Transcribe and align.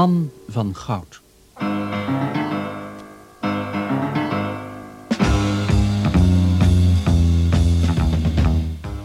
Man 0.00 0.30
van 0.48 0.74
Goud. 0.74 1.22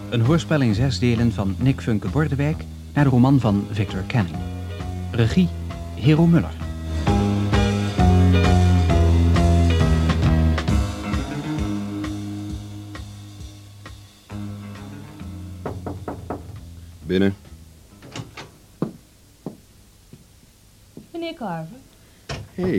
Een 0.10 0.22
hoorspel 0.22 0.62
in 0.62 0.76
zes 0.76 1.00
delen 1.00 1.32
van 1.32 1.56
Nick 1.60 1.82
Funke 1.82 2.08
Bordewijk 2.08 2.64
naar 2.94 3.04
de 3.04 3.10
roman 3.10 3.40
van 3.40 3.68
Victor 3.72 4.04
Canning. 4.08 4.38
Regie 5.12 5.50
Hero 5.96 6.26
Muller. 6.26 6.65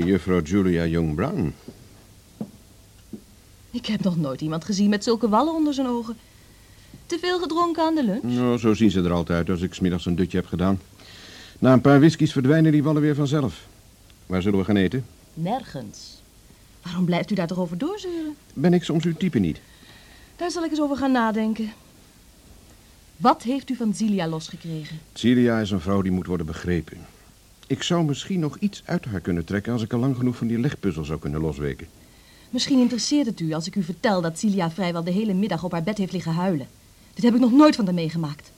Juffrouw 0.06 0.41
Julia 0.41 0.87
Young 0.87 1.15
Brown. 1.15 1.55
ik 3.70 3.87
heb 3.87 4.02
nog 4.02 4.16
nooit 4.16 4.41
iemand 4.41 4.65
gezien 4.65 4.88
met 4.88 5.05
zulke 5.05 5.29
wallen 5.29 5.55
onder 5.55 5.74
zijn 5.74 5.87
ogen. 5.87 6.16
Te 7.06 7.19
veel 7.20 7.38
gedronken 7.38 7.82
aan 7.82 7.95
de 7.95 8.05
lunch? 8.05 8.23
Nou, 8.23 8.59
zo 8.59 8.74
zien 8.74 8.91
ze 8.91 9.02
er 9.02 9.12
altijd 9.12 9.38
uit 9.38 9.51
als 9.51 9.60
ik 9.60 9.74
smiddags 9.74 10.06
een 10.06 10.16
dutje 10.16 10.37
heb 10.38 10.46
gedaan. 10.46 10.80
Na 11.59 11.73
een 11.73 11.80
paar 11.80 11.98
whiskies 11.98 12.32
verdwijnen 12.32 12.73
die 12.73 12.82
wallen 12.82 13.02
weer 13.02 13.15
vanzelf. 13.15 13.66
Waar 14.26 14.43
zullen 14.43 14.59
we 14.59 14.65
gaan 14.65 14.76
eten? 14.76 15.04
Nergens. 15.35 16.20
Waarom 16.82 17.04
blijft 17.04 17.30
u 17.30 17.35
daar 17.35 17.46
toch 17.46 17.59
over 17.59 17.79
doorzeuren? 17.79 18.37
Ben 18.52 18.74
ik 18.74 18.82
soms 18.85 19.04
uw 19.04 19.15
type 19.15 19.38
niet? 19.38 19.60
Daar 20.37 20.51
zal 20.51 20.65
ik 20.65 20.70
eens 20.70 20.80
over 20.80 20.96
gaan 20.96 21.13
nadenken. 21.13 21.73
Wat 23.16 23.43
heeft 23.43 23.70
u 23.70 23.74
van 23.74 23.95
Zilia 23.95 24.29
losgekregen? 24.29 24.98
Celia 25.13 25.60
is 25.60 25.70
een 25.70 25.80
vrouw 25.80 26.02
die 26.02 26.13
moet 26.13 26.26
worden 26.26 26.46
begrepen. 26.46 26.98
Ik 27.67 27.83
zou 27.83 28.05
misschien 28.05 28.41
nog 28.41 28.57
iets 28.59 28.83
uit 28.85 29.05
haar 29.05 29.21
kunnen 29.21 29.45
trekken 29.45 29.73
als 29.73 29.83
ik 29.83 29.93
al 29.93 29.99
lang 29.99 30.17
genoeg 30.17 30.37
van 30.37 30.47
die 30.47 30.59
legpuzzel 30.59 31.05
zou 31.05 31.19
kunnen 31.19 31.41
losweken. 31.41 31.87
Misschien 32.51 32.79
interesseert 32.79 33.27
het 33.27 33.41
u 33.41 33.53
als 33.53 33.67
ik 33.67 33.77
u 33.77 33.83
vertel 33.83 34.21
dat 34.21 34.39
Cilia 34.39 34.71
vrijwel 34.71 35.05
de 35.05 35.11
hele 35.11 35.35
middag 35.35 35.65
op 35.65 35.73
haar 35.73 35.83
bed 35.83 35.99
heeft 35.99 36.13
liggen 36.13 36.33
huilen. 36.33 36.67
Dit 37.15 37.25
heb 37.25 37.35
ik 37.35 37.41
nog 37.41 37.53
nooit 37.53 37.77
van 37.77 37.85
haar 37.85 37.95
meegemaakt. 37.95 38.51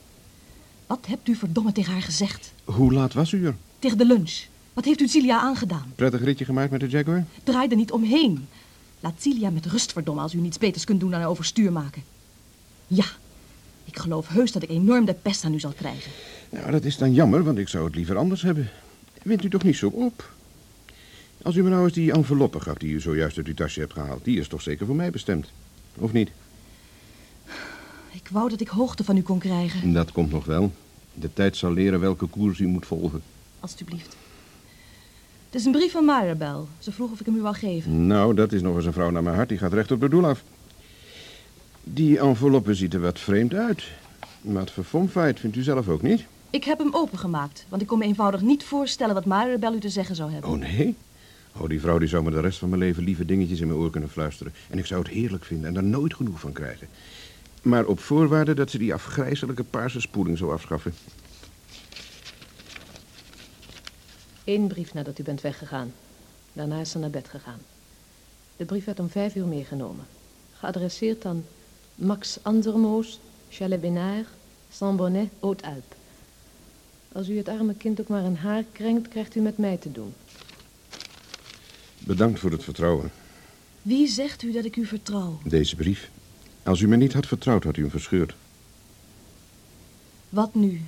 Wat 0.86 1.06
hebt 1.06 1.29
u 1.29 1.34
verdomme 1.34 1.73
tegen 1.73 1.92
haar 1.92 2.03
gezegd? 2.03 2.53
Hoe 2.64 2.92
laat 2.92 3.14
was 3.14 3.33
u 3.33 3.47
er? 3.47 3.56
Tegen 3.79 3.98
de 3.98 4.06
lunch. 4.06 4.45
Wat 4.73 4.84
heeft 4.84 5.01
u 5.01 5.09
Cilia 5.09 5.41
aangedaan? 5.41 5.92
Prettig 5.95 6.25
ritje 6.25 6.45
gemaakt 6.45 6.70
met 6.70 6.81
de 6.81 6.89
Jaguar? 6.89 7.25
Draai 7.45 7.69
er 7.69 7.77
niet 7.77 7.92
omheen. 7.92 8.48
Laat 9.01 9.14
Cilia 9.19 9.51
met 9.51 9.67
rust 9.67 9.92
verdomme 9.92 10.20
als 10.20 10.34
u 10.34 10.39
niets 10.39 10.59
beters 10.59 10.84
kunt 10.84 11.01
doen 11.01 11.11
dan 11.11 11.20
haar 11.20 11.29
overstuur 11.29 11.73
maken. 11.73 12.03
Ja, 12.86 13.05
ik 13.84 13.98
geloof 13.98 14.29
heus 14.29 14.53
dat 14.53 14.62
ik 14.62 14.70
enorm 14.70 15.05
de 15.05 15.14
pest 15.14 15.45
aan 15.45 15.55
u 15.55 15.61
zal 15.61 15.73
krijgen. 15.77 16.11
Nou, 16.51 16.70
dat 16.70 16.84
is 16.84 16.97
dan 16.97 17.12
jammer, 17.12 17.45
want 17.45 17.59
ik 17.59 17.69
zou 17.69 17.84
het 17.84 17.95
liever 17.95 18.17
anders 18.17 18.42
hebben. 18.42 18.70
Wint 19.28 19.44
u 19.44 19.48
toch 19.48 19.62
niet 19.62 19.76
zo 19.76 19.88
op? 19.88 20.32
Als 21.42 21.56
u 21.56 21.62
me 21.62 21.68
nou 21.68 21.84
eens 21.84 21.92
die 21.92 22.12
enveloppe 22.12 22.60
gaf 22.60 22.76
die 22.76 22.92
u 22.92 23.00
zojuist 23.00 23.36
uit 23.36 23.46
uw 23.46 23.54
tasje 23.54 23.80
hebt 23.80 23.92
gehaald, 23.92 24.24
die 24.24 24.38
is 24.38 24.48
toch 24.48 24.62
zeker 24.62 24.86
voor 24.86 24.96
mij 24.96 25.10
bestemd? 25.10 25.50
Of 25.96 26.12
niet? 26.12 26.30
Ik 28.12 28.28
wou 28.30 28.48
dat 28.48 28.60
ik 28.60 28.68
hoogte 28.68 29.04
van 29.04 29.16
u 29.16 29.22
kon 29.22 29.38
krijgen. 29.38 29.92
Dat 29.92 30.12
komt 30.12 30.30
nog 30.30 30.44
wel. 30.44 30.72
De 31.14 31.32
tijd 31.32 31.56
zal 31.56 31.72
leren 31.72 32.00
welke 32.00 32.26
koers 32.26 32.58
u 32.58 32.66
moet 32.66 32.86
volgen. 32.86 33.22
Alsjeblieft. 33.60 34.16
Het 35.50 35.60
is 35.60 35.64
een 35.64 35.72
brief 35.72 35.92
van 35.92 36.04
Maribel. 36.04 36.68
Ze 36.78 36.92
vroeg 36.92 37.10
of 37.10 37.20
ik 37.20 37.26
hem 37.26 37.36
u 37.36 37.40
wou 37.40 37.54
geven. 37.54 38.06
Nou, 38.06 38.34
dat 38.34 38.52
is 38.52 38.62
nog 38.62 38.77
eens 38.77 38.86
een 38.86 38.92
vrouw 38.92 39.11
naar 39.11 39.22
mijn 39.22 39.36
hart. 39.36 39.48
Die 39.48 39.58
gaat 39.58 39.72
recht 39.72 39.90
op 39.90 40.00
het 40.00 40.11
doel 40.11 40.27
af. 40.27 40.42
Die 41.84 42.18
enveloppe 42.18 42.74
ziet 42.74 42.94
er 42.94 43.00
wat 43.00 43.18
vreemd 43.18 43.55
uit. 43.55 43.84
Wat 44.40 44.70
verfomfeit, 44.70 45.40
vindt 45.40 45.56
u 45.56 45.62
zelf 45.62 45.88
ook 45.88 46.02
niet? 46.02 46.27
Ik 46.51 46.64
heb 46.64 46.79
hem 46.79 46.95
opengemaakt, 46.95 47.64
want 47.69 47.83
ik 47.83 47.89
kon 47.89 47.98
me 47.98 48.05
eenvoudig 48.05 48.41
niet 48.41 48.64
voorstellen 48.64 49.14
wat 49.14 49.25
Maribel 49.25 49.75
u 49.75 49.81
te 49.81 49.89
zeggen 49.89 50.14
zou 50.14 50.33
hebben. 50.33 50.51
Oh, 50.51 50.59
nee? 50.59 50.97
Oh, 51.57 51.69
die 51.69 51.81
vrouw 51.81 51.98
die 51.98 52.09
zou 52.09 52.23
me 52.25 52.31
de 52.31 52.41
rest 52.41 52.59
van 52.59 52.69
mijn 52.69 52.81
leven 52.81 53.05
lieve 53.05 53.25
dingetjes 53.25 53.61
in 53.61 53.67
mijn 53.67 53.79
oor 53.79 53.91
kunnen 53.91 54.11
fluisteren. 54.11 54.53
En 54.70 54.79
ik 54.79 54.86
zou 54.86 55.03
het 55.03 55.11
heerlijk 55.11 55.45
vinden 55.45 55.69
en 55.69 55.77
er 55.77 55.83
nooit 55.83 56.14
genoeg 56.14 56.41
van 56.41 56.53
krijgen. 56.53 56.89
Maar 57.63 57.86
op 57.86 58.01
voorwaarde 58.01 58.55
dat 58.55 58.70
ze 58.70 58.79
die 58.79 58.95
afgrijzelijke 58.95 59.64
paarse 59.64 60.01
spoeling 60.01 60.39
zou 60.39 60.53
afschaffen. 60.53 60.95
Eén 64.45 64.67
brief 64.67 64.95
nadat 64.95 65.19
u 65.19 65.23
bent 65.23 65.41
weggegaan. 65.41 65.92
Daarna 66.53 66.80
is 66.80 66.91
ze 66.91 66.98
naar 66.98 67.11
bed 67.11 67.29
gegaan. 67.29 67.61
De 68.57 68.65
brief 68.65 68.85
werd 68.85 69.01
om 69.01 69.09
vijf 69.09 69.35
uur 69.35 69.47
meegenomen. 69.47 70.07
Geadresseerd 70.59 71.25
aan 71.25 71.45
Max 71.95 72.39
Anzermoos, 72.42 73.20
Chalet 73.48 73.85
Saint-Bonnet, 74.70 75.29
Haute-Alpes. 75.41 75.98
Als 77.13 77.29
u 77.29 77.36
het 77.36 77.48
arme 77.48 77.74
kind 77.74 78.01
ook 78.01 78.08
maar 78.08 78.24
een 78.24 78.36
haar 78.36 78.64
krenkt, 78.73 79.08
krijgt 79.08 79.35
u 79.35 79.41
met 79.41 79.58
mij 79.58 79.77
te 79.77 79.92
doen. 79.92 80.13
Bedankt 81.98 82.41
voor 82.41 82.51
het 82.51 82.64
vertrouwen. 82.64 83.11
Wie 83.83 84.08
zegt 84.08 84.42
u 84.42 84.52
dat 84.52 84.64
ik 84.64 84.77
u 84.77 84.86
vertrouw? 84.86 85.39
Deze 85.45 85.77
brief. 85.77 86.11
Als 86.63 86.80
u 86.80 86.89
me 86.89 86.97
niet 86.97 87.13
had 87.13 87.27
vertrouwd, 87.27 87.64
had 87.64 87.77
u 87.77 87.80
hem 87.80 87.91
verscheurd. 87.91 88.35
Wat 90.29 90.55
nu? 90.55 90.80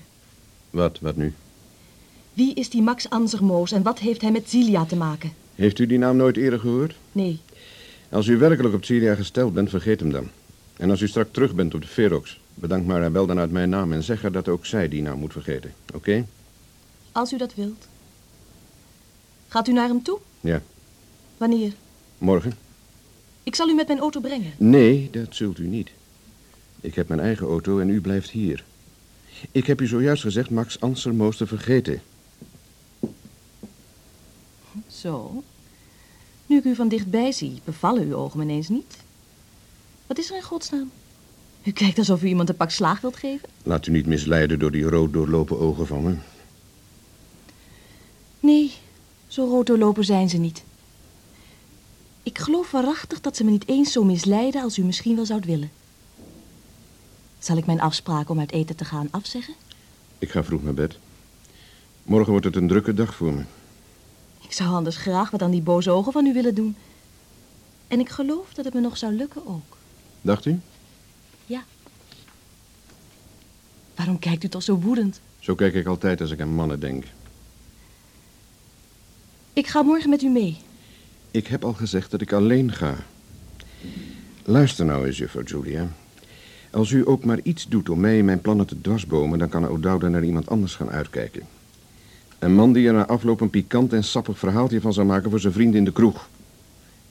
Wat, 0.70 0.98
wat 1.00 1.16
nu? 1.16 1.32
Wie 2.32 2.54
is 2.54 2.70
die 2.70 2.82
Max 2.82 3.10
Anzermoos 3.10 3.72
en 3.72 3.82
wat 3.82 3.98
heeft 3.98 4.20
hij 4.20 4.30
met 4.30 4.50
Zilia 4.50 4.84
te 4.84 4.96
maken? 4.96 5.32
Heeft 5.54 5.78
u 5.78 5.86
die 5.86 5.98
naam 5.98 6.16
nooit 6.16 6.36
eerder 6.36 6.58
gehoord? 6.60 6.94
Nee, 7.12 7.40
Als 8.08 8.26
u 8.26 8.36
werkelijk 8.38 8.74
op 8.74 8.84
Celia 8.84 9.14
gesteld 9.14 9.54
bent, 9.54 9.70
vergeet 9.70 10.00
hem 10.00 10.10
dan. 10.10 10.28
En 10.76 10.90
als 10.90 11.00
u 11.00 11.08
straks 11.08 11.28
terug 11.32 11.54
bent 11.54 11.74
op 11.74 11.80
de 11.80 11.86
Ferox, 11.86 12.40
bedank 12.54 12.86
Marabel 12.86 13.26
dan 13.26 13.38
uit 13.38 13.50
mijn 13.50 13.68
naam 13.68 13.92
en 13.92 14.02
zeg 14.02 14.22
haar 14.22 14.32
dat 14.32 14.48
ook 14.48 14.66
zij 14.66 14.88
die 14.88 15.02
naam 15.02 15.18
moet 15.18 15.32
vergeten. 15.32 15.74
Oké? 15.94 16.24
als 17.12 17.32
u 17.32 17.36
dat 17.36 17.54
wilt. 17.54 17.88
Gaat 19.48 19.68
u 19.68 19.72
naar 19.72 19.88
hem 19.88 20.02
toe? 20.02 20.18
Ja. 20.40 20.62
Wanneer? 21.36 21.72
Morgen? 22.18 22.52
Ik 23.42 23.54
zal 23.54 23.68
u 23.68 23.74
met 23.74 23.86
mijn 23.86 23.98
auto 23.98 24.20
brengen. 24.20 24.52
Nee, 24.56 25.10
dat 25.10 25.34
zult 25.34 25.58
u 25.58 25.66
niet. 25.66 25.90
Ik 26.80 26.94
heb 26.94 27.08
mijn 27.08 27.20
eigen 27.20 27.46
auto 27.46 27.78
en 27.78 27.88
u 27.88 28.00
blijft 28.00 28.30
hier. 28.30 28.64
Ik 29.50 29.66
heb 29.66 29.80
u 29.80 29.86
zojuist 29.86 30.22
gezegd 30.22 30.50
Max 30.50 30.80
Ansermoos 30.80 31.36
te 31.36 31.46
vergeten. 31.46 32.02
Zo. 34.88 35.42
Nu 36.46 36.56
ik 36.56 36.64
u 36.64 36.74
van 36.74 36.88
dichtbij 36.88 37.32
zie, 37.32 37.60
bevallen 37.64 38.02
uw 38.02 38.14
ogen 38.14 38.38
me 38.38 38.44
ineens 38.44 38.68
niet. 38.68 38.96
Wat 40.06 40.18
is 40.18 40.30
er 40.30 40.36
in 40.36 40.42
godsnaam? 40.42 40.90
U 41.62 41.72
kijkt 41.72 41.98
alsof 41.98 42.22
u 42.22 42.26
iemand 42.26 42.48
een 42.48 42.56
pak 42.56 42.70
slaag 42.70 43.00
wilt 43.00 43.16
geven? 43.16 43.48
Laat 43.62 43.86
u 43.86 43.90
niet 43.90 44.06
misleiden 44.06 44.58
door 44.58 44.70
die 44.70 44.82
rood 44.82 45.12
doorlopen 45.12 45.58
ogen 45.58 45.86
van 45.86 46.02
me. 46.02 46.14
Nee, 48.40 48.72
zo 49.26 49.44
rood 49.44 49.66
doorlopen 49.66 50.04
zijn 50.04 50.28
ze 50.28 50.36
niet. 50.36 50.62
Ik 52.22 52.38
geloof 52.38 52.70
waarachtig 52.70 53.20
dat 53.20 53.36
ze 53.36 53.44
me 53.44 53.50
niet 53.50 53.68
eens 53.68 53.92
zo 53.92 54.04
misleiden 54.04 54.62
als 54.62 54.78
u 54.78 54.82
misschien 54.82 55.16
wel 55.16 55.26
zoudt 55.26 55.46
willen. 55.46 55.70
Zal 57.38 57.56
ik 57.56 57.66
mijn 57.66 57.80
afspraak 57.80 58.28
om 58.28 58.38
uit 58.38 58.52
eten 58.52 58.76
te 58.76 58.84
gaan 58.84 59.08
afzeggen? 59.10 59.54
Ik 60.18 60.30
ga 60.30 60.44
vroeg 60.44 60.62
naar 60.62 60.74
bed. 60.74 60.98
Morgen 62.02 62.30
wordt 62.30 62.46
het 62.46 62.56
een 62.56 62.68
drukke 62.68 62.94
dag 62.94 63.14
voor 63.14 63.32
me. 63.32 63.42
Ik 64.40 64.52
zou 64.52 64.70
anders 64.70 64.96
graag 64.96 65.30
wat 65.30 65.42
aan 65.42 65.50
die 65.50 65.62
boze 65.62 65.90
ogen 65.90 66.12
van 66.12 66.26
u 66.26 66.32
willen 66.32 66.54
doen. 66.54 66.76
En 67.88 68.00
ik 68.00 68.08
geloof 68.08 68.54
dat 68.54 68.64
het 68.64 68.74
me 68.74 68.80
nog 68.80 68.96
zou 68.96 69.12
lukken 69.12 69.46
ook. 69.46 69.76
Dacht 70.20 70.44
u? 70.44 70.60
Waarom 74.00 74.18
kijkt 74.18 74.44
u 74.44 74.48
toch 74.48 74.62
zo 74.62 74.78
woedend? 74.78 75.20
Zo 75.38 75.54
kijk 75.54 75.74
ik 75.74 75.86
altijd 75.86 76.20
als 76.20 76.30
ik 76.30 76.40
aan 76.40 76.54
mannen 76.54 76.80
denk. 76.80 77.04
Ik 79.52 79.66
ga 79.66 79.82
morgen 79.82 80.10
met 80.10 80.22
u 80.22 80.28
mee. 80.28 80.56
Ik 81.30 81.46
heb 81.46 81.64
al 81.64 81.72
gezegd 81.72 82.10
dat 82.10 82.20
ik 82.20 82.32
alleen 82.32 82.72
ga. 82.72 82.94
Luister 84.44 84.84
nou 84.84 85.06
eens, 85.06 85.18
juffrouw 85.18 85.42
Julia. 85.42 85.88
Als 86.70 86.90
u 86.90 87.08
ook 87.08 87.24
maar 87.24 87.40
iets 87.42 87.68
doet 87.68 87.88
om 87.88 88.00
mij 88.00 88.18
en 88.18 88.24
mijn 88.24 88.40
plannen 88.40 88.66
te 88.66 88.80
dwarsbomen... 88.80 89.38
dan 89.38 89.48
kan 89.48 89.68
O'Dowda 89.68 90.08
naar 90.08 90.24
iemand 90.24 90.48
anders 90.48 90.74
gaan 90.74 90.90
uitkijken. 90.90 91.42
Een 92.38 92.54
man 92.54 92.72
die 92.72 92.86
er 92.86 92.92
na 92.92 93.06
afloop 93.06 93.40
een 93.40 93.50
pikant 93.50 93.92
en 93.92 94.04
sappig 94.04 94.38
verhaaltje 94.38 94.80
van 94.80 94.92
zou 94.92 95.06
maken... 95.06 95.30
voor 95.30 95.40
zijn 95.40 95.52
vriend 95.52 95.74
in 95.74 95.84
de 95.84 95.92
kroeg. 95.92 96.28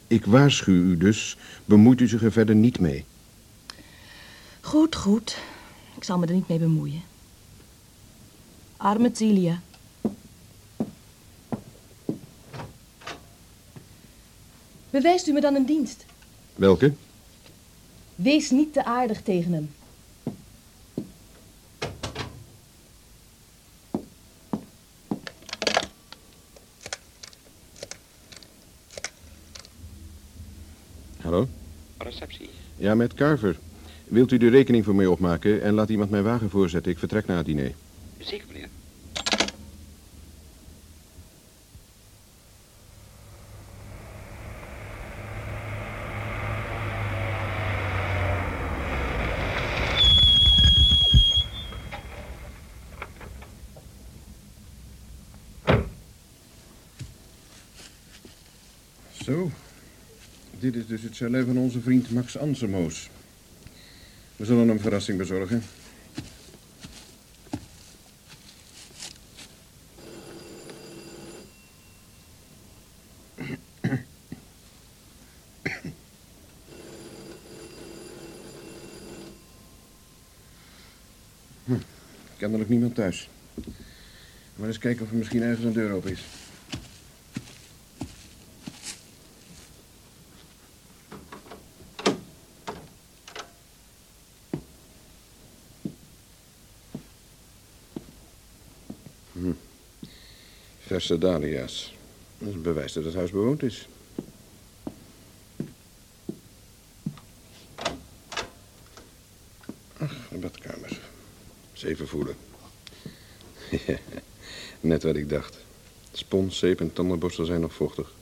Ik 0.07 0.25
waarschuw 0.25 0.73
u 0.73 0.97
dus, 0.97 1.37
bemoeit 1.65 2.01
u 2.01 2.07
zich 2.07 2.23
er 2.23 2.31
verder 2.31 2.55
niet 2.55 2.79
mee. 2.79 3.05
Goed, 4.61 4.95
goed. 4.95 5.37
Ik 5.99 6.05
zal 6.05 6.17
me 6.17 6.25
er 6.25 6.33
niet 6.33 6.47
mee 6.47 6.59
bemoeien. 6.59 7.01
Arme 8.77 9.11
Celia. 9.13 9.61
Bewijst 14.89 15.27
u 15.27 15.31
me 15.31 15.41
dan 15.41 15.55
een 15.55 15.65
dienst. 15.65 16.05
Welke? 16.55 16.93
Wees 18.15 18.49
niet 18.49 18.73
te 18.73 18.85
aardig 18.85 19.21
tegen 19.21 19.53
hem. 19.53 19.71
Hallo? 31.21 31.47
Receptie. 31.97 32.49
Ja, 32.75 32.95
met 32.95 33.13
Carver. 33.13 33.59
Wilt 34.09 34.31
u 34.31 34.37
de 34.37 34.49
rekening 34.49 34.85
voor 34.85 34.95
mij 34.95 35.05
opmaken 35.05 35.61
en 35.61 35.73
laat 35.73 35.89
iemand 35.89 36.09
mijn 36.09 36.23
wagen 36.23 36.49
voorzetten? 36.49 36.91
Ik 36.91 36.97
vertrek 36.99 37.25
naar 37.25 37.37
het 37.37 37.45
diner. 37.45 37.71
Zeker, 38.17 38.47
meneer. 38.47 38.67
Zo, 59.23 59.51
dit 60.59 60.75
is 60.75 60.87
dus 60.87 61.01
het 61.01 61.15
chalet 61.15 61.45
van 61.45 61.57
onze 61.57 61.81
vriend 61.81 62.11
Max 62.11 62.37
Ansemoos. 62.37 63.09
We 64.39 64.45
zullen 64.45 64.67
hem 64.67 64.79
verrassing 64.79 65.17
bezorgen. 65.17 65.63
Hm, 81.63 81.73
kennelijk 82.37 82.69
niemand 82.69 82.95
thuis. 82.95 83.29
Maar 84.55 84.67
eens 84.67 84.77
kijken 84.77 85.05
of 85.05 85.11
er 85.11 85.17
misschien 85.17 85.41
ergens 85.41 85.65
een 85.65 85.73
deur 85.73 85.91
open 85.91 86.11
is. 86.11 86.23
Hm. 99.39 99.51
Verse 100.89 101.17
dahlia's. 101.17 101.93
Dat 102.37 102.47
is 102.47 102.53
een 102.53 102.61
bewijs 102.61 102.93
dat 102.93 103.03
het 103.03 103.13
huis 103.13 103.31
bewoond 103.31 103.63
is. 103.63 103.87
Ach, 109.97 110.31
een 110.31 110.39
badkamer. 110.39 110.99
Zeven 111.73 112.07
voelen. 112.07 112.35
Net 114.79 115.03
wat 115.03 115.15
ik 115.15 115.29
dacht. 115.29 115.57
Spons, 116.11 116.57
zeep 116.57 116.79
en 116.79 116.93
tandenborstel 116.93 117.45
zijn 117.45 117.61
nog 117.61 117.73
vochtig. 117.73 118.13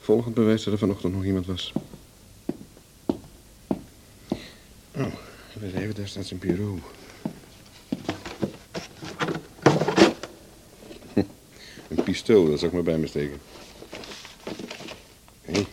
Volgend 0.00 0.34
bewijs 0.34 0.64
dat 0.64 0.72
er 0.72 0.78
vanochtend 0.78 1.14
nog 1.14 1.24
iemand 1.24 1.46
was. 1.46 1.72
Oh, 4.92 5.14
even, 5.62 5.94
daar 5.94 6.08
staat 6.08 6.26
zijn 6.26 6.40
bureau. 6.40 6.80
Een 11.88 12.02
pistool, 12.24 12.50
dat 12.50 12.58
zal 12.58 12.68
ik 12.68 12.74
maar 12.74 12.82
bij 12.82 12.98
me 12.98 13.06
steken. 13.06 13.40
Hé, 15.42 15.52
hey, 15.52 15.66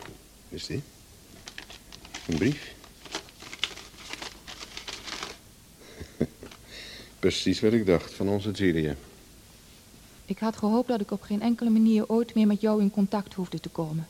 is? 0.48 0.68
Een 0.68 2.36
brief? 2.36 2.74
Precies 7.18 7.60
wat 7.60 7.72
ik 7.72 7.86
dacht, 7.86 8.12
van 8.12 8.28
onze 8.28 8.50
Julia. 8.50 8.94
Ik 10.24 10.38
had 10.38 10.56
gehoopt 10.56 10.88
dat 10.88 11.00
ik 11.00 11.10
op 11.10 11.22
geen 11.22 11.42
enkele 11.42 11.70
manier 11.70 12.08
ooit 12.08 12.34
meer 12.34 12.46
met 12.46 12.60
jou 12.60 12.80
in 12.80 12.90
contact 12.90 13.34
hoefde 13.34 13.60
te 13.60 13.68
komen. 13.68 14.08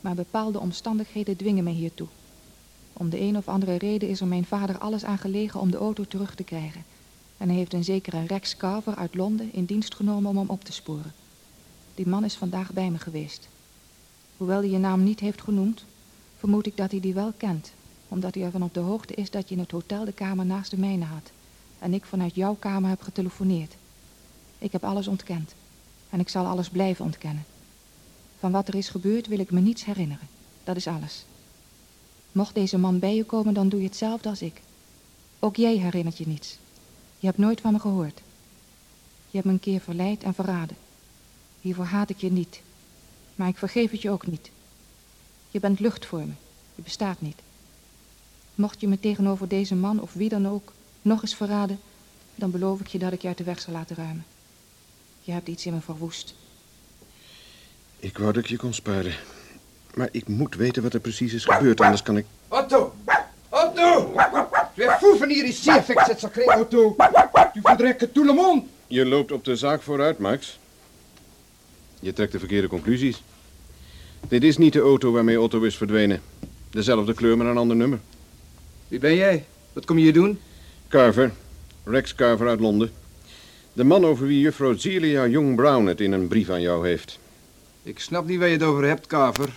Maar 0.00 0.14
bepaalde 0.14 0.60
omstandigheden 0.60 1.36
dwingen 1.36 1.64
me 1.64 1.70
hiertoe. 1.70 2.08
Om 2.92 3.10
de 3.10 3.20
een 3.20 3.36
of 3.36 3.48
andere 3.48 3.76
reden 3.76 4.08
is 4.08 4.20
er 4.20 4.26
mijn 4.26 4.44
vader 4.44 4.78
alles 4.78 5.04
aan 5.04 5.18
gelegen 5.18 5.60
om 5.60 5.70
de 5.70 5.76
auto 5.76 6.04
terug 6.04 6.34
te 6.34 6.44
krijgen. 6.44 6.84
En 7.36 7.48
hij 7.48 7.56
heeft 7.56 7.72
een 7.72 7.84
zekere 7.84 8.26
Rex 8.26 8.56
Carver 8.56 8.94
uit 8.94 9.14
Londen 9.14 9.52
in 9.52 9.64
dienst 9.64 9.94
genomen 9.94 10.30
om 10.30 10.36
hem 10.36 10.50
op 10.50 10.64
te 10.64 10.72
sporen. 10.72 11.12
Die 11.96 12.08
man 12.08 12.24
is 12.24 12.34
vandaag 12.34 12.72
bij 12.72 12.90
me 12.90 12.98
geweest. 12.98 13.48
Hoewel 14.36 14.58
hij 14.58 14.70
je 14.70 14.78
naam 14.78 15.04
niet 15.04 15.20
heeft 15.20 15.42
genoemd, 15.42 15.84
vermoed 16.38 16.66
ik 16.66 16.76
dat 16.76 16.90
hij 16.90 17.00
die 17.00 17.14
wel 17.14 17.32
kent. 17.36 17.72
Omdat 18.08 18.34
hij 18.34 18.44
ervan 18.44 18.62
op 18.62 18.74
de 18.74 18.80
hoogte 18.80 19.14
is 19.14 19.30
dat 19.30 19.48
je 19.48 19.54
in 19.54 19.60
het 19.60 19.70
hotel 19.70 20.04
de 20.04 20.12
kamer 20.12 20.46
naast 20.46 20.70
de 20.70 20.78
mijne 20.78 21.04
had. 21.04 21.30
En 21.78 21.94
ik 21.94 22.04
vanuit 22.04 22.34
jouw 22.34 22.54
kamer 22.54 22.88
heb 22.88 23.02
getelefoneerd. 23.02 23.74
Ik 24.58 24.72
heb 24.72 24.84
alles 24.84 25.08
ontkend. 25.08 25.54
En 26.10 26.20
ik 26.20 26.28
zal 26.28 26.46
alles 26.46 26.68
blijven 26.68 27.04
ontkennen. 27.04 27.44
Van 28.38 28.52
wat 28.52 28.68
er 28.68 28.74
is 28.74 28.88
gebeurd 28.88 29.26
wil 29.26 29.38
ik 29.38 29.50
me 29.50 29.60
niets 29.60 29.84
herinneren. 29.84 30.28
Dat 30.64 30.76
is 30.76 30.86
alles. 30.86 31.24
Mocht 32.32 32.54
deze 32.54 32.78
man 32.78 32.98
bij 32.98 33.14
je 33.16 33.24
komen, 33.24 33.54
dan 33.54 33.68
doe 33.68 33.80
je 33.80 33.86
hetzelfde 33.86 34.28
als 34.28 34.42
ik. 34.42 34.62
Ook 35.38 35.56
jij 35.56 35.76
herinnert 35.76 36.18
je 36.18 36.26
niets. 36.26 36.58
Je 37.18 37.26
hebt 37.26 37.38
nooit 37.38 37.60
van 37.60 37.72
me 37.72 37.78
gehoord. 37.78 38.20
Je 39.30 39.36
hebt 39.36 39.44
me 39.44 39.52
een 39.52 39.60
keer 39.60 39.80
verleid 39.80 40.22
en 40.22 40.34
verraden. 40.34 40.76
Hiervoor 41.66 41.84
haat 41.84 42.10
ik 42.10 42.18
je 42.18 42.30
niet. 42.30 42.60
Maar 43.34 43.48
ik 43.48 43.58
vergeef 43.58 43.90
het 43.90 44.02
je 44.02 44.10
ook 44.10 44.26
niet. 44.26 44.50
Je 45.50 45.60
bent 45.60 45.80
lucht 45.80 46.06
voor 46.06 46.18
me. 46.18 46.32
Je 46.74 46.82
bestaat 46.82 47.20
niet. 47.20 47.36
Mocht 48.54 48.80
je 48.80 48.88
me 48.88 49.00
tegenover 49.00 49.48
deze 49.48 49.74
man 49.74 50.00
of 50.00 50.12
wie 50.12 50.28
dan 50.28 50.48
ook 50.48 50.72
nog 51.02 51.22
eens 51.22 51.34
verraden, 51.34 51.80
dan 52.34 52.50
beloof 52.50 52.80
ik 52.80 52.86
je 52.86 52.98
dat 52.98 53.12
ik 53.12 53.22
je 53.22 53.28
uit 53.28 53.38
de 53.38 53.44
weg 53.44 53.60
zal 53.60 53.72
laten 53.72 53.96
ruimen. 53.96 54.24
Je 55.20 55.32
hebt 55.32 55.48
iets 55.48 55.66
in 55.66 55.72
me 55.72 55.80
verwoest. 55.80 56.34
Ik 57.96 58.18
wou 58.18 58.32
dat 58.32 58.42
ik 58.42 58.48
je 58.48 58.56
kon 58.56 58.74
sparen. 58.74 59.14
Maar 59.94 60.08
ik 60.10 60.28
moet 60.28 60.54
weten 60.54 60.82
wat 60.82 60.94
er 60.94 61.00
precies 61.00 61.32
is 61.32 61.44
gebeurd, 61.44 61.80
anders 61.80 62.02
kan 62.02 62.16
ik... 62.16 62.26
Otto! 62.48 62.94
Otto! 63.48 64.12
Fou 64.76 65.18
venir 65.18 65.44
ici 65.44 65.70
avec 65.70 66.00
cette 66.00 66.20
sacrée 66.20 66.46
auto. 66.46 66.96
Tu 67.52 67.60
voudrais 67.60 67.96
que 67.96 68.12
tout 68.12 68.26
le 68.26 68.32
monde... 68.32 68.62
Je 68.86 69.06
loopt 69.06 69.32
op 69.32 69.44
de 69.44 69.56
zaak 69.56 69.82
vooruit, 69.82 70.18
Max. 70.18 70.58
Je 72.06 72.12
trekt 72.12 72.32
de 72.32 72.38
verkeerde 72.38 72.68
conclusies. 72.68 73.22
Dit 74.28 74.42
is 74.42 74.56
niet 74.56 74.72
de 74.72 74.80
auto 74.80 75.12
waarmee 75.12 75.40
Otto 75.40 75.62
is 75.62 75.76
verdwenen. 75.76 76.22
Dezelfde 76.70 77.14
kleur, 77.14 77.36
maar 77.36 77.46
een 77.46 77.56
ander 77.56 77.76
nummer. 77.76 77.98
Wie 78.88 78.98
ben 78.98 79.14
jij? 79.14 79.44
Wat 79.72 79.84
kom 79.84 79.96
je 79.96 80.02
hier 80.02 80.12
doen? 80.12 80.38
Carver. 80.88 81.32
Rex 81.84 82.14
Carver 82.14 82.48
uit 82.48 82.60
Londen. 82.60 82.90
De 83.72 83.84
man 83.84 84.04
over 84.04 84.26
wie 84.26 84.40
juffrouw 84.40 84.76
Zelia 84.76 85.26
Young 85.26 85.56
Brown 85.56 85.86
het 85.86 86.00
in 86.00 86.12
een 86.12 86.28
brief 86.28 86.50
aan 86.50 86.60
jou 86.60 86.88
heeft. 86.88 87.18
Ik 87.82 87.98
snap 87.98 88.26
niet 88.26 88.38
waar 88.38 88.48
je 88.48 88.54
het 88.54 88.62
over 88.62 88.84
hebt, 88.84 89.06
Kaver. 89.06 89.52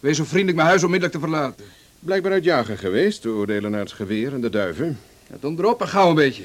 Wees 0.00 0.16
zo 0.16 0.24
vriendelijk 0.24 0.56
mijn 0.56 0.68
huis 0.68 0.84
onmiddellijk 0.84 1.20
te 1.20 1.28
verlaten. 1.28 1.64
Blijkbaar 1.98 2.32
uit 2.32 2.44
jagen 2.44 2.78
geweest, 2.78 3.22
te 3.22 3.28
oordelen 3.28 3.70
naar 3.70 3.80
het 3.80 3.92
geweer 3.92 4.32
en 4.32 4.40
de 4.40 4.50
duiven. 4.50 4.98
Ja, 5.30 5.36
dan 5.40 5.58
erop 5.58 5.80
en 5.80 5.88
gauw 5.88 6.08
een 6.08 6.14
beetje. 6.14 6.44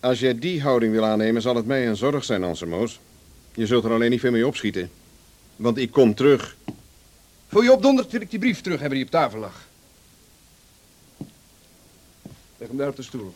Als 0.00 0.20
jij 0.20 0.38
die 0.38 0.62
houding 0.62 0.92
wil 0.92 1.04
aannemen, 1.04 1.42
zal 1.42 1.56
het 1.56 1.66
mij 1.66 1.88
een 1.88 1.96
zorg 1.96 2.24
zijn, 2.24 2.44
Ansemoos. 2.44 3.00
Je 3.58 3.66
zult 3.66 3.84
er 3.84 3.92
alleen 3.92 4.10
niet 4.10 4.20
veel 4.20 4.30
mee 4.30 4.46
opschieten. 4.46 4.90
Want 5.56 5.78
ik 5.78 5.90
kom 5.90 6.14
terug. 6.14 6.56
Voor 7.48 7.62
je 7.62 7.72
opdondert 7.72 8.10
wil 8.10 8.20
ik 8.20 8.30
die 8.30 8.38
brief 8.38 8.60
terug 8.60 8.80
hebben 8.80 8.96
die 8.98 9.06
op 9.06 9.12
tafel 9.12 9.38
lag. 9.38 9.66
Leg 12.56 12.68
hem 12.68 12.76
daar 12.76 12.88
op 12.88 12.96
de 12.96 13.02
stoel. 13.02 13.34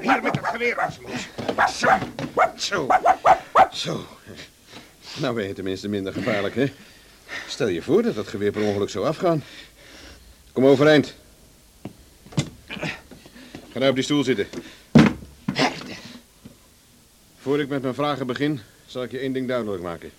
Hier 0.00 0.22
met 0.22 0.36
het 0.36 0.46
geweer. 0.46 0.88
Zo. 1.70 1.88
Zo. 2.56 2.86
Zo. 3.72 4.06
Nou 5.20 5.34
ben 5.34 5.46
je 5.46 5.52
tenminste 5.52 5.88
minder 5.88 6.12
gevaarlijk, 6.12 6.54
hè? 6.54 6.72
Stel 7.48 7.68
je 7.68 7.82
voor 7.82 8.02
dat 8.02 8.14
dat 8.14 8.28
geweer 8.28 8.52
per 8.52 8.62
ongeluk 8.62 8.90
zou 8.90 9.06
afgaan. 9.06 9.44
Kom 10.52 10.66
overeind. 10.66 11.14
Ga 13.76 13.82
nou 13.82 13.94
op 13.94 14.00
die 14.00 14.08
stoel 14.08 14.24
zitten. 14.24 14.46
Voor 17.38 17.60
ik 17.60 17.68
met 17.68 17.82
mijn 17.82 17.94
vragen 17.94 18.26
begin, 18.26 18.60
zal 18.86 19.02
ik 19.02 19.10
je 19.10 19.18
één 19.18 19.32
ding 19.32 19.48
duidelijk 19.48 19.82
maken. 19.82 20.10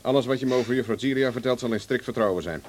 Alles 0.00 0.26
wat 0.26 0.40
je 0.40 0.46
me 0.46 0.54
over 0.54 0.74
juffrouw 0.74 0.98
Ziria 0.98 1.32
vertelt 1.32 1.60
zal 1.60 1.72
in 1.72 1.80
strikt 1.80 2.04
vertrouwen 2.04 2.42
zijn. 2.42 2.62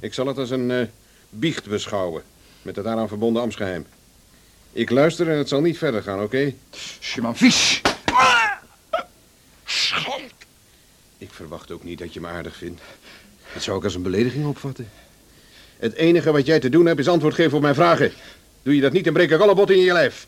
Ik 0.00 0.14
zal 0.14 0.26
het 0.26 0.38
als 0.38 0.50
een 0.50 0.70
eh, 0.70 0.86
biecht 1.30 1.68
beschouwen, 1.68 2.22
met 2.62 2.76
het 2.76 2.84
daaraan 2.84 3.08
verbonden 3.08 3.42
ambtsgeheim. 3.42 3.86
Ik 4.72 4.90
luister 4.90 5.28
en 5.28 5.38
het 5.38 5.48
zal 5.48 5.60
niet 5.60 5.78
verder 5.78 6.02
gaan, 6.02 6.22
oké? 6.22 6.54
Je 7.00 7.20
m'en 7.22 7.36
fiche. 7.36 7.80
Ik 11.18 11.32
verwacht 11.32 11.70
ook 11.70 11.84
niet 11.84 11.98
dat 11.98 12.14
je 12.14 12.20
me 12.20 12.28
aardig 12.28 12.56
vindt. 12.56 12.80
Dat 13.52 13.62
zou 13.62 13.78
ik 13.78 13.84
als 13.84 13.94
een 13.94 14.02
belediging 14.02 14.46
opvatten. 14.46 14.90
Het 15.76 15.94
enige 15.94 16.32
wat 16.32 16.46
jij 16.46 16.60
te 16.60 16.68
doen 16.68 16.86
hebt 16.86 16.98
is 16.98 17.08
antwoord 17.08 17.34
geven 17.34 17.56
op 17.56 17.62
mijn 17.62 17.74
vragen. 17.74 18.12
Doe 18.64 18.74
je 18.74 18.80
dat 18.80 18.92
niet, 18.92 19.04
dan 19.04 19.12
breek 19.12 19.30
ik 19.30 19.40
alle 19.40 19.54
botten 19.54 19.76
in 19.76 19.82
je 19.82 19.92
lijf. 19.92 20.26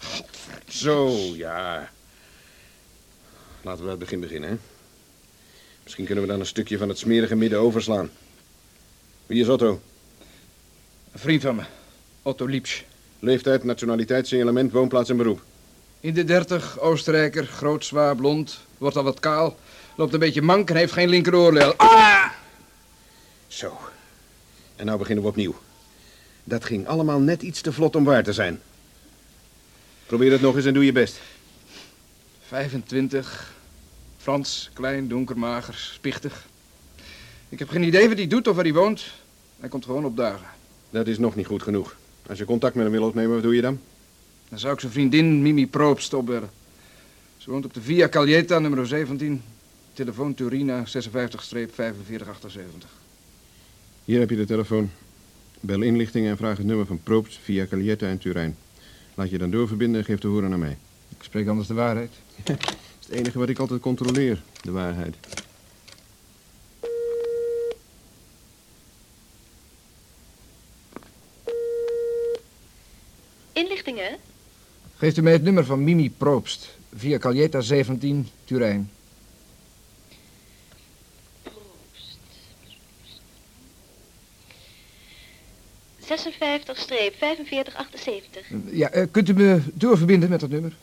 Zo, 0.68 1.10
ja. 1.34 1.90
Laten 3.62 3.78
we 3.78 3.82
bij 3.82 3.90
het 3.90 3.98
begin 3.98 4.20
beginnen, 4.20 4.50
hè? 4.50 4.56
Misschien 5.82 6.04
kunnen 6.04 6.24
we 6.24 6.30
dan 6.30 6.40
een 6.40 6.46
stukje 6.46 6.78
van 6.78 6.88
het 6.88 6.98
smerige 6.98 7.34
midden 7.34 7.58
overslaan. 7.58 8.10
Wie 9.26 9.40
is 9.40 9.48
Otto? 9.48 9.80
Een 11.12 11.18
vriend 11.18 11.42
van 11.42 11.54
me. 11.56 11.62
Otto 12.22 12.46
Liepsch. 12.46 12.82
Leeftijd, 13.18 13.64
nationaliteit, 13.64 14.26
signalement, 14.26 14.72
woonplaats 14.72 15.10
en 15.10 15.16
beroep. 15.16 15.42
In 16.00 16.14
de 16.14 16.24
dertig, 16.24 16.80
Oostenrijker, 16.80 17.46
groot, 17.46 17.84
zwaar, 17.84 18.16
blond. 18.16 18.60
Wordt 18.78 18.96
al 18.96 19.02
wat 19.02 19.20
kaal. 19.20 19.58
Loopt 19.94 20.12
een 20.12 20.18
beetje 20.18 20.42
mank 20.42 20.70
en 20.70 20.76
heeft 20.76 20.92
geen 20.92 21.08
linkeroorlel. 21.08 21.74
Ah! 21.76 22.30
Zo. 23.46 23.78
En 24.76 24.86
nou 24.86 24.98
beginnen 24.98 25.24
we 25.24 25.30
opnieuw. 25.30 25.54
Dat 26.48 26.64
ging 26.64 26.86
allemaal 26.86 27.18
net 27.18 27.42
iets 27.42 27.60
te 27.60 27.72
vlot 27.72 27.96
om 27.96 28.04
waar 28.04 28.22
te 28.22 28.32
zijn. 28.32 28.60
Probeer 30.06 30.32
het 30.32 30.40
nog 30.40 30.56
eens 30.56 30.64
en 30.64 30.74
doe 30.74 30.84
je 30.84 30.92
best. 30.92 31.20
25. 32.46 33.54
Frans, 34.16 34.70
klein, 34.72 35.08
donker, 35.08 35.38
mager, 35.38 35.74
spichtig. 35.74 36.46
Ik 37.48 37.58
heb 37.58 37.68
geen 37.68 37.82
idee 37.82 38.08
wat 38.08 38.16
hij 38.16 38.26
doet 38.26 38.48
of 38.48 38.54
waar 38.54 38.64
hij 38.64 38.72
woont. 38.72 39.04
Hij 39.60 39.68
komt 39.68 39.84
gewoon 39.84 40.04
opdagen. 40.04 40.46
Dat 40.90 41.06
is 41.06 41.18
nog 41.18 41.34
niet 41.34 41.46
goed 41.46 41.62
genoeg. 41.62 41.96
Als 42.26 42.38
je 42.38 42.44
contact 42.44 42.74
met 42.74 42.84
hem 42.84 42.92
wil 42.92 43.06
opnemen, 43.06 43.34
wat 43.34 43.42
doe 43.42 43.54
je 43.54 43.60
dan? 43.60 43.80
Dan 44.48 44.58
zou 44.58 44.74
ik 44.74 44.80
zijn 44.80 44.92
vriendin 44.92 45.42
Mimi 45.42 45.66
Probst 45.66 46.14
opbellen. 46.14 46.50
Ze 47.36 47.50
woont 47.50 47.64
op 47.64 47.74
de 47.74 47.80
Via 47.80 48.08
Caglietta, 48.08 48.58
nummer 48.58 48.86
17. 48.86 49.42
Telefoon 49.92 50.34
Turina, 50.34 50.84
56-4578. 50.86 50.90
Hier 54.04 54.20
heb 54.20 54.30
je 54.30 54.36
de 54.36 54.44
telefoon. 54.44 54.90
Bel 55.66 55.82
inlichtingen 55.82 56.30
en 56.30 56.36
vraag 56.36 56.56
het 56.56 56.66
nummer 56.66 56.86
van 56.86 57.00
Probst 57.02 57.38
via 57.42 57.66
Caglietta 57.66 58.06
en 58.06 58.18
Turijn. 58.18 58.56
Laat 59.14 59.30
je 59.30 59.38
dan 59.38 59.50
doorverbinden 59.50 60.00
en 60.00 60.06
geef 60.06 60.18
de 60.18 60.28
horen 60.28 60.50
naar 60.50 60.58
mij. 60.58 60.76
Ik 61.08 61.22
spreek 61.22 61.48
anders 61.48 61.68
de 61.68 61.74
waarheid. 61.74 62.10
Dat 62.44 62.56
is 63.00 63.06
het 63.06 63.16
enige 63.16 63.38
wat 63.38 63.48
ik 63.48 63.58
altijd 63.58 63.80
controleer, 63.80 64.42
de 64.62 64.70
waarheid. 64.70 65.16
Inlichtingen? 73.52 74.16
Geeft 74.96 75.16
u 75.16 75.22
mij 75.22 75.32
het 75.32 75.42
nummer 75.42 75.64
van 75.64 75.84
Mimi 75.84 76.10
Probst. 76.10 76.78
Via 76.94 77.18
Caglietta 77.18 77.60
17, 77.60 78.28
Turijn. 78.44 78.90
streep 86.62 86.75
4578. 86.86 88.46
Ja, 88.70 88.90
eh, 88.90 89.06
kunt 89.10 89.28
u 89.28 89.34
me 89.34 89.60
doorverbinden 89.74 90.28
met 90.28 90.40
dat 90.40 90.50
nummer? 90.50 90.76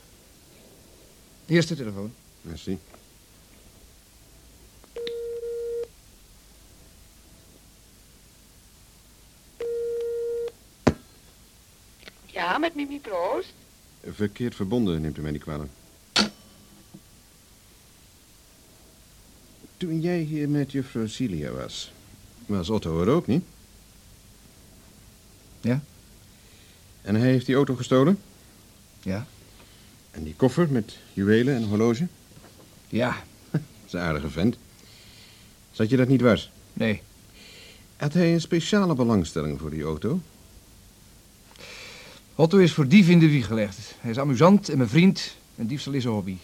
Eerste 1.45 1.75
telefoon. 1.75 2.13
Merci. 2.41 2.77
Ja, 12.25 12.57
met 12.57 12.75
Mimi 12.75 12.99
Proost. 12.99 13.53
Verkeerd 14.11 14.55
verbonden, 14.55 15.01
neemt 15.01 15.17
u 15.17 15.21
mij 15.21 15.31
niet 15.31 15.41
kwalijk. 15.41 15.71
Toen 19.77 20.01
jij 20.01 20.19
hier 20.19 20.49
met 20.49 20.71
juffrouw 20.71 21.07
Celia 21.07 21.51
was, 21.51 21.91
was 22.45 22.69
Otto 22.69 23.01
er 23.01 23.09
ook 23.09 23.27
niet? 23.27 23.43
Ja? 25.61 25.81
En 27.03 27.15
hij 27.15 27.29
heeft 27.29 27.45
die 27.45 27.55
auto 27.55 27.75
gestolen? 27.75 28.19
Ja? 29.01 29.25
En 30.11 30.23
die 30.23 30.35
koffer 30.35 30.71
met 30.71 30.97
juwelen 31.13 31.55
en 31.55 31.63
horloge? 31.63 32.07
Ja. 32.87 33.23
Dat 33.51 33.61
is 33.85 33.93
een 33.93 33.99
aardige 33.99 34.29
vent. 34.29 34.57
Zat 35.71 35.89
je 35.89 35.97
dat 35.97 36.07
niet 36.07 36.19
dwars? 36.19 36.51
Nee. 36.73 37.01
Had 37.97 38.13
hij 38.13 38.33
een 38.33 38.41
speciale 38.41 38.95
belangstelling 38.95 39.59
voor 39.59 39.69
die 39.69 39.83
auto? 39.83 40.19
Otto 42.35 42.57
is 42.57 42.73
voor 42.73 42.87
dief 42.87 43.09
in 43.09 43.19
de 43.19 43.29
wieg 43.29 43.45
gelegd. 43.45 43.95
Hij 43.99 44.11
is 44.11 44.19
amusant 44.19 44.69
en 44.69 44.77
mijn 44.77 44.89
vriend. 44.89 45.35
En 45.55 45.67
diefstal 45.67 45.93
is 45.93 46.05
een 46.05 46.11
hobby. 46.11 46.37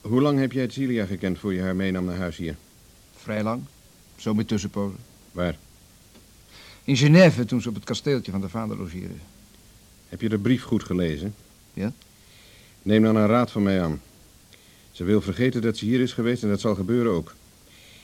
Hoe 0.00 0.20
lang 0.20 0.38
heb 0.38 0.52
jij 0.52 0.68
Celia 0.68 1.04
gekend 1.06 1.38
voor 1.38 1.54
je 1.54 1.60
haar 1.60 1.76
meenam 1.76 2.04
naar 2.04 2.16
huis 2.16 2.36
hier? 2.36 2.56
Vrij 3.16 3.42
lang. 3.42 3.62
Zo 4.16 4.34
met 4.34 4.48
tussenpozen. 4.48 4.98
Waar? 5.32 5.56
In 6.84 6.96
Genève, 6.96 7.44
toen 7.44 7.62
ze 7.62 7.68
op 7.68 7.74
het 7.74 7.84
kasteeltje 7.84 8.32
van 8.32 8.40
de 8.40 8.48
vader 8.48 8.76
logeerde. 8.76 9.14
Heb 10.10 10.20
je 10.20 10.28
de 10.28 10.38
brief 10.38 10.62
goed 10.62 10.84
gelezen? 10.84 11.34
Ja. 11.74 11.92
Neem 12.82 13.02
dan 13.02 13.16
een 13.16 13.26
raad 13.26 13.50
van 13.50 13.62
mij 13.62 13.82
aan. 13.82 14.02
Ze 14.92 15.04
wil 15.04 15.20
vergeten 15.20 15.62
dat 15.62 15.76
ze 15.76 15.84
hier 15.84 16.00
is 16.00 16.12
geweest 16.12 16.42
en 16.42 16.48
dat 16.48 16.60
zal 16.60 16.74
gebeuren 16.74 17.12
ook. 17.12 17.34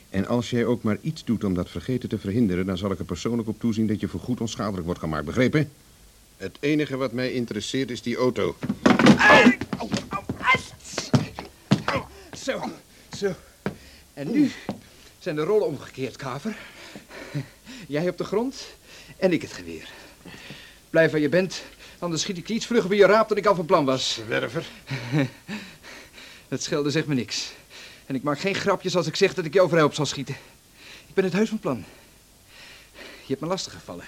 En 0.09 0.27
als 0.27 0.49
jij 0.49 0.65
ook 0.65 0.83
maar 0.83 0.97
iets 1.01 1.23
doet 1.23 1.43
om 1.43 1.53
dat 1.53 1.69
vergeten 1.69 2.09
te 2.09 2.17
verhinderen... 2.17 2.65
dan 2.65 2.77
zal 2.77 2.91
ik 2.91 2.99
er 2.99 3.05
persoonlijk 3.05 3.47
op 3.47 3.59
toezien 3.59 3.87
dat 3.87 3.99
je 3.99 4.07
voorgoed 4.07 4.41
onschadelijk 4.41 4.85
wordt 4.85 4.99
gemaakt. 4.99 5.25
Begrepen? 5.25 5.71
Het 6.37 6.57
enige 6.59 6.97
wat 6.97 7.11
mij 7.11 7.31
interesseert 7.31 7.91
is 7.91 8.01
die 8.01 8.15
auto. 8.15 8.55
Zo, 12.43 12.61
zo. 13.17 13.35
En 14.13 14.31
nu 14.31 14.51
zijn 15.19 15.35
de 15.35 15.43
rollen 15.43 15.67
omgekeerd, 15.67 16.15
Kaver. 16.15 16.57
Jij 17.87 18.09
op 18.09 18.17
de 18.17 18.23
grond 18.23 18.67
en 19.17 19.31
ik 19.31 19.41
het 19.41 19.53
geweer. 19.53 19.89
Blijf 20.89 21.11
waar 21.11 21.19
je 21.19 21.29
bent, 21.29 21.63
anders 21.99 22.21
schiet 22.21 22.37
ik 22.37 22.47
je 22.47 22.53
iets 22.53 22.65
vlugger 22.65 22.89
bij 22.89 22.97
je 22.97 23.05
raap 23.05 23.29
dan 23.29 23.37
ik 23.37 23.45
al 23.45 23.55
van 23.55 23.65
plan 23.65 23.85
was. 23.85 24.19
Werver. 24.27 24.65
Dat 26.47 26.63
schelde 26.63 26.91
zegt 26.91 27.07
me 27.07 27.15
niks. 27.15 27.51
En 28.05 28.15
ik 28.15 28.23
maak 28.23 28.39
geen 28.39 28.55
grapjes 28.55 28.95
als 28.95 29.07
ik 29.07 29.15
zeg 29.15 29.33
dat 29.33 29.45
ik 29.45 29.53
je 29.53 29.61
overhelp 29.61 29.93
zal 29.93 30.05
schieten. 30.05 30.35
Ik 31.07 31.13
ben 31.13 31.23
het 31.23 31.33
huis 31.33 31.49
van 31.49 31.59
plan. 31.59 31.83
Je 32.95 33.33
hebt 33.33 33.41
me 33.41 33.47
lastig 33.47 33.73
gevallen. 33.73 34.05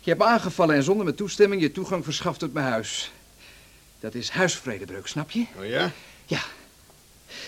Je 0.00 0.12
hebt 0.12 0.18
me 0.18 0.26
aangevallen 0.28 0.74
en 0.74 0.82
zonder 0.82 1.04
mijn 1.04 1.16
toestemming 1.16 1.62
je 1.62 1.72
toegang 1.72 2.04
verschaft 2.04 2.38
tot 2.38 2.52
mijn 2.52 2.66
huis. 2.66 3.12
Dat 4.00 4.14
is 4.14 4.28
huisvredebreuk, 4.28 5.06
snap 5.06 5.30
je? 5.30 5.46
Oh 5.58 5.66
ja? 5.66 5.92
Ja. 6.26 6.40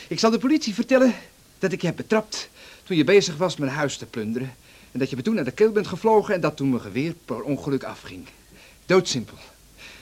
Ik 0.09 0.19
zal 0.19 0.31
de 0.31 0.39
politie 0.39 0.75
vertellen 0.75 1.15
dat 1.59 1.73
ik 1.73 1.81
je 1.81 1.87
heb 1.87 1.97
betrapt 1.97 2.49
toen 2.85 2.97
je 2.97 3.05
bezig 3.05 3.37
was 3.37 3.57
mijn 3.57 3.73
huis 3.73 3.97
te 3.97 4.07
plunderen. 4.07 4.55
En 4.93 4.99
dat 4.99 5.11
je 5.11 5.17
me 5.17 5.23
toen 5.23 5.35
naar 5.35 5.45
de 5.45 5.51
keel 5.51 5.73
bent 5.73 5.87
gevlogen 5.87 6.35
en 6.35 6.41
dat 6.41 6.57
toen 6.57 6.69
mijn 6.69 6.83
geweer 6.83 7.15
per 7.25 7.43
ongeluk 7.43 7.85
afging. 7.85 8.27
Doodsimpel. 8.89 9.37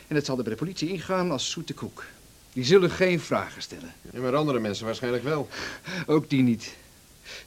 En 0.07 0.15
het 0.15 0.25
zal 0.27 0.37
er 0.37 0.43
bij 0.43 0.53
de 0.53 0.59
politie 0.59 0.89
ingaan 0.89 1.31
als 1.31 1.51
zoete 1.51 1.75
koek. 1.75 2.05
Die 2.53 2.65
zullen 2.65 2.91
geen 2.91 3.21
vragen 3.21 3.63
stellen. 3.63 3.95
En 4.13 4.23
maar 4.23 4.37
andere 4.37 4.59
mensen 4.59 4.85
waarschijnlijk 4.85 5.25
wel. 5.25 5.49
Ook 6.07 6.31
die 6.31 6.43
niet. 6.43 6.75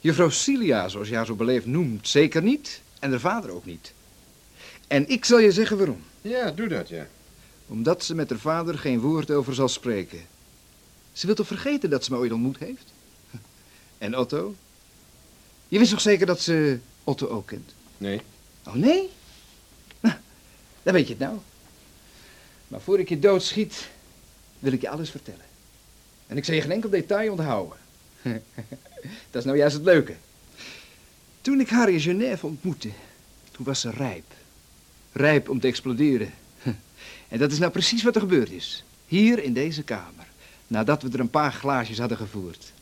Juffrouw 0.00 0.28
Celia, 0.28 0.88
zoals 0.88 1.08
jij 1.08 1.16
haar 1.16 1.26
zo 1.26 1.34
beleefd 1.34 1.66
noemt, 1.66 2.08
zeker 2.08 2.42
niet. 2.42 2.80
En 2.98 3.10
haar 3.10 3.20
vader 3.20 3.50
ook 3.50 3.64
niet. 3.64 3.92
En 4.86 5.08
ik 5.08 5.24
zal 5.24 5.38
je 5.38 5.52
zeggen 5.52 5.76
waarom. 5.76 6.02
Ja, 6.20 6.50
doe 6.50 6.68
dat, 6.68 6.88
ja. 6.88 7.06
Omdat 7.66 8.04
ze 8.04 8.14
met 8.14 8.30
haar 8.30 8.38
vader 8.38 8.78
geen 8.78 9.00
woord 9.00 9.30
over 9.30 9.54
zal 9.54 9.68
spreken. 9.68 10.20
Ze 11.12 11.26
wil 11.26 11.34
toch 11.34 11.46
vergeten 11.46 11.90
dat 11.90 12.04
ze 12.04 12.12
me 12.12 12.18
ooit 12.18 12.32
ontmoet 12.32 12.58
heeft? 12.58 12.92
En 13.98 14.18
Otto? 14.18 14.54
Je 15.68 15.78
wist 15.78 15.90
toch 15.90 16.00
zeker 16.00 16.26
dat 16.26 16.40
ze 16.40 16.78
Otto 17.04 17.26
ook 17.26 17.46
kent? 17.46 17.74
Nee. 17.98 18.20
Oh, 18.66 18.74
nee? 18.74 19.10
Dan 20.82 20.94
weet 20.94 21.06
je 21.06 21.14
het 21.14 21.22
nou. 21.22 21.38
Maar 22.68 22.80
voor 22.80 22.98
ik 22.98 23.08
je 23.08 23.18
doodschiet, 23.18 23.88
wil 24.58 24.72
ik 24.72 24.80
je 24.80 24.88
alles 24.88 25.10
vertellen. 25.10 25.44
En 26.26 26.36
ik 26.36 26.44
zal 26.44 26.54
je 26.54 26.60
geen 26.60 26.70
enkel 26.70 26.90
detail 26.90 27.30
onthouden. 27.30 27.78
dat 29.30 29.40
is 29.40 29.44
nou 29.44 29.56
juist 29.56 29.74
het 29.74 29.84
leuke. 29.84 30.14
Toen 31.40 31.60
ik 31.60 31.68
haar 31.68 31.88
in 31.88 32.00
Genève 32.00 32.46
ontmoette, 32.46 32.90
toen 33.50 33.64
was 33.64 33.80
ze 33.80 33.90
rijp. 33.90 34.24
Rijp 35.12 35.48
om 35.48 35.60
te 35.60 35.66
exploderen. 35.66 36.32
En 37.28 37.38
dat 37.38 37.52
is 37.52 37.58
nou 37.58 37.72
precies 37.72 38.02
wat 38.02 38.14
er 38.14 38.20
gebeurd 38.20 38.50
is. 38.50 38.84
Hier 39.06 39.42
in 39.42 39.52
deze 39.52 39.82
kamer. 39.82 40.26
Nadat 40.66 41.02
we 41.02 41.08
er 41.12 41.20
een 41.20 41.30
paar 41.30 41.52
glaasjes 41.52 41.98
hadden 41.98 42.16
gevoerd. 42.16 42.72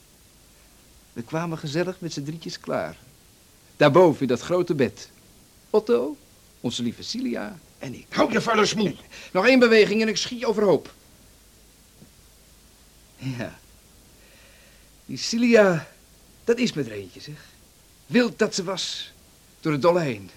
We 1.12 1.22
kwamen 1.22 1.58
gezellig 1.58 2.00
met 2.00 2.12
z'n 2.12 2.22
drietjes 2.22 2.60
klaar. 2.60 2.96
Daarboven 3.76 4.22
in 4.22 4.28
dat 4.28 4.40
grote 4.40 4.74
bed. 4.74 5.10
Otto, 5.70 6.16
onze 6.60 6.82
lieve 6.82 7.02
Cilia 7.02 7.58
en 7.78 7.94
ik. 7.94 8.06
Hou 8.08 8.32
je 8.32 8.40
vuile 8.40 8.66
smoel. 8.66 8.97
Nog 9.32 9.47
één 9.47 9.58
beweging 9.58 10.02
en 10.02 10.08
ik 10.08 10.16
schiet 10.16 10.40
je 10.40 10.47
overhoop. 10.47 10.94
Ja. 13.16 13.58
Die 15.06 15.18
dat 16.44 16.58
is 16.58 16.73
met 16.73 16.87
er 16.87 16.92
eentje, 16.92 17.20
zeg. 17.20 17.35
Wild 18.06 18.38
dat 18.38 18.54
ze 18.54 18.64
was, 18.64 19.12
door 19.61 19.73
het 19.73 19.82
dolle 19.82 20.00
heen. 20.00 20.30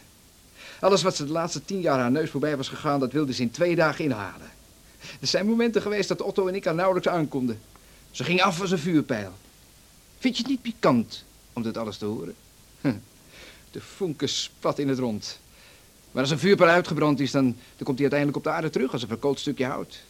Alles 0.80 1.02
wat 1.02 1.16
ze 1.16 1.26
de 1.26 1.32
laatste 1.32 1.66
tien 1.66 1.82
jaar 1.82 2.00
haar 2.00 2.12
neus 2.12 2.30
voorbij 2.30 2.58
was 2.58 2.68
gegaan, 2.68 3.00
dat 3.00 3.12
wilde 3.12 3.34
ze 3.34 3.42
in 3.42 3.52
twee 3.52 3.76
dagen 3.76 4.04
inhalen. 4.04 4.52
Er 5.20 5.28
zijn 5.28 5.46
momenten 5.46 5.82
geweest 5.82 6.08
dat 6.08 6.22
Otto 6.22 6.48
en 6.48 6.56
ik 6.56 6.66
haar 6.66 6.76
nauwelijks 6.76 7.08
aankonden. 7.08 7.62
Ze 8.12 8.24
ging 8.24 8.42
af 8.42 8.62
als 8.62 8.72
een 8.72 8.80
vuurpijl. 8.80 9.34
Vind 10.20 10.36
je 10.36 10.42
het 10.42 10.52
niet 10.52 10.62
pikant 10.62 11.24
om 11.54 11.64
dit 11.64 11.78
alles 11.78 11.98
te 11.98 12.06
horen? 12.06 12.36
De 13.72 13.82
vonken 13.82 14.30
spat 14.30 14.80
in 14.80 14.88
het 14.88 15.00
rond. 15.00 15.40
Maar 16.12 16.22
als 16.22 16.32
een 16.32 16.40
vuurpijl 16.40 16.70
uitgebrand 16.70 17.20
is, 17.20 17.32
dan, 17.32 17.44
dan 17.46 17.86
komt 17.86 18.00
hij 18.00 18.12
uiteindelijk 18.12 18.38
op 18.38 18.44
de 18.44 18.50
aarde 18.50 18.70
terug 18.70 18.92
als 18.92 19.02
een 19.02 19.08
verkoold 19.08 19.40
stukje 19.40 19.66
hout. 19.66 20.04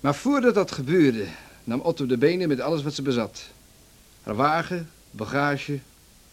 Maar 0.00 0.14
voordat 0.14 0.54
dat 0.54 0.72
gebeurde, 0.72 1.26
nam 1.64 1.80
Otto 1.80 2.06
de 2.06 2.18
benen 2.18 2.48
met 2.48 2.60
alles 2.60 2.82
wat 2.82 2.94
ze 2.94 3.02
bezat. 3.02 3.42
Haar 4.22 4.34
wagen, 4.34 4.90
bagage, 5.10 5.78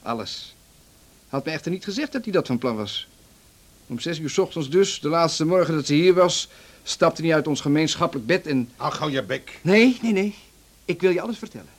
alles. 0.02 0.56
Had 1.28 1.46
me 1.46 1.52
echter 1.52 1.72
niet 1.72 1.84
gezegd 1.84 2.12
dat 2.12 2.24
hij 2.24 2.34
dat 2.34 2.48
van 2.48 2.58
plan 2.58 2.76
was. 2.76 3.08
Om 3.88 4.00
zes 4.00 4.20
uur 4.20 4.30
's 4.30 4.38
ochtends 4.38 4.70
dus, 4.70 5.00
de 5.00 5.10
laatste 5.10 5.46
morgen 5.46 5.74
dat 5.74 5.86
ze 5.86 5.94
hier 5.94 6.14
was, 6.14 6.50
stapte 6.84 7.22
hij 7.22 7.34
uit 7.34 7.48
ons 7.48 7.62
gemeenschappelijk 7.62 8.28
bed 8.28 8.48
en... 8.48 8.70
Ach, 8.78 8.98
hou 8.98 9.12
je 9.12 9.24
bek. 9.24 9.60
Nee, 9.62 9.98
nee, 10.02 10.12
nee. 10.12 10.36
Ik 10.86 11.02
wil 11.02 11.12
je 11.12 11.22
alles 11.22 11.38
vertellen. 11.38 11.70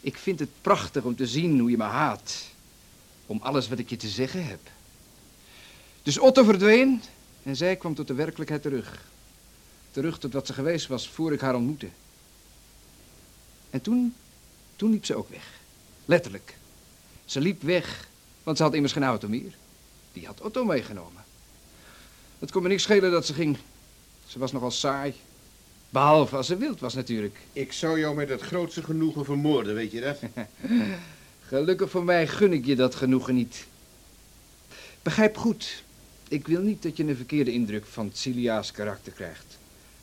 Ik 0.00 0.16
vind 0.16 0.38
het 0.38 0.48
prachtig 0.60 1.02
om 1.02 1.16
te 1.16 1.26
zien 1.26 1.58
hoe 1.58 1.70
je 1.70 1.76
me 1.76 1.84
haat. 1.84 2.44
Om 3.26 3.38
alles 3.42 3.68
wat 3.68 3.78
ik 3.78 3.90
je 3.90 3.96
te 3.96 4.08
zeggen 4.08 4.46
heb. 4.46 4.60
Dus 6.02 6.18
Otto 6.18 6.44
verdween 6.44 7.02
en 7.42 7.56
zij 7.56 7.76
kwam 7.76 7.94
tot 7.94 8.06
de 8.06 8.14
werkelijkheid 8.14 8.62
terug. 8.62 9.04
Terug 9.90 10.18
tot 10.18 10.32
wat 10.32 10.46
ze 10.46 10.52
geweest 10.52 10.86
was 10.86 11.08
voor 11.08 11.32
ik 11.32 11.40
haar 11.40 11.54
ontmoette. 11.54 11.88
En 13.70 13.80
toen, 13.80 14.14
toen 14.76 14.90
liep 14.90 15.04
ze 15.04 15.14
ook 15.14 15.28
weg. 15.30 15.50
Letterlijk. 16.04 16.56
Ze 17.24 17.40
liep 17.40 17.62
weg, 17.62 18.08
want 18.42 18.56
ze 18.56 18.62
had 18.62 18.74
immers 18.74 18.92
geen 18.92 19.04
auto 19.04 19.28
meer. 19.28 19.54
Die 20.12 20.26
had 20.26 20.40
Otto 20.40 20.64
meegenomen. 20.64 21.24
Het 22.38 22.50
kon 22.50 22.62
me 22.62 22.68
niks 22.68 22.82
schelen 22.82 23.10
dat 23.10 23.26
ze 23.26 23.34
ging. 23.34 23.56
Ze 24.26 24.38
was 24.38 24.52
nogal 24.52 24.70
saai. 24.70 25.14
Behalve 25.88 26.36
als 26.36 26.46
ze 26.46 26.56
wild 26.56 26.80
was 26.80 26.94
natuurlijk. 26.94 27.38
Ik 27.52 27.72
zou 27.72 27.98
jou 27.98 28.14
met 28.14 28.28
het 28.28 28.40
grootste 28.40 28.82
genoegen 28.82 29.24
vermoorden, 29.24 29.74
weet 29.74 29.92
je 29.92 30.00
dat? 30.00 30.18
Gelukkig 31.48 31.90
voor 31.90 32.04
mij 32.04 32.28
gun 32.28 32.52
ik 32.52 32.64
je 32.64 32.76
dat 32.76 32.94
genoegen 32.94 33.34
niet. 33.34 33.66
Begrijp 35.02 35.36
goed. 35.36 35.82
Ik 36.32 36.46
wil 36.46 36.60
niet 36.60 36.82
dat 36.82 36.96
je 36.96 37.04
een 37.04 37.16
verkeerde 37.16 37.52
indruk 37.52 37.86
van 37.86 38.10
Cilia's 38.12 38.70
karakter 38.70 39.12
krijgt. 39.12 39.58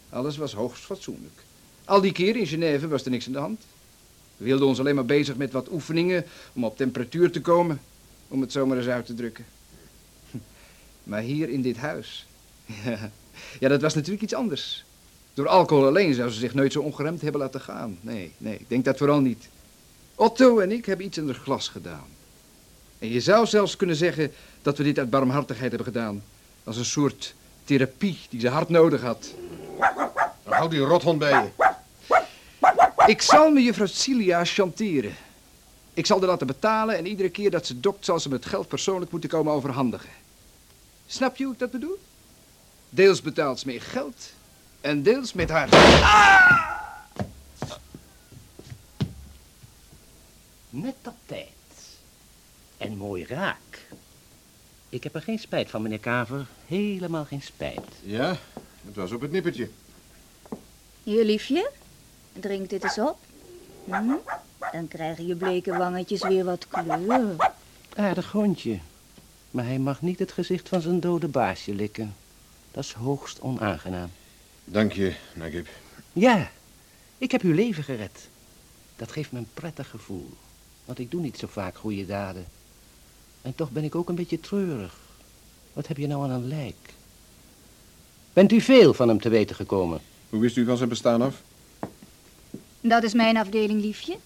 Alles 0.09 0.37
was 0.37 0.53
hoogst 0.53 0.83
fatsoenlijk. 0.83 1.43
Al 1.85 2.01
die 2.01 2.11
keer 2.11 2.35
in 2.35 2.47
Genève 2.47 2.87
was 2.87 3.03
er 3.03 3.11
niks 3.11 3.25
aan 3.25 3.31
de 3.31 3.39
hand. 3.39 3.61
We 4.37 4.45
hielden 4.45 4.67
ons 4.67 4.79
alleen 4.79 4.95
maar 4.95 5.05
bezig 5.05 5.35
met 5.35 5.51
wat 5.51 5.71
oefeningen 5.71 6.25
om 6.53 6.63
op 6.63 6.77
temperatuur 6.77 7.31
te 7.31 7.41
komen, 7.41 7.81
om 8.27 8.41
het 8.41 8.51
zomaar 8.51 8.77
eens 8.77 8.87
uit 8.87 9.05
te 9.05 9.13
drukken. 9.13 9.45
Maar 11.03 11.21
hier 11.21 11.49
in 11.49 11.61
dit 11.61 11.77
huis, 11.77 12.27
ja, 13.59 13.67
dat 13.67 13.81
was 13.81 13.93
natuurlijk 13.93 14.23
iets 14.23 14.33
anders. 14.33 14.85
Door 15.33 15.47
alcohol 15.47 15.85
alleen 15.85 16.13
zou 16.13 16.29
ze 16.29 16.39
zich 16.39 16.53
nooit 16.53 16.71
zo 16.71 16.81
ongeremd 16.81 17.21
hebben 17.21 17.41
laten 17.41 17.61
gaan. 17.61 17.97
Nee, 18.01 18.31
nee, 18.37 18.55
ik 18.55 18.69
denk 18.69 18.85
dat 18.85 18.97
vooral 18.97 19.19
niet. 19.19 19.49
Otto 20.15 20.59
en 20.59 20.71
ik 20.71 20.85
hebben 20.85 21.05
iets 21.05 21.17
in 21.17 21.27
het 21.27 21.37
glas 21.37 21.67
gedaan. 21.67 22.07
En 22.99 23.09
je 23.09 23.19
zou 23.19 23.45
zelfs 23.45 23.75
kunnen 23.75 23.95
zeggen 23.95 24.31
dat 24.61 24.77
we 24.77 24.83
dit 24.83 24.99
uit 24.99 25.09
barmhartigheid 25.09 25.69
hebben 25.69 25.93
gedaan. 25.93 26.23
Als 26.63 26.77
een 26.77 26.85
soort 26.85 27.33
therapie 27.63 28.19
die 28.29 28.39
ze 28.39 28.49
hard 28.49 28.69
nodig 28.69 29.01
had. 29.01 29.33
Dan 30.43 30.53
houd 30.53 30.71
die 30.71 30.79
rothond 30.79 31.19
bij 31.19 31.31
je. 31.43 31.67
Ik 33.05 33.21
zal 33.21 33.51
me 33.51 33.61
juffrouw 33.61 33.85
Cilia 33.85 34.45
chanteren. 34.45 35.15
Ik 35.93 36.05
zal 36.05 36.19
haar 36.19 36.27
laten 36.27 36.47
betalen 36.47 36.97
en 36.97 37.05
iedere 37.07 37.29
keer 37.29 37.51
dat 37.51 37.65
ze 37.65 37.79
dokt 37.79 38.05
zal 38.05 38.19
ze 38.19 38.29
me 38.29 38.35
het 38.35 38.45
geld 38.45 38.67
persoonlijk 38.67 39.11
moeten 39.11 39.29
komen 39.29 39.53
overhandigen. 39.53 40.09
Snap 41.07 41.35
je 41.35 41.43
hoe 41.43 41.53
ik 41.53 41.59
dat 41.59 41.71
bedoel? 41.71 41.99
Deels 42.89 43.21
betaalt 43.21 43.59
ze 43.59 43.67
meer 43.67 43.81
geld 43.81 44.33
en 44.81 45.03
deels 45.03 45.33
met 45.33 45.49
haar... 45.49 45.69
Net 50.69 50.95
op 51.05 51.15
tijd. 51.25 51.58
En 52.79 52.97
mooi 52.97 53.25
raak. 53.25 53.87
Ik 54.89 55.03
heb 55.03 55.15
er 55.15 55.21
geen 55.21 55.39
spijt 55.39 55.69
van, 55.69 55.81
meneer 55.81 55.99
Kaver. 55.99 56.47
Helemaal 56.67 57.25
geen 57.25 57.41
spijt. 57.41 57.85
Ja, 58.03 58.37
het 58.85 58.95
was 58.95 59.11
op 59.11 59.21
het 59.21 59.31
nippertje. 59.31 59.69
Hier, 61.03 61.25
liefje. 61.25 61.71
Drink 62.33 62.69
dit 62.69 62.83
eens 62.83 62.99
op. 62.99 63.17
Hm? 63.85 64.13
Dan 64.71 64.87
krijgen 64.87 65.27
je 65.27 65.35
bleke 65.35 65.77
wangetjes 65.77 66.21
weer 66.21 66.45
wat 66.45 66.67
kleur. 66.67 67.51
Aardig 67.95 68.31
hondje. 68.31 68.79
Maar 69.51 69.65
hij 69.65 69.79
mag 69.79 70.01
niet 70.01 70.19
het 70.19 70.31
gezicht 70.31 70.69
van 70.69 70.81
zijn 70.81 70.99
dode 70.99 71.27
baasje 71.27 71.73
likken. 71.73 72.15
Dat 72.71 72.83
is 72.83 72.91
hoogst 72.93 73.41
onaangenaam. 73.41 74.09
Dank 74.65 74.91
je, 74.91 75.15
Nagib. 75.35 75.67
Ja, 76.13 76.51
ik 77.17 77.31
heb 77.31 77.41
uw 77.41 77.53
leven 77.53 77.83
gered. 77.83 78.27
Dat 78.95 79.11
geeft 79.11 79.31
me 79.31 79.39
een 79.39 79.49
prettig 79.53 79.89
gevoel. 79.89 80.29
Want 80.85 80.99
ik 80.99 81.11
doe 81.11 81.21
niet 81.21 81.37
zo 81.37 81.47
vaak 81.47 81.77
goede 81.77 82.05
daden. 82.05 82.45
En 83.41 83.55
toch 83.55 83.71
ben 83.71 83.83
ik 83.83 83.95
ook 83.95 84.09
een 84.09 84.15
beetje 84.15 84.39
treurig. 84.39 84.97
Wat 85.73 85.87
heb 85.87 85.97
je 85.97 86.07
nou 86.07 86.23
aan 86.23 86.31
een 86.31 86.47
lijk? 86.47 86.93
Bent 88.33 88.51
u 88.51 88.61
veel 88.61 88.93
van 88.93 89.07
hem 89.07 89.19
te 89.21 89.29
weten 89.29 89.55
gekomen? 89.55 90.01
Hoe 90.29 90.39
wist 90.39 90.57
u 90.57 90.65
van 90.65 90.77
zijn 90.77 90.89
bestaan 90.89 91.21
af? 91.21 91.41
Dat 92.81 93.03
is 93.03 93.13
mijn 93.13 93.37
afdeling, 93.37 93.81
liefje. 93.81 94.17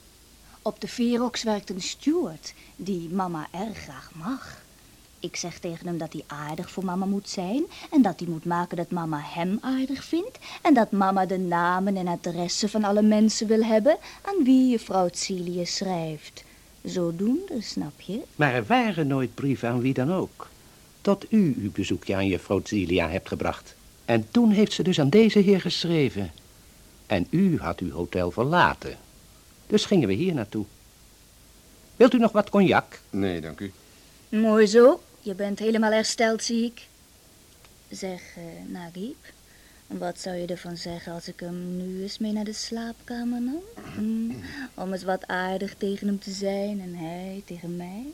Op 0.62 0.82
de 0.82 0.88
Verox 0.88 1.44
werkt 1.44 1.70
een 1.70 1.82
steward 1.82 2.54
die 2.76 3.10
mama 3.10 3.48
erg 3.52 3.78
graag 3.78 4.12
mag. 4.16 4.62
Ik 5.20 5.36
zeg 5.36 5.60
tegen 5.60 5.88
hem 5.88 5.98
dat 5.98 6.14
hij 6.14 6.24
aardig 6.28 6.72
voor 6.72 6.86
mama 6.86 7.06
moet 7.06 7.30
zijn 7.30 7.64
en 7.92 8.02
dat 8.02 8.20
hij 8.20 8.30
moet 8.30 8.46
maken 8.46 8.78
dat 8.78 8.92
mama 8.92 9.20
hem 9.24 9.58
aardig 9.62 10.04
vindt 10.04 10.38
en 10.62 10.74
dat 10.74 10.92
mama 10.92 11.26
de 11.26 11.38
namen 11.38 11.98
en 11.98 12.08
adressen 12.08 12.70
van 12.70 12.84
alle 12.84 13.02
mensen 13.02 13.48
wil 13.48 13.64
hebben 13.64 13.98
aan 14.22 14.44
wie 14.44 14.70
juffrouw 14.70 15.10
Celia 15.12 15.66
schrijft. 15.66 16.44
Zodoende, 16.84 17.62
snap 17.62 18.02
je? 18.02 18.22
Maar 18.36 18.54
er 18.54 18.66
waren 18.66 19.08
nooit 19.08 19.36
brieven 19.36 19.70
aan 19.70 19.82
wie 19.82 19.94
dan 19.94 20.14
ook. 20.14 20.50
Tot 21.02 21.26
u 21.30 21.56
uw 21.62 21.72
bezoekje 21.72 22.16
aan 22.16 22.28
juffrouw 22.28 22.62
Celia 22.64 23.10
hebt 23.10 23.28
gebracht. 23.28 23.76
En 24.06 24.28
toen 24.32 24.52
heeft 24.52 24.74
ze 24.74 24.84
dus 24.84 25.00
aan 25.00 25.10
deze 25.10 25.40
heer 25.40 25.62
geschreven. 25.62 26.32
En 27.06 27.28
u 27.30 27.60
had 27.60 27.80
uw 27.80 27.92
hotel 27.92 28.32
verlaten. 28.32 28.98
Dus 29.68 29.86
gingen 29.86 30.08
we 30.08 30.14
hier 30.14 30.34
naartoe. 30.34 30.66
Wilt 31.96 32.14
u 32.14 32.18
nog 32.18 32.32
wat 32.32 32.50
cognac? 32.50 33.00
Nee, 33.10 33.42
dank 33.42 33.60
u. 33.60 33.72
Mooi 34.30 34.66
zo. 34.66 35.02
Je 35.20 35.34
bent 35.34 35.60
helemaal 35.60 35.92
hersteld, 35.92 36.44
zie 36.44 36.66
ik. 36.66 36.88
Zeg, 37.90 38.22
uh, 38.38 38.72
Nagib, 38.72 39.16
wat 39.98 40.20
zou 40.20 40.36
je 40.36 40.48
ervan 40.48 40.78
zeggen 40.78 41.14
als 41.14 41.28
ik 41.28 41.40
hem 41.40 41.78
nu 41.78 42.02
eens 42.02 42.18
mee 42.18 42.32
naar 42.32 42.44
de 42.44 42.54
slaapkamer 42.54 43.42
nam? 43.42 43.62
Hm, 43.96 44.32
om 44.74 44.94
eens 44.94 45.04
wat 45.04 45.28
aardig 45.28 45.76
tegen 45.76 46.08
hem 46.08 46.20
te 46.20 46.32
zijn 46.32 46.82
en 46.82 46.96
hij 46.96 47.44
tegen 47.46 47.78
mij? 47.78 48.06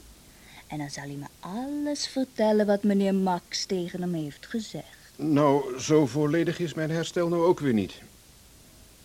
En 0.68 0.78
dan 0.78 0.90
zal 0.90 1.04
hij 1.04 1.16
me 1.16 1.26
alles 1.40 2.08
vertellen 2.08 2.66
wat 2.66 2.84
meneer 2.84 3.16
Max 3.16 3.66
tegen 3.66 4.02
hem 4.02 4.14
heeft 4.14 4.46
gezegd. 4.46 4.98
Nou, 5.16 5.80
zo 5.80 6.06
volledig 6.06 6.60
is 6.60 6.74
mijn 6.74 6.90
herstel 6.90 7.28
nou 7.28 7.44
ook 7.44 7.60
weer 7.60 7.74
niet. 7.74 8.02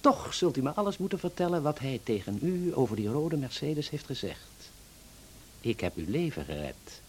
Toch 0.00 0.34
zult 0.34 0.56
u 0.56 0.62
me 0.62 0.70
alles 0.70 0.98
moeten 0.98 1.18
vertellen 1.18 1.62
wat 1.62 1.78
hij 1.78 2.00
tegen 2.02 2.38
u 2.42 2.74
over 2.74 2.96
die 2.96 3.08
rode 3.08 3.36
Mercedes 3.36 3.90
heeft 3.90 4.06
gezegd. 4.06 4.70
Ik 5.60 5.80
heb 5.80 5.96
uw 5.96 6.08
leven 6.08 6.44
gered. 6.44 7.02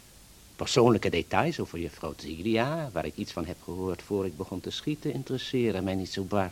Persoonlijke 0.56 1.10
details 1.10 1.60
over 1.60 1.80
juffrouw 1.80 2.14
Zilia, 2.18 2.90
waar 2.94 3.06
ik 3.06 3.16
iets 3.16 3.32
van 3.32 3.46
heb 3.46 3.58
gehoord 3.64 4.02
voor 4.02 4.26
ik 4.26 4.38
begon 4.38 4.60
te 4.60 4.70
schieten, 4.70 5.14
interesseren 5.14 5.84
mij 5.84 5.96
niet 5.96 6.12
zo 6.12 6.24
bar. 6.24 6.52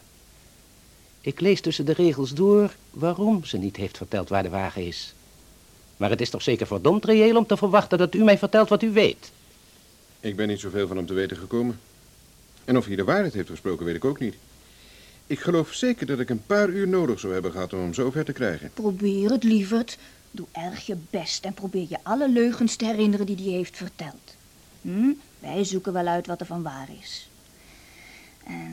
Ik 1.21 1.39
lees 1.39 1.61
tussen 1.61 1.85
de 1.85 1.93
regels 1.93 2.33
door 2.33 2.75
waarom 2.91 3.45
ze 3.45 3.57
niet 3.57 3.75
heeft 3.75 3.97
verteld 3.97 4.29
waar 4.29 4.43
de 4.43 4.49
wagen 4.49 4.85
is. 4.85 5.13
Maar 5.97 6.09
het 6.09 6.21
is 6.21 6.29
toch 6.29 6.41
zeker 6.41 6.67
verdomd 6.67 7.05
reëel 7.05 7.37
om 7.37 7.45
te 7.45 7.57
verwachten 7.57 7.97
dat 7.97 8.15
u 8.15 8.23
mij 8.23 8.37
vertelt 8.37 8.69
wat 8.69 8.83
u 8.83 8.91
weet. 8.91 9.31
Ik 10.19 10.35
ben 10.35 10.47
niet 10.47 10.59
zoveel 10.59 10.87
van 10.87 10.97
hem 10.97 11.05
te 11.05 11.13
weten 11.13 11.37
gekomen. 11.37 11.79
En 12.65 12.77
of 12.77 12.85
hij 12.85 12.95
de 12.95 13.03
waarheid 13.03 13.33
heeft 13.33 13.49
gesproken, 13.49 13.85
weet 13.85 13.95
ik 13.95 14.05
ook 14.05 14.19
niet. 14.19 14.35
Ik 15.27 15.39
geloof 15.39 15.73
zeker 15.73 16.05
dat 16.05 16.19
ik 16.19 16.29
een 16.29 16.45
paar 16.45 16.69
uur 16.69 16.87
nodig 16.87 17.19
zou 17.19 17.33
hebben 17.33 17.51
gehad 17.51 17.73
om 17.73 17.79
hem 17.79 17.93
zover 17.93 18.25
te 18.25 18.31
krijgen. 18.31 18.71
Probeer 18.73 19.29
het, 19.29 19.43
lieverd. 19.43 19.97
Doe 20.35 20.45
erg 20.51 20.85
je 20.85 20.95
best 21.09 21.45
en 21.45 21.53
probeer 21.53 21.85
je 21.89 21.97
alle 22.03 22.29
leugens 22.29 22.75
te 22.75 22.85
herinneren 22.85 23.25
die 23.25 23.35
hij 23.35 23.53
heeft 23.53 23.77
verteld. 23.77 24.35
Hm? 24.81 25.11
Wij 25.39 25.63
zoeken 25.63 25.93
wel 25.93 26.07
uit 26.07 26.27
wat 26.27 26.39
er 26.39 26.45
van 26.45 26.63
waar 26.63 26.87
is. 27.01 27.29
En 28.43 28.71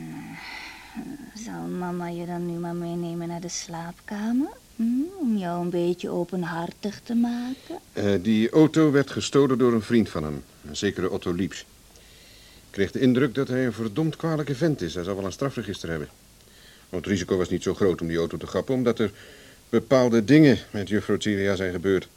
uh, 0.97 1.45
zal 1.45 1.61
mama 1.61 2.07
je 2.07 2.25
dan 2.25 2.45
nu 2.45 2.59
maar 2.59 2.75
meenemen 2.75 3.27
naar 3.27 3.41
de 3.41 3.49
slaapkamer? 3.49 4.49
Hm? 4.75 4.83
Om 5.19 5.37
jou 5.37 5.61
een 5.61 5.69
beetje 5.69 6.09
openhartig 6.09 7.01
te 7.03 7.15
maken? 7.15 7.79
Uh, 7.93 8.23
die 8.23 8.49
auto 8.49 8.91
werd 8.91 9.11
gestolen 9.11 9.57
door 9.57 9.73
een 9.73 9.81
vriend 9.81 10.09
van 10.09 10.23
hem, 10.23 10.43
een 10.67 10.75
zekere 10.75 11.09
Otto 11.09 11.33
Lieps. 11.33 11.59
Ik 11.59 12.71
kreeg 12.77 12.91
de 12.91 12.99
indruk 12.99 13.35
dat 13.35 13.47
hij 13.47 13.65
een 13.65 13.73
verdomd 13.73 14.15
kwalijke 14.15 14.55
vent 14.55 14.81
is. 14.81 14.93
Hij 14.93 15.03
zal 15.03 15.15
wel 15.15 15.25
een 15.25 15.31
strafregister 15.31 15.89
hebben. 15.89 16.09
Want 16.89 17.05
het 17.05 17.13
risico 17.13 17.37
was 17.37 17.49
niet 17.49 17.63
zo 17.63 17.73
groot 17.73 18.01
om 18.01 18.07
die 18.07 18.17
auto 18.17 18.37
te 18.37 18.47
grappen, 18.47 18.75
omdat 18.75 18.99
er 18.99 19.11
bepaalde 19.71 20.23
dingen 20.23 20.57
met 20.71 20.89
juffrouw 20.89 21.19
Celia 21.19 21.55
zijn 21.55 21.71
gebeurd. 21.71 22.07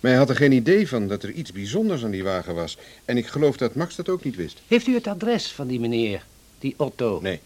Maar 0.00 0.10
hij 0.10 0.20
had 0.20 0.30
er 0.30 0.36
geen 0.36 0.52
idee 0.52 0.88
van 0.88 1.08
dat 1.08 1.22
er 1.22 1.30
iets 1.30 1.52
bijzonders 1.52 2.04
aan 2.04 2.10
die 2.10 2.24
wagen 2.24 2.54
was. 2.54 2.78
En 3.04 3.16
ik 3.16 3.26
geloof 3.26 3.56
dat 3.56 3.74
Max 3.74 3.96
dat 3.96 4.08
ook 4.08 4.24
niet 4.24 4.36
wist. 4.36 4.60
Heeft 4.66 4.86
u 4.86 4.94
het 4.94 5.06
adres 5.06 5.52
van 5.52 5.66
die 5.66 5.80
meneer, 5.80 6.26
die 6.58 6.74
Otto? 6.76 7.18
Nee. 7.22 7.40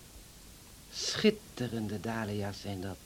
Schitterende 0.92 2.00
dahlia's 2.00 2.60
zijn 2.60 2.80
dat. 2.80 2.96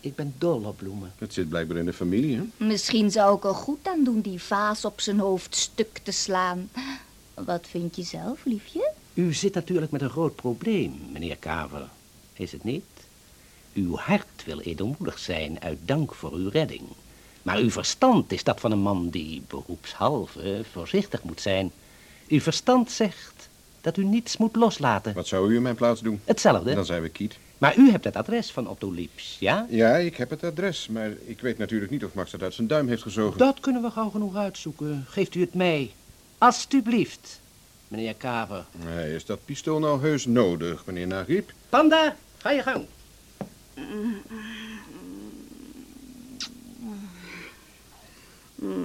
Ik 0.00 0.14
ben 0.14 0.34
dol 0.38 0.62
op 0.62 0.76
bloemen. 0.76 1.12
Het 1.18 1.32
zit 1.32 1.48
blijkbaar 1.48 1.76
in 1.76 1.84
de 1.84 1.92
familie, 1.92 2.36
hè? 2.36 2.66
Misschien 2.66 3.10
zou 3.10 3.36
ik 3.36 3.44
er 3.44 3.54
goed 3.54 3.88
aan 3.88 4.04
doen 4.04 4.20
die 4.20 4.42
vaas 4.42 4.84
op 4.84 5.00
zijn 5.00 5.18
hoofd 5.18 5.56
stuk 5.56 5.98
te 6.02 6.10
slaan. 6.10 6.70
Wat 7.34 7.66
vind 7.70 7.96
je 7.96 8.02
zelf, 8.02 8.44
liefje? 8.44 8.90
U 9.14 9.34
zit 9.34 9.54
natuurlijk 9.54 9.92
met 9.92 10.02
een 10.02 10.10
groot 10.10 10.34
probleem, 10.34 11.00
meneer 11.12 11.36
Kaver. 11.36 11.88
Is 12.32 12.52
het 12.52 12.64
niet? 12.64 12.84
Uw 13.74 13.96
hart 13.96 14.44
wil 14.44 14.60
edelmoedig 14.60 15.18
zijn 15.18 15.60
uit 15.60 15.78
dank 15.84 16.14
voor 16.14 16.32
uw 16.32 16.48
redding. 16.48 16.82
Maar 17.42 17.56
uw 17.56 17.70
verstand 17.70 18.32
is 18.32 18.44
dat 18.44 18.60
van 18.60 18.72
een 18.72 18.78
man 18.78 19.08
die 19.08 19.42
beroepshalve 19.48 20.64
voorzichtig 20.72 21.22
moet 21.22 21.40
zijn. 21.40 21.72
Uw 22.28 22.40
verstand 22.40 22.90
zegt 22.90 23.48
dat 23.80 23.96
u 23.96 24.04
niets 24.04 24.36
moet 24.36 24.56
loslaten. 24.56 25.14
Wat 25.14 25.26
zou 25.26 25.52
u 25.52 25.56
in 25.56 25.62
mijn 25.62 25.74
plaats 25.74 26.00
doen? 26.00 26.20
Hetzelfde. 26.24 26.74
Dan 26.74 26.84
zijn 26.84 27.02
we 27.02 27.08
kiet. 27.08 27.38
Maar 27.58 27.76
u 27.76 27.90
hebt 27.90 28.04
het 28.04 28.16
adres 28.16 28.50
van 28.50 28.68
Otto 28.68 28.90
Lieps, 28.90 29.36
ja? 29.40 29.66
Ja, 29.70 29.96
ik 29.96 30.16
heb 30.16 30.30
het 30.30 30.44
adres, 30.44 30.88
maar 30.88 31.10
ik 31.24 31.40
weet 31.40 31.58
natuurlijk 31.58 31.90
niet 31.90 32.04
of 32.04 32.14
Max 32.14 32.32
het 32.32 32.42
uit 32.42 32.54
zijn 32.54 32.66
duim 32.66 32.88
heeft 32.88 33.02
gezogen. 33.02 33.38
Dat 33.38 33.60
kunnen 33.60 33.82
we 33.82 33.90
gauw 33.90 34.10
genoeg 34.10 34.36
uitzoeken. 34.36 35.04
Geeft 35.08 35.34
u 35.34 35.40
het 35.40 35.54
mij. 35.54 35.92
Alsjeblieft, 36.38 37.40
meneer 37.88 38.14
Kaver. 38.14 38.64
Nee, 38.84 39.14
is 39.14 39.24
dat 39.24 39.44
pistool 39.44 39.78
nou 39.78 40.00
heus 40.00 40.26
nodig, 40.26 40.86
meneer 40.86 41.06
Nagib? 41.06 41.50
Panda, 41.68 42.16
ga 42.36 42.50
je 42.50 42.62
gang. 42.62 42.84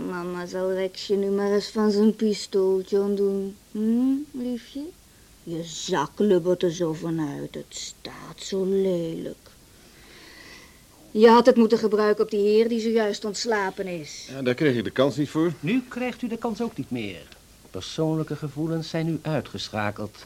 Mama 0.08 0.46
zal 0.46 0.74
Rexje 0.74 1.16
nu 1.16 1.30
maar 1.30 1.52
eens 1.52 1.70
van 1.70 1.92
zijn 1.92 2.16
pistooltje 2.16 3.14
doen. 3.14 3.56
Hm, 3.72 4.16
liefje? 4.32 4.82
Je 5.44 5.64
zak 5.64 6.12
lubbert 6.16 6.64
er 6.64 6.72
zo 6.72 6.94
vanuit. 6.94 7.56
Het 7.56 7.66
staat 7.70 8.38
zo 8.44 8.66
lelijk. 8.66 9.50
Je 11.12 11.28
had 11.28 11.46
het 11.46 11.56
moeten 11.56 11.78
gebruiken 11.78 12.24
op 12.24 12.32
die 12.32 12.40
heer 12.40 12.70
die 12.70 12.80
zojuist 12.80 13.26
ontslapen 13.26 13.88
is. 13.88 14.28
Ja, 14.30 14.42
daar 14.42 14.54
kreeg 14.54 14.76
ik 14.76 14.84
de 14.84 14.92
kans 14.92 15.16
niet 15.16 15.30
voor. 15.30 15.54
Nu 15.60 15.84
krijgt 15.88 16.22
u 16.22 16.28
de 16.28 16.38
kans 16.38 16.62
ook 16.62 16.78
niet 16.78 16.92
meer. 16.92 17.28
Persoonlijke 17.72 18.36
gevoelens 18.36 18.90
zijn 18.90 19.06
nu 19.06 19.20
uitgeschakeld. 19.22 20.18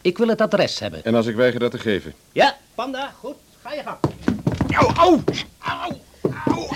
Ik 0.00 0.18
wil 0.18 0.28
het 0.28 0.40
adres 0.40 0.78
hebben. 0.78 1.04
En 1.04 1.14
als 1.14 1.26
ik 1.26 1.34
weiger 1.34 1.60
dat 1.60 1.70
te 1.70 1.78
geven? 1.78 2.14
Ja, 2.32 2.58
Panda, 2.74 3.14
goed. 3.18 3.36
Ga 3.62 3.72
je 3.74 3.82
gang. 3.82 3.98
Au, 4.74 4.88
au, 4.96 5.20
au, 5.58 5.92
au, 6.46 6.68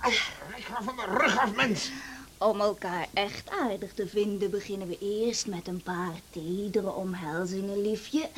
au. 0.00 0.10
Ik 0.56 0.64
ga 0.64 0.82
van 0.82 0.96
de 0.96 1.04
rug 1.18 1.38
af, 1.38 1.54
mens. 1.54 1.90
Om 2.38 2.60
elkaar 2.60 3.06
echt 3.12 3.50
aardig 3.50 3.92
te 3.94 4.06
vinden 4.08 4.50
beginnen 4.50 4.88
we 4.88 4.98
eerst 4.98 5.46
met 5.46 5.68
een 5.68 5.82
paar 5.82 6.14
tedere 6.30 6.92
omhelzingen, 6.92 7.82
liefje. 7.82 8.28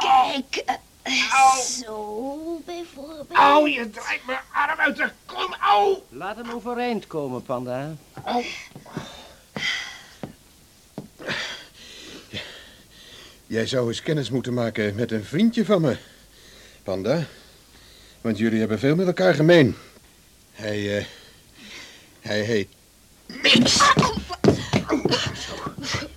Kijk, 0.00 0.62
eh, 1.02 1.56
zo 1.56 2.60
bijvoorbeeld. 2.64 3.32
Au, 3.32 3.68
je 3.68 3.90
draait 3.90 4.26
mijn 4.26 4.38
arm 4.52 4.78
uit 4.78 4.96
de 4.96 5.10
kom. 5.26 5.54
Au. 5.60 5.96
Laat 6.08 6.36
hem 6.36 6.50
overeind 6.50 7.06
komen, 7.06 7.42
Panda. 7.42 7.94
Jij 13.52 13.66
zou 13.66 13.88
eens 13.88 14.02
kennis 14.02 14.30
moeten 14.30 14.54
maken 14.54 14.94
met 14.94 15.10
een 15.10 15.24
vriendje 15.24 15.64
van 15.64 15.80
me, 15.80 15.96
Panda. 16.82 17.26
Want 18.20 18.38
jullie 18.38 18.58
hebben 18.58 18.78
veel 18.78 18.94
met 18.94 19.06
elkaar 19.06 19.34
gemeen. 19.34 19.74
Hij, 20.52 20.98
eh, 20.98 21.04
hij 22.20 22.40
heet... 22.40 22.68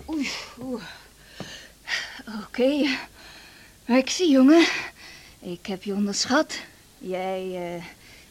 Oei, 0.09 0.29
oeh. 0.59 0.83
Oké, 2.43 2.97
maar 3.85 3.97
ik 3.97 4.09
zie, 4.09 4.31
jongen. 4.31 4.67
Ik 5.39 5.65
heb 5.65 5.83
je 5.83 5.93
onderschat. 5.93 6.59
Jij, 6.97 7.41
eh, 7.53 7.83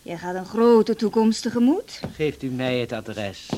jij 0.02 0.18
gaat 0.18 0.34
een 0.34 0.46
grote 0.46 0.96
toekomst 0.96 1.42
tegemoet. 1.42 2.00
Geeft 2.14 2.42
u 2.42 2.48
mij 2.48 2.78
het 2.78 2.92
adres. 2.92 3.48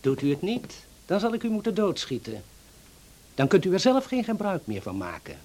Doet 0.00 0.22
u 0.22 0.30
het 0.30 0.42
niet, 0.42 0.74
dan 1.06 1.20
zal 1.20 1.34
ik 1.34 1.42
u 1.42 1.48
moeten 1.48 1.74
doodschieten. 1.74 2.42
Dan 3.34 3.48
kunt 3.48 3.64
u 3.64 3.72
er 3.72 3.80
zelf 3.80 4.04
geen 4.04 4.24
gebruik 4.24 4.66
meer 4.66 4.82
van 4.82 4.96
maken. 4.96 5.36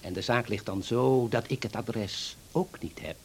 En 0.00 0.12
de 0.12 0.22
zaak 0.22 0.48
ligt 0.48 0.66
dan 0.66 0.82
zo 0.82 1.26
dat 1.30 1.44
ik 1.46 1.62
het 1.62 1.76
adres 1.76 2.36
ook 2.52 2.76
niet 2.80 3.00
heb. 3.00 3.16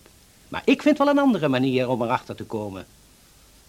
Maar 0.48 0.62
ik 0.66 0.82
vind 0.82 0.98
wel 0.98 1.08
een 1.08 1.20
andere 1.20 1.48
manier 1.48 1.90
om 1.90 2.02
erachter 2.02 2.36
te 2.36 2.44
komen. 2.44 2.86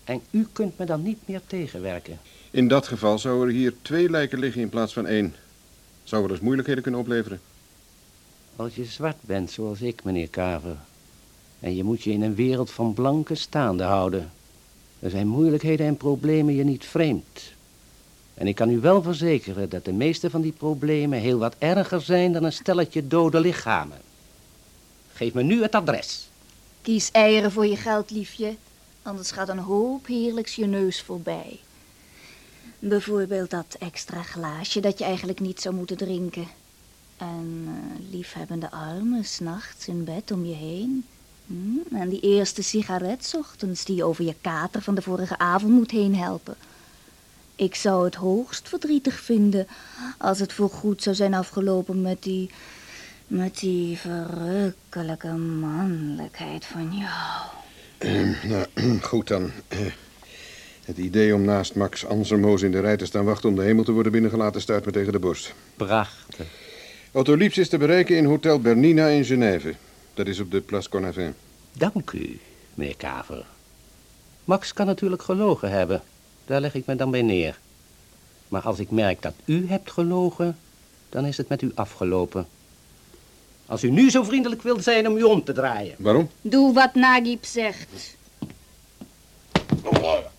En 0.04 0.20
u 0.30 0.46
kunt 0.52 0.78
me 0.78 0.84
dan 0.84 1.02
niet 1.02 1.18
meer 1.24 1.40
tegenwerken. 1.46 2.18
In 2.50 2.68
dat 2.68 2.86
geval 2.86 3.18
zouden 3.18 3.48
er 3.48 3.54
hier 3.54 3.74
twee 3.82 4.10
lijken 4.10 4.38
liggen 4.38 4.60
in 4.60 4.68
plaats 4.68 4.92
van 4.92 5.06
één. 5.06 5.34
Zou 6.04 6.22
wel 6.22 6.30
eens 6.30 6.40
moeilijkheden 6.40 6.82
kunnen 6.82 7.00
opleveren. 7.00 7.40
Als 8.56 8.74
je 8.74 8.84
zwart 8.84 9.16
bent 9.20 9.50
zoals 9.50 9.80
ik, 9.80 10.04
meneer 10.04 10.28
Kaver. 10.28 10.76
En 11.60 11.76
je 11.76 11.84
moet 11.84 12.02
je 12.02 12.10
in 12.10 12.22
een 12.22 12.34
wereld 12.34 12.70
van 12.70 12.94
blanken 12.94 13.36
staande 13.36 13.82
houden. 13.82 14.30
Er 14.98 15.10
zijn 15.10 15.26
moeilijkheden 15.26 15.86
en 15.86 15.96
problemen 15.96 16.54
je 16.54 16.64
niet 16.64 16.84
vreemd. 16.84 17.52
En 18.40 18.46
ik 18.46 18.55
kan 18.55 18.70
u 18.70 18.81
wel 18.81 19.03
verzekeren 19.03 19.68
dat 19.68 19.85
de 19.85 19.92
meeste 19.92 20.31
van 20.31 20.40
die 20.40 20.53
problemen 20.53 21.18
heel 21.18 21.38
wat 21.38 21.55
erger 21.59 22.00
zijn 22.00 22.33
dan 22.33 22.44
een 22.44 22.53
stelletje 22.53 23.07
dode 23.07 23.40
lichamen. 23.40 23.98
Geef 25.12 25.35
me 25.35 25.42
nu 25.42 25.62
het 25.62 25.74
adres. 25.74 26.29
Kies 26.83 27.11
eieren 27.11 27.53
voor 27.53 27.66
je 27.66 27.76
geld, 27.76 28.11
liefje. 28.11 28.57
Anders 29.03 29.31
gaat 29.31 29.48
een 29.48 29.59
hoop 29.59 30.07
heerlijks 30.07 30.55
je 30.55 30.66
neus 30.66 31.03
voorbij. 31.03 31.59
Bijvoorbeeld 32.79 33.50
dat 33.50 33.76
extra 33.79 34.22
glaasje 34.22 34.81
dat 34.81 34.98
je 34.98 35.05
eigenlijk 35.05 35.40
niet 35.40 35.61
zou 35.61 35.74
moeten 35.74 35.96
drinken. 35.96 36.46
En 37.16 37.64
eh, 37.66 38.11
liefhebbende 38.11 38.70
armen 38.70 39.24
s'nachts 39.24 39.88
in 39.88 40.05
bed 40.05 40.31
om 40.31 40.44
je 40.44 40.55
heen. 40.55 41.05
Hm, 41.46 41.96
En 41.96 42.09
die 42.09 42.20
eerste 42.20 42.62
sigaret 42.62 43.35
ochtends 43.37 43.85
die 43.85 43.96
je 43.96 44.05
over 44.05 44.24
je 44.24 44.35
kater 44.40 44.83
van 44.83 44.94
de 44.94 45.03
vorige 45.03 45.38
avond 45.38 45.72
moet 45.72 45.90
heen 45.90 46.16
helpen. 46.16 46.57
Ik 47.61 47.75
zou 47.75 48.05
het 48.05 48.14
hoogst 48.14 48.68
verdrietig 48.68 49.20
vinden 49.20 49.66
als 50.18 50.38
het 50.38 50.53
voorgoed 50.53 51.03
zou 51.03 51.16
zijn 51.16 51.35
afgelopen 51.35 52.03
met 52.03 52.23
die... 52.23 52.51
met 53.27 53.59
die 53.59 53.99
verrukkelijke 53.99 55.33
mannelijkheid 55.33 56.64
van 56.64 56.92
jou. 56.96 58.35
Nou, 58.49 58.66
goed 59.11 59.29
dan. 59.29 59.51
Eh, 59.68 59.79
Het 60.85 60.99
idee 60.99 61.35
om 61.35 61.42
naast 61.42 61.75
Max 61.75 62.07
Anselmoos 62.07 62.62
in 62.62 62.73
de 62.73 62.81
rij 62.81 62.96
te 62.96 63.07
staan 63.07 63.25
wachten 63.25 63.49
om 63.49 63.55
de 63.55 63.62
hemel 63.62 63.85
te 63.85 63.92
worden 63.92 64.12
binnengelaten 64.12 64.61
stuit 64.61 64.85
me 64.85 64.92
tegen 64.92 65.12
de 65.12 65.18
borst. 65.18 65.55
Prachtig. 65.77 66.46
Otto 67.12 67.35
is 67.37 67.68
te 67.68 67.79
bereiken 67.79 68.16
in 68.16 68.25
Hotel 68.25 68.61
Bernina 68.61 69.07
in 69.07 69.25
Genève. 69.25 69.75
Dat 70.14 70.27
is 70.27 70.40
op 70.40 70.51
de 70.51 70.61
Place 70.61 70.88
Cornavin. 70.88 71.35
Dank 71.73 72.11
u, 72.11 72.38
meneer 72.75 72.96
Kaver. 72.96 73.44
Max 74.44 74.73
kan 74.73 74.87
natuurlijk 74.87 75.23
gelogen 75.23 75.70
hebben. 75.70 76.03
Daar 76.50 76.60
leg 76.60 76.74
ik 76.74 76.86
me 76.86 76.96
dan 76.96 77.10
bij 77.10 77.22
neer. 77.22 77.58
Maar 78.48 78.62
als 78.62 78.78
ik 78.78 78.90
merk 78.90 79.22
dat 79.22 79.34
u 79.44 79.68
hebt 79.68 79.90
gelogen, 79.90 80.58
dan 81.08 81.24
is 81.24 81.36
het 81.36 81.48
met 81.48 81.62
u 81.62 81.72
afgelopen. 81.74 82.46
Als 83.66 83.82
u 83.82 83.90
nu 83.90 84.10
zo 84.10 84.22
vriendelijk 84.22 84.62
wilt 84.62 84.82
zijn 84.82 85.08
om 85.08 85.16
u 85.16 85.22
om 85.22 85.44
te 85.44 85.52
draaien. 85.52 85.94
Waarom? 85.98 86.30
Doe 86.40 86.72
wat 86.72 86.94
Nagib 86.94 87.44
zegt. 87.44 88.16
Hoofd. 89.82 90.30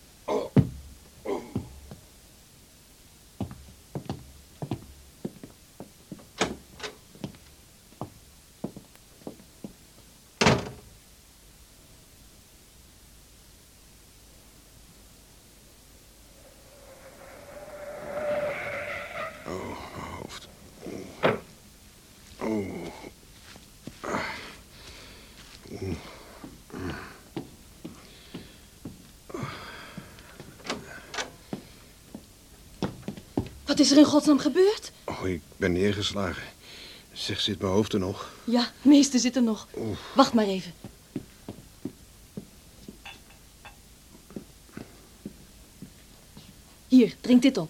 Is 33.82 33.91
er 33.91 33.98
in 33.98 34.06
godsnaam 34.06 34.39
gebeurd? 34.39 34.91
Oh, 35.04 35.28
ik 35.28 35.41
ben 35.58 35.72
neergeslagen. 35.72 36.44
Zeg, 37.12 37.39
zit 37.39 37.62
mijn 37.62 37.74
hoofd 37.74 37.94
er 37.94 38.00
nog? 38.00 38.34
Ja, 38.44 38.72
meeste 38.82 39.20
zit 39.20 39.36
er 39.36 39.44
nog. 39.44 39.67
Wacht 40.15 40.34
maar 40.34 40.46
even. 40.46 40.74
Hier, 46.88 47.15
drink 47.22 47.41
dit 47.41 47.58
op. 47.58 47.70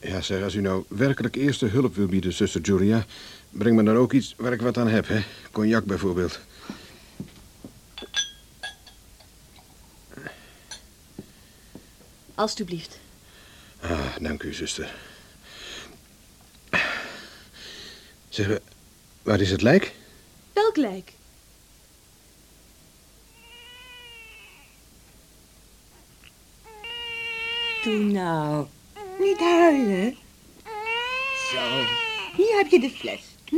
Ja, 0.00 0.20
zeg, 0.20 0.42
als 0.42 0.54
u 0.54 0.60
nou 0.60 0.84
werkelijk 0.88 1.36
eerste 1.36 1.66
hulp 1.66 1.94
wil 1.94 2.06
bieden, 2.06 2.32
zuster 2.32 2.60
Julia... 2.60 3.06
breng 3.50 3.76
me 3.76 3.82
dan 3.82 3.96
ook 3.96 4.12
iets 4.12 4.34
waar 4.36 4.52
ik 4.52 4.60
wat 4.60 4.78
aan 4.78 4.88
heb, 4.88 5.08
hè? 5.08 5.22
Cognac 5.52 5.84
bijvoorbeeld. 5.84 6.40
Alsjeblieft. 12.34 12.98
Ah, 13.80 14.16
dank 14.20 14.42
u, 14.42 14.54
zuster. 14.54 14.94
Zeg, 18.34 18.58
waar 19.22 19.40
is 19.40 19.50
het 19.50 19.62
lijk? 19.62 19.92
Welk 20.52 20.76
lijk? 20.76 21.12
Doe 27.84 27.98
nou. 27.98 28.66
Niet 29.18 29.38
huilen. 29.38 30.16
Zo. 31.52 31.84
Hier 32.36 32.56
heb 32.56 32.66
je 32.70 32.80
de 32.80 32.90
fles. 32.90 33.20
Hm? 33.48 33.56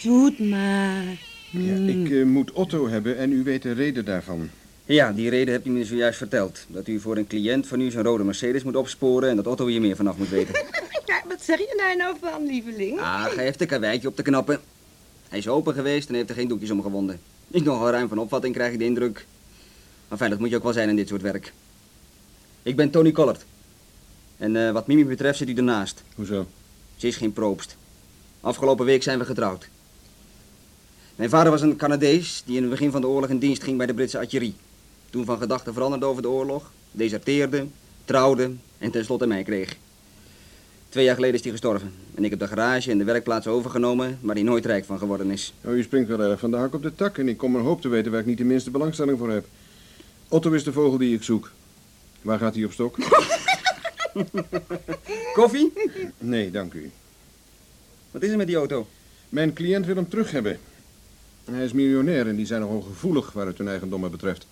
Zoet 0.00 0.38
maar. 0.38 1.04
Ja, 1.50 1.74
ik 1.74 2.10
eh, 2.10 2.24
moet 2.24 2.52
Otto 2.52 2.88
hebben 2.88 3.16
en 3.16 3.32
u 3.32 3.42
weet 3.42 3.62
de 3.62 3.72
reden 3.72 4.04
daarvan. 4.04 4.50
Ja, 4.84 5.12
die 5.12 5.30
reden 5.30 5.54
hebt 5.54 5.66
u 5.66 5.70
me 5.70 5.84
zojuist 5.84 6.18
verteld. 6.18 6.66
Dat 6.68 6.88
u 6.88 7.00
voor 7.00 7.16
een 7.16 7.26
cliënt 7.26 7.66
van 7.66 7.80
u 7.80 7.90
zijn 7.90 8.04
rode 8.04 8.24
Mercedes 8.24 8.62
moet 8.62 8.76
opsporen 8.76 9.30
en 9.30 9.36
dat 9.36 9.46
Otto 9.46 9.66
hier 9.66 9.80
meer 9.80 9.96
vanaf 9.96 10.16
moet 10.16 10.28
weten. 10.28 10.54
Ja, 11.08 11.22
wat 11.28 11.42
zeg 11.42 11.58
je 11.58 11.74
daar 11.76 11.96
nou 11.96 12.16
van, 12.20 12.46
lieveling? 12.46 13.00
Ah, 13.00 13.24
ga 13.24 13.40
even 13.40 13.60
een 13.60 13.66
karweitje 13.66 14.08
op 14.08 14.16
te 14.16 14.22
knappen. 14.22 14.60
Hij 15.28 15.38
is 15.38 15.48
open 15.48 15.74
geweest 15.74 16.08
en 16.08 16.14
heeft 16.14 16.28
er 16.28 16.34
geen 16.34 16.48
doekjes 16.48 16.70
om 16.70 16.82
gewonden. 16.82 17.20
Niet 17.46 17.64
nogal 17.64 17.90
ruim 17.90 18.08
van 18.08 18.18
opvatting, 18.18 18.54
krijg 18.54 18.72
ik 18.72 18.78
de 18.78 18.84
indruk. 18.84 19.26
Maar 20.08 20.18
fijn, 20.18 20.30
dat 20.30 20.38
moet 20.38 20.50
je 20.50 20.56
ook 20.56 20.62
wel 20.62 20.72
zijn 20.72 20.88
in 20.88 20.96
dit 20.96 21.08
soort 21.08 21.22
werk. 21.22 21.52
Ik 22.62 22.76
ben 22.76 22.90
Tony 22.90 23.12
Collard. 23.12 23.44
En 24.36 24.66
eh, 24.66 24.72
wat 24.72 24.86
Mimi 24.86 25.04
betreft 25.04 25.38
zit 25.38 25.48
u 25.48 25.54
ernaast. 25.54 26.02
Hoezo? 26.14 26.46
Ze 26.96 27.06
is 27.06 27.16
geen 27.16 27.32
proobst. 27.32 27.76
Afgelopen 28.40 28.86
week 28.86 29.02
zijn 29.02 29.18
we 29.18 29.24
getrouwd. 29.24 29.68
Mijn 31.16 31.30
vader 31.30 31.50
was 31.50 31.62
een 31.62 31.76
Canadees 31.76 32.42
die 32.46 32.56
in 32.56 32.62
het 32.62 32.70
begin 32.70 32.90
van 32.90 33.00
de 33.00 33.06
oorlog 33.06 33.30
in 33.30 33.38
dienst 33.38 33.62
ging 33.62 33.76
bij 33.76 33.86
de 33.86 33.94
Britse 33.94 34.18
artillerie. 34.18 34.54
Toen 35.10 35.24
van 35.24 35.38
gedachten 35.38 35.72
veranderde 35.72 36.06
over 36.06 36.22
de 36.22 36.28
oorlog, 36.28 36.72
deserteerde, 36.90 37.66
trouwde 38.04 38.52
en 38.78 38.90
tenslotte 38.90 39.26
mij 39.26 39.42
kreeg. 39.42 39.76
Twee 40.98 41.10
jaar 41.10 41.18
geleden 41.18 41.38
is 41.38 41.44
hij 41.46 41.56
gestorven. 41.56 41.92
En 42.14 42.24
ik 42.24 42.30
heb 42.30 42.38
de 42.38 42.48
garage 42.48 42.90
en 42.90 42.98
de 42.98 43.04
werkplaats 43.04 43.46
overgenomen, 43.46 44.18
waar 44.20 44.34
hij 44.34 44.44
nooit 44.44 44.66
rijk 44.66 44.84
van 44.84 44.98
geworden 44.98 45.30
is. 45.30 45.54
Oh, 45.64 45.76
u 45.76 45.82
springt 45.82 46.08
wel 46.08 46.20
erg 46.20 46.40
van 46.40 46.50
de 46.50 46.56
hak 46.56 46.74
op 46.74 46.82
de 46.82 46.94
tak 46.94 47.18
en 47.18 47.28
ik 47.28 47.36
kom 47.36 47.56
er 47.56 47.62
hoop 47.62 47.80
te 47.80 47.88
weten 47.88 48.10
waar 48.10 48.20
ik 48.20 48.26
niet 48.26 48.38
de 48.38 48.44
minste 48.44 48.70
belangstelling 48.70 49.18
voor 49.18 49.30
heb. 49.30 49.46
Otto 50.28 50.52
is 50.52 50.64
de 50.64 50.72
vogel 50.72 50.98
die 50.98 51.14
ik 51.14 51.22
zoek. 51.22 51.50
Waar 52.22 52.38
gaat 52.38 52.54
hij 52.54 52.64
op 52.64 52.72
stok? 52.72 52.96
Koffie? 55.34 55.72
Nee, 56.18 56.50
dank 56.50 56.72
u. 56.72 56.90
Wat 58.10 58.22
is 58.22 58.30
er 58.30 58.36
met 58.36 58.46
die 58.46 58.56
auto? 58.56 58.86
Mijn 59.28 59.52
cliënt 59.52 59.86
wil 59.86 59.96
hem 59.96 60.08
terug 60.08 60.30
hebben. 60.30 60.58
Hij 61.44 61.64
is 61.64 61.72
miljonair 61.72 62.28
en 62.28 62.36
die 62.36 62.46
zijn 62.46 62.60
nogal 62.60 62.80
gevoelig 62.80 63.32
waar 63.32 63.46
het 63.46 63.58
hun 63.58 63.68
eigendommen 63.68 64.10
betreft. 64.10 64.46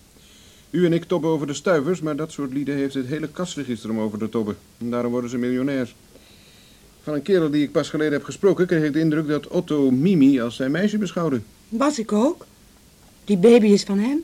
U 0.69 0.85
en 0.85 0.93
ik 0.93 1.03
tobben 1.03 1.29
over 1.29 1.47
de 1.47 1.53
stuivers, 1.53 2.01
maar 2.01 2.15
dat 2.15 2.31
soort 2.31 2.53
lieden 2.53 2.75
heeft 2.75 2.93
het 2.93 3.07
hele 3.07 3.27
kasregister 3.27 3.89
om 3.89 3.99
over 3.99 4.19
te 4.19 4.29
tobben. 4.29 4.57
En 4.77 4.89
daarom 4.89 5.11
worden 5.11 5.29
ze 5.29 5.37
miljonair. 5.37 5.93
Van 7.07 7.15
een 7.15 7.21
kerel 7.21 7.49
die 7.49 7.63
ik 7.63 7.71
pas 7.71 7.89
geleden 7.89 8.13
heb 8.13 8.23
gesproken, 8.23 8.67
kreeg 8.67 8.83
ik 8.83 8.93
de 8.93 8.99
indruk 8.99 9.27
dat 9.27 9.47
Otto 9.47 9.91
Mimi 9.91 10.41
als 10.41 10.55
zijn 10.55 10.71
meisje 10.71 10.97
beschouwde. 10.97 11.41
Was 11.69 11.99
ik 11.99 12.11
ook. 12.11 12.45
Die 13.25 13.37
baby 13.37 13.67
is 13.67 13.83
van 13.83 13.99
hem. 13.99 14.23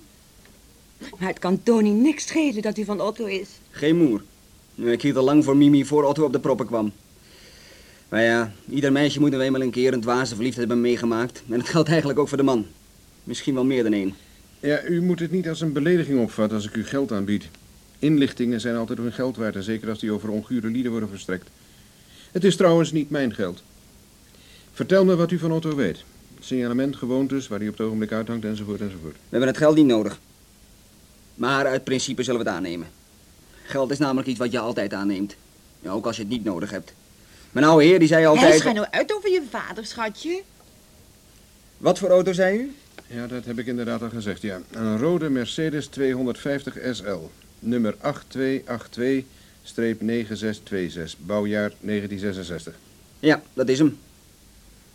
Maar 1.17 1.27
het 1.27 1.39
kan 1.39 1.63
Tony 1.63 1.89
niks 1.89 2.27
schelen 2.27 2.61
dat 2.61 2.75
hij 2.75 2.85
van 2.85 3.01
Otto 3.01 3.25
is. 3.25 3.47
Geen 3.71 3.97
moer. 3.97 4.23
Nu, 4.75 4.91
Ik 4.91 5.01
hield 5.01 5.15
al 5.15 5.23
lang 5.23 5.43
voor 5.43 5.57
Mimi 5.57 5.85
voor 5.85 6.03
Otto 6.03 6.23
op 6.23 6.31
de 6.31 6.39
proppen 6.39 6.65
kwam. 6.65 6.91
Maar 8.09 8.23
ja, 8.23 8.53
ieder 8.69 8.91
meisje 8.91 9.19
moet 9.19 9.31
nou 9.31 9.43
eenmaal 9.43 9.61
een 9.61 9.71
keer 9.71 9.93
een 9.93 10.01
dwaze 10.01 10.35
verliefdheid 10.35 10.67
hebben 10.67 10.85
meegemaakt. 10.85 11.43
En 11.49 11.59
dat 11.59 11.69
geldt 11.69 11.89
eigenlijk 11.89 12.19
ook 12.19 12.27
voor 12.27 12.37
de 12.37 12.43
man. 12.43 12.65
Misschien 13.23 13.53
wel 13.53 13.65
meer 13.65 13.83
dan 13.83 13.93
één. 13.93 14.13
Ja, 14.59 14.83
u 14.83 15.01
moet 15.01 15.19
het 15.19 15.31
niet 15.31 15.49
als 15.49 15.61
een 15.61 15.73
belediging 15.73 16.19
opvatten 16.19 16.57
als 16.57 16.67
ik 16.67 16.75
u 16.75 16.85
geld 16.85 17.11
aanbied. 17.11 17.49
Inlichtingen 17.99 18.61
zijn 18.61 18.75
altijd 18.75 18.99
hun 18.99 19.13
geld 19.13 19.37
waard, 19.37 19.55
en 19.55 19.63
zeker 19.63 19.89
als 19.89 19.99
die 19.99 20.11
over 20.11 20.29
ongure 20.29 20.67
lieden 20.67 20.91
worden 20.91 21.09
verstrekt. 21.09 21.49
Het 22.33 22.43
is 22.43 22.55
trouwens 22.55 22.91
niet 22.91 23.09
mijn 23.09 23.33
geld. 23.33 23.63
Vertel 24.71 25.05
me 25.05 25.15
wat 25.15 25.31
u 25.31 25.37
van 25.37 25.51
Otto 25.51 25.75
weet. 25.75 26.03
Signalement, 26.39 26.95
gewoontes, 26.95 27.47
waar 27.47 27.59
hij 27.59 27.67
op 27.67 27.77
het 27.77 27.85
ogenblik 27.85 28.11
uithangt, 28.11 28.45
enzovoort, 28.45 28.81
enzovoort. 28.81 29.13
We 29.13 29.19
hebben 29.29 29.47
het 29.47 29.57
geld 29.57 29.75
niet 29.75 29.85
nodig. 29.85 30.19
Maar 31.35 31.65
uit 31.65 31.83
principe 31.83 32.23
zullen 32.23 32.39
we 32.39 32.45
het 32.45 32.55
aannemen. 32.55 32.87
Geld 33.63 33.91
is 33.91 33.97
namelijk 33.97 34.27
iets 34.27 34.39
wat 34.39 34.51
je 34.51 34.59
altijd 34.59 34.93
aanneemt. 34.93 35.35
Ja, 35.79 35.91
ook 35.91 36.05
als 36.05 36.15
je 36.15 36.21
het 36.21 36.31
niet 36.31 36.43
nodig 36.43 36.71
hebt. 36.71 36.93
Mijn 37.51 37.65
oude 37.65 37.85
heer 37.85 37.99
die 37.99 38.07
zei 38.07 38.21
Hij 38.21 38.29
altijd... 38.29 38.59
schijnt 38.59 38.77
nou 38.77 38.87
uit 38.91 39.13
over 39.13 39.29
je 39.29 39.43
vader, 39.49 39.85
schatje. 39.85 40.41
Wat 41.77 41.99
voor 41.99 42.09
auto 42.09 42.33
zei 42.33 42.57
u? 42.57 42.75
Ja, 43.07 43.27
dat 43.27 43.45
heb 43.45 43.59
ik 43.59 43.67
inderdaad 43.67 44.01
al 44.01 44.09
gezegd, 44.09 44.41
ja. 44.41 44.61
Een 44.71 44.97
rode 44.97 45.29
Mercedes 45.29 45.87
250 45.87 46.77
SL. 46.91 47.17
Nummer 47.59 47.95
8282-9626. 49.65 49.69
Bouwjaar 51.25 51.71
1966. 51.79 52.75
Ja, 53.19 53.43
dat 53.53 53.69
is 53.69 53.79
hem. 53.79 53.97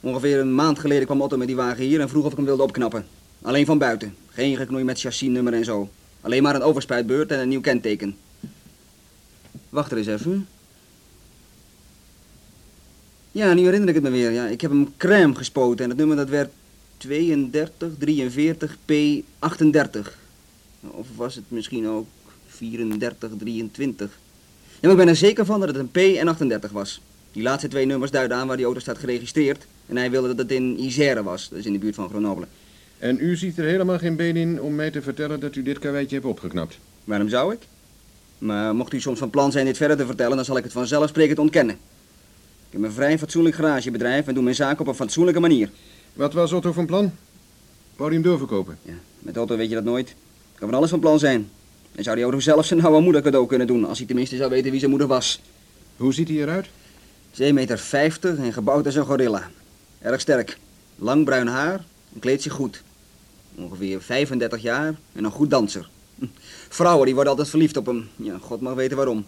Ongeveer 0.01 0.39
een 0.39 0.55
maand 0.55 0.79
geleden 0.79 1.05
kwam 1.05 1.23
Otto 1.23 1.37
met 1.37 1.47
die 1.47 1.57
wagen 1.57 1.85
hier 1.85 2.01
en 2.01 2.09
vroeg 2.09 2.25
of 2.25 2.31
ik 2.31 2.37
hem 2.37 2.47
wilde 2.47 2.63
opknappen. 2.63 3.07
Alleen 3.43 3.67
van 3.67 3.79
buiten. 3.79 4.15
Geen 4.29 4.57
geknoei 4.57 4.85
met 4.85 5.01
chassisnummer 5.01 5.53
en 5.53 5.65
zo. 5.65 5.89
Alleen 6.21 6.43
maar 6.43 6.55
een 6.55 6.63
overspuitbeurt 6.63 7.31
en 7.31 7.39
een 7.39 7.49
nieuw 7.49 7.61
kenteken. 7.61 8.17
Wacht 9.69 9.91
er 9.91 9.97
eens 9.99 10.07
even. 10.07 10.47
Ja, 13.33 13.55
nu 13.55 13.63
herinner 13.63 13.89
ik 13.89 13.95
het 13.95 14.03
me 14.05 14.11
weer. 14.11 14.31
Ja, 14.31 14.47
ik 14.47 14.61
heb 14.61 14.71
hem 14.71 14.97
crème 14.97 15.35
gespoten 15.35 15.85
en 15.85 15.91
het 15.91 15.99
nummer 15.99 16.17
dat 16.17 16.29
werd 16.29 16.51
32 16.97 17.93
43 17.99 18.77
P 18.85 18.93
38. 19.39 20.19
Of 20.81 21.07
was 21.17 21.35
het 21.35 21.45
misschien 21.49 21.89
ook 21.89 22.07
34 22.47 23.31
23? 23.39 24.19
Ja, 24.81 24.89
maar 24.89 24.91
ik 24.91 25.05
ben 25.05 25.09
er 25.09 25.17
zeker 25.17 25.45
van 25.45 25.61
dat 25.61 25.69
het 25.69 25.79
een 25.79 25.91
P 25.91 25.97
en 25.97 26.29
38 26.29 26.71
was. 26.71 27.01
Die 27.33 27.43
laatste 27.43 27.69
twee 27.69 27.87
nummers 27.87 28.11
duiden 28.11 28.37
aan 28.37 28.47
waar 28.47 28.57
die 28.57 28.65
auto 28.65 28.81
staat 28.81 28.99
geregistreerd. 28.99 29.67
En 29.87 29.97
hij 29.97 30.11
wilde 30.11 30.29
dat 30.29 30.39
het 30.39 30.51
in 30.51 30.81
Isère 30.81 31.23
was, 31.23 31.49
dat 31.49 31.59
is 31.59 31.67
in 31.67 31.73
de 31.73 31.79
buurt 31.79 31.95
van 31.95 32.09
Grenoble. 32.09 32.47
En 32.99 33.19
u 33.21 33.37
ziet 33.37 33.59
er 33.59 33.65
helemaal 33.65 33.99
geen 33.99 34.17
been 34.17 34.37
in 34.37 34.63
om 34.63 34.75
mij 34.75 34.91
te 34.91 35.03
vertellen 35.03 35.41
dat 35.41 35.57
u 35.57 35.63
dit 35.63 35.79
karweitje 35.79 36.15
hebt 36.15 36.29
opgeknapt. 36.29 36.79
Waarom 37.05 37.29
zou 37.29 37.53
ik? 37.53 37.59
Maar 38.39 38.75
mocht 38.75 38.93
u 38.93 39.01
soms 39.01 39.19
van 39.19 39.31
plan 39.31 39.53
zijn 39.53 39.65
dit 39.65 39.77
verder 39.77 39.97
te 39.97 40.07
vertellen, 40.07 40.37
dan 40.37 40.45
zal 40.45 40.57
ik 40.57 40.65
het 40.65 40.73
vanzelfsprekend 40.73 41.39
ontkennen. 41.39 41.75
Ik 42.69 42.75
heb 42.75 42.83
een 42.83 42.93
vrij 42.93 43.19
fatsoenlijk 43.19 43.55
garagebedrijf 43.55 44.27
en 44.27 44.35
doe 44.35 44.43
mijn 44.43 44.55
zaak 44.55 44.81
op 44.81 44.87
een 44.87 44.95
fatsoenlijke 44.95 45.41
manier. 45.41 45.71
Wat 46.13 46.33
was 46.33 46.53
Otto 46.53 46.73
van 46.73 46.87
plan? 46.87 47.13
Wou 47.97 48.11
hij 48.11 48.19
hem 48.19 48.29
doorverkopen? 48.29 48.79
Ja, 48.83 48.95
met 49.19 49.37
Otto 49.37 49.57
weet 49.57 49.69
je 49.69 49.75
dat 49.75 49.85
nooit. 49.85 50.15
Kan 50.55 50.69
van 50.69 50.79
alles 50.79 50.91
van 50.91 51.01
plan 51.01 51.19
zijn. 51.19 51.51
En 51.99 52.05
zou 52.05 52.17
die 52.17 52.25
auto 52.25 52.41
zelf 52.41 52.67
zijn 52.67 52.85
oude 52.85 53.01
moeder 53.01 53.23
cadeau 53.23 53.47
kunnen 53.47 53.67
doen, 53.67 53.85
als 53.85 53.99
hij 53.99 54.07
tenminste 54.07 54.37
zou 54.37 54.51
weten 54.51 54.71
wie 54.71 54.79
zijn 54.79 54.91
moeder 54.91 55.09
was. 55.09 55.41
Hoe 55.97 56.15
ziet 56.15 56.29
hij 56.29 56.37
eruit? 56.37 56.67
2 57.31 57.53
meter 57.53 57.79
50 57.79 58.37
en 58.37 58.53
gebouwd 58.53 58.87
als 58.87 58.95
een 58.95 59.05
gorilla. 59.05 59.51
Erg 60.01 60.21
sterk. 60.21 60.59
Lang 60.97 61.25
bruin 61.25 61.47
haar 61.47 61.85
en 62.15 62.21
kleedt 62.21 62.43
zich 62.43 62.53
goed. 62.53 62.83
Ongeveer 63.55 64.03
35 64.03 64.63
jaar 64.63 64.95
en 65.13 65.25
een 65.25 65.31
goed 65.31 65.51
danser. 65.51 65.89
Vrouwen 66.79 67.05
die 67.05 67.15
worden 67.15 67.33
altijd 67.33 67.51
verliefd 67.51 67.77
op 67.77 67.87
hem. 67.87 68.09
Ja, 68.17 68.39
god 68.41 68.61
mag 68.61 68.75
weten 68.75 68.97
waarom. 68.97 69.27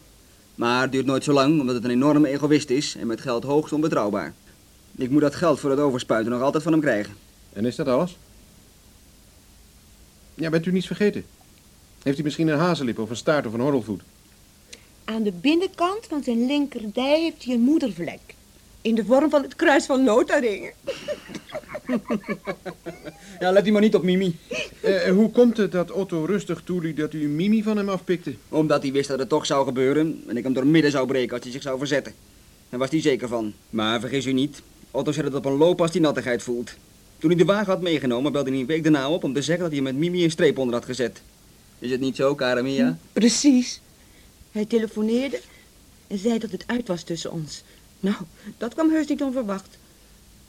Maar 0.54 0.83
het 0.83 0.92
duurt 0.92 1.06
nooit 1.06 1.24
zo 1.24 1.33
lang, 1.33 1.61
omdat 1.61 1.74
het 1.74 1.85
een 1.85 1.90
enorme 1.90 2.28
egoïst 2.28 2.70
is 2.70 2.96
en 2.96 3.06
met 3.06 3.20
geld 3.20 3.44
hoogst 3.44 3.72
onbetrouwbaar. 3.72 4.35
Ik 4.96 5.11
moet 5.11 5.20
dat 5.20 5.35
geld 5.35 5.61
voor 5.61 5.70
het 5.70 5.78
overspuiten 5.78 6.33
nog 6.33 6.42
altijd 6.42 6.62
van 6.62 6.72
hem 6.72 6.80
krijgen. 6.80 7.14
En 7.52 7.64
is 7.64 7.76
dat 7.76 7.87
alles? 7.87 8.16
Ja, 10.35 10.50
bent 10.50 10.66
u 10.66 10.72
niets 10.72 10.87
vergeten? 10.87 11.24
Heeft 12.03 12.17
hij 12.17 12.25
misschien 12.25 12.49
een 12.49 12.59
hazenlip 12.59 12.99
of 12.99 13.11
een 13.11 13.17
staart 13.17 13.47
of 13.47 13.53
een 13.53 13.61
horrelvoet? 13.61 14.03
Aan 15.05 15.23
de 15.23 15.33
binnenkant 15.33 16.07
van 16.09 16.23
zijn 16.23 16.47
linkerdij 16.47 17.21
heeft 17.21 17.45
hij 17.45 17.55
een 17.55 17.61
moedervlek. 17.61 18.21
In 18.83 18.95
de 18.95 19.05
vorm 19.05 19.31
van 19.31 19.43
het 19.43 19.57
kruis 19.57 19.87
van 19.87 20.05
Lothringen. 20.05 20.73
Ja, 23.41 23.51
let 23.51 23.67
u 23.67 23.71
maar 23.71 23.81
niet 23.81 23.95
op 23.95 24.03
Mimi. 24.03 24.37
Eh, 24.81 25.11
hoe 25.13 25.31
komt 25.31 25.57
het 25.57 25.73
dat 25.73 25.91
Otto 25.91 26.25
rustig 26.25 26.63
toeliet 26.65 26.97
dat 26.97 27.13
u 27.13 27.29
Mimi 27.29 27.63
van 27.63 27.77
hem 27.77 27.89
afpikte? 27.89 28.35
Omdat 28.49 28.83
hij 28.83 28.93
wist 28.93 29.09
dat 29.09 29.19
het 29.19 29.29
toch 29.29 29.47
zou 29.47 29.65
gebeuren 29.65 30.23
en 30.27 30.37
ik 30.37 30.45
hem 30.45 30.53
door 30.53 30.67
midden 30.67 30.91
zou 30.91 31.07
breken 31.07 31.33
als 31.33 31.43
hij 31.43 31.53
zich 31.53 31.63
zou 31.63 31.79
verzetten. 31.79 32.13
Daar 32.69 32.81
was 32.81 32.91
hij 32.91 33.01
zeker 33.01 33.29
van. 33.29 33.53
Maar 33.71 34.01
vergis 34.01 34.27
u 34.27 34.33
niet, 34.33 34.63
Otto 34.91 35.13
zet 35.13 35.25
het 35.25 35.35
op 35.35 35.45
een 35.45 35.57
loop 35.57 35.81
als 35.81 35.91
hij 35.91 36.01
nattigheid 36.01 36.43
voelt. 36.43 36.75
Toen 37.19 37.31
hij 37.31 37.39
de 37.39 37.45
wagen 37.45 37.73
had 37.73 37.83
meegenomen, 37.83 38.33
belde 38.33 38.51
hij 38.51 38.61
een 38.61 38.67
week 38.67 38.83
daarna 38.83 39.11
op 39.11 39.25
om 39.25 39.33
te 39.33 39.43
zeggen 39.43 39.65
dat 39.65 39.73
hij 39.73 39.83
met 39.83 39.97
Mimi 39.97 40.25
een 40.25 40.31
streep 40.31 40.59
onder 40.59 40.75
had 40.75 40.85
gezet. 40.85 41.23
Is 41.81 41.90
het 41.90 42.01
niet 42.01 42.16
zo, 42.16 42.35
Karamia? 42.35 42.99
Precies. 43.12 43.81
Hij 44.53 44.64
telefoneerde 44.64 45.40
en 46.07 46.19
zei 46.19 46.38
dat 46.38 46.51
het 46.51 46.64
uit 46.66 46.88
was 46.88 47.03
tussen 47.03 47.33
ons. 47.33 47.62
Nou, 48.01 48.16
dat 48.59 48.75
kwam 48.75 48.90
heus 48.90 49.07
niet 49.07 49.23
onverwacht. 49.23 49.79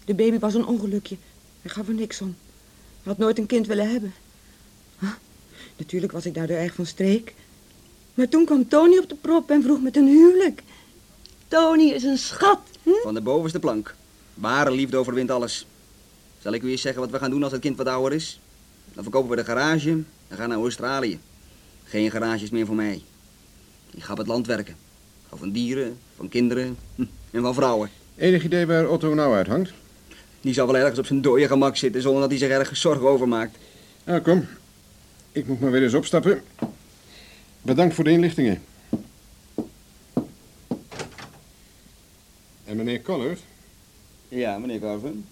De 0.06 0.13
baby 0.13 0.39
was 0.39 0.54
een 0.54 0.65
ongelukje. 0.65 1.17
Hij 1.62 1.72
gaf 1.72 1.88
er 1.88 1.94
niks 1.94 2.22
om. 2.22 2.36
Hij 3.04 3.12
had 3.12 3.17
nooit 3.17 3.38
een 3.38 3.46
kind 3.46 3.67
willen 3.67 3.91
hebben. 3.91 4.13
Huh? 5.00 5.10
Natuurlijk 5.78 6.12
was 6.12 6.26
ik 6.26 6.34
daardoor 6.34 6.58
erg 6.58 6.74
van 6.74 6.86
streek. 6.86 7.34
Maar 8.13 8.30
toen 8.30 8.46
kwam 8.46 8.67
Tony 8.67 8.98
op 8.98 9.10
de 9.10 9.15
prop 9.15 9.50
en 9.50 9.63
vroeg 9.63 9.82
met 9.82 9.98
een 9.98 10.08
huwelijk. 10.08 10.63
Tony 11.48 11.89
is 11.89 12.04
een 12.04 12.17
schat. 12.17 12.60
Hm? 12.84 12.89
Van 13.04 13.13
de 13.13 13.22
bovenste 13.22 13.60
plank. 13.60 13.96
Ware 14.34 14.72
liefde 14.72 14.98
overwint 14.98 15.32
alles. 15.32 15.65
Zal 16.39 16.54
ik 16.54 16.63
u 16.63 16.72
eens 16.72 16.82
zeggen 16.82 17.02
wat 17.02 17.12
we 17.12 17.20
gaan 17.20 17.30
doen 17.30 17.44
als 17.44 17.52
het 17.52 17.62
kind 17.62 17.78
wat 17.78 17.88
ouder 17.88 18.13
is? 18.13 18.39
Dan 18.94 19.04
verkopen 19.04 19.30
we 19.30 19.36
de 19.36 19.44
garage 19.44 20.04
en 20.32 20.38
gaan 20.38 20.50
naar 20.50 20.58
Australië. 20.58 21.20
Geen 21.84 22.12
garages 22.12 22.50
meer 22.50 22.65
voor 22.65 22.76
mij. 22.76 23.02
Ik 23.94 24.04
ga 24.04 24.12
op 24.12 24.17
het 24.17 24.28
land 24.28 24.48
werken. 24.48 24.76
Hou 25.30 25.39
van 25.41 25.52
dieren, 25.52 25.98
van 26.15 26.30
kinderen 26.30 26.78
hm, 26.96 27.04
en 27.32 27.41
van 27.41 27.54
vrouwen. 27.54 27.89
Enig 28.15 28.44
idee 28.44 28.65
waar 28.65 28.89
Otto 28.89 29.13
nou 29.13 29.36
uithangt? 29.36 29.72
Die 30.41 30.54
zal 30.54 30.65
wel 30.67 30.78
ergens 30.78 31.00
op 31.00 31.06
zijn 31.06 31.22
dode 31.22 31.48
gemak 31.48 31.76
zitten 31.78 32.02
zonder 32.02 32.22
dat 32.22 32.30
hij 32.30 32.39
zich 32.39 32.50
ergens 32.50 32.82
zorgen 32.82 33.08
over 33.08 33.28
maakt. 33.28 33.58
Nou, 34.04 34.22
kom. 34.22 34.48
Ik 35.32 35.48
moet 35.48 35.60
maar 35.60 35.72
weer 35.72 35.84
eens 35.84 35.94
opstappen. 35.94 36.41
Bedankt 37.62 37.96
voor 37.96 38.04
de 38.04 38.12
inlichtingen. 38.12 38.62
En 42.65 42.78
meneer 42.78 43.02
Collard, 43.02 43.39
Ja, 44.28 44.58
meneer 44.58 44.80
Carven. 44.80 45.26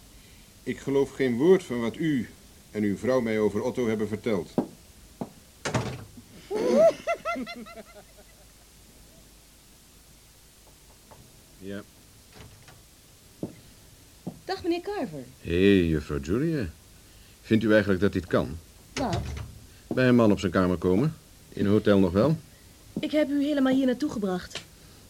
ik 0.64 0.80
geloof 0.80 1.12
geen 1.12 1.38
woord 1.38 1.64
van 1.64 1.82
wat 1.82 1.96
u 1.98 2.30
en 2.72 2.84
uw 2.84 2.98
vrouw 2.98 3.22
mij 3.22 3.40
over 3.40 3.62
Otto 3.62 3.88
hebben 3.88 4.08
verteld. 4.08 4.54
Ja. 11.62 11.82
Dag, 14.46 14.64
meneer 14.64 14.82
Carver. 14.82 15.24
Hé, 15.42 15.78
hey, 15.78 15.86
juffrouw 15.86 16.20
Julia. 16.20 16.70
Vindt 17.42 17.64
u 17.64 17.72
eigenlijk 17.72 18.02
dat 18.02 18.14
dit 18.14 18.28
kan? 18.28 18.58
Wat? 18.94 19.22
Bij 19.88 20.08
een 20.08 20.16
man 20.16 20.32
op 20.32 20.40
zijn 20.40 20.52
kamer 20.52 20.78
komen? 20.78 21.16
In 21.50 21.66
een 21.66 21.72
hotel 21.72 22.00
nog 22.00 22.12
wel? 22.12 22.38
Ik 23.00 23.12
heb 23.12 23.30
u 23.30 23.44
helemaal 23.44 23.74
hier 23.74 23.86
naartoe 23.86 24.12
gebracht. 24.12 24.62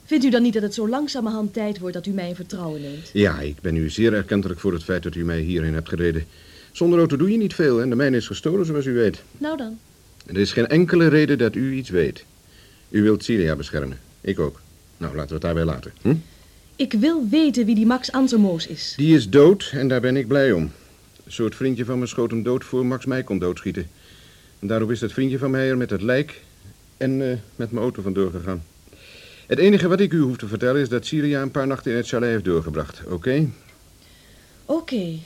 Vindt 0.05 0.25
u 0.25 0.29
dan 0.29 0.41
niet 0.41 0.53
dat 0.53 0.61
het 0.61 0.73
zo 0.73 0.89
langzamerhand 0.89 1.53
tijd 1.53 1.79
wordt 1.79 1.95
dat 1.95 2.05
u 2.05 2.11
mij 2.11 2.29
in 2.29 2.35
vertrouwen 2.35 2.81
neemt? 2.81 3.09
Ja, 3.13 3.39
ik 3.39 3.61
ben 3.61 3.75
u 3.75 3.89
zeer 3.89 4.13
erkentelijk 4.13 4.59
voor 4.59 4.73
het 4.73 4.83
feit 4.83 5.03
dat 5.03 5.15
u 5.15 5.23
mij 5.23 5.39
hierheen 5.39 5.73
hebt 5.73 5.89
gereden. 5.89 6.25
Zonder 6.71 6.99
auto 6.99 7.17
doe 7.17 7.31
je 7.31 7.37
niet 7.37 7.55
veel 7.55 7.81
en 7.81 7.89
de 7.89 7.95
mijne 7.95 8.17
is 8.17 8.27
gestolen, 8.27 8.65
zoals 8.65 8.85
u 8.85 8.93
weet. 8.93 9.23
Nou 9.37 9.57
dan. 9.57 9.79
Er 10.29 10.37
is 10.37 10.51
geen 10.51 10.67
enkele 10.67 11.07
reden 11.07 11.37
dat 11.37 11.55
u 11.55 11.73
iets 11.73 11.89
weet. 11.89 12.25
U 12.89 13.03
wilt 13.03 13.23
Celia 13.23 13.55
beschermen. 13.55 13.99
Ik 14.21 14.39
ook. 14.39 14.61
Nou, 14.97 15.15
laten 15.15 15.27
we 15.27 15.33
het 15.33 15.43
daarbij 15.43 15.63
laten. 15.63 15.91
Hm? 16.01 16.15
Ik 16.75 16.93
wil 16.93 17.27
weten 17.29 17.65
wie 17.65 17.75
die 17.75 17.85
Max 17.85 18.11
Ansermoos 18.11 18.67
is. 18.67 18.93
Die 18.97 19.15
is 19.15 19.29
dood 19.29 19.71
en 19.73 19.87
daar 19.87 20.01
ben 20.01 20.17
ik 20.17 20.27
blij 20.27 20.51
om. 20.51 20.71
Een 21.25 21.31
soort 21.31 21.55
vriendje 21.55 21.85
van 21.85 21.99
me 21.99 22.05
schoot 22.05 22.31
hem 22.31 22.43
dood 22.43 22.63
voor 22.63 22.85
Max 22.85 23.05
mij 23.05 23.23
kon 23.23 23.39
doodschieten. 23.39 23.89
En 24.59 24.67
daarop 24.67 24.91
is 24.91 24.99
dat 24.99 25.11
vriendje 25.11 25.37
van 25.37 25.51
mij 25.51 25.69
er 25.69 25.77
met 25.77 25.89
het 25.89 26.01
lijk 26.01 26.41
en 26.97 27.21
eh, 27.21 27.37
met 27.55 27.71
mijn 27.71 27.83
auto 27.83 28.01
vandoor 28.01 28.31
gegaan. 28.31 28.63
Het 29.47 29.59
enige 29.59 29.87
wat 29.87 29.99
ik 29.99 30.13
u 30.13 30.19
hoef 30.19 30.37
te 30.37 30.47
vertellen 30.47 30.81
is 30.81 30.89
dat 30.89 31.05
Syria 31.05 31.41
een 31.41 31.51
paar 31.51 31.67
nachten 31.67 31.91
in 31.91 31.97
het 31.97 32.07
chalet 32.07 32.29
heeft 32.29 32.45
doorgebracht, 32.45 33.01
oké? 33.07 33.49
Oké. 34.65 35.17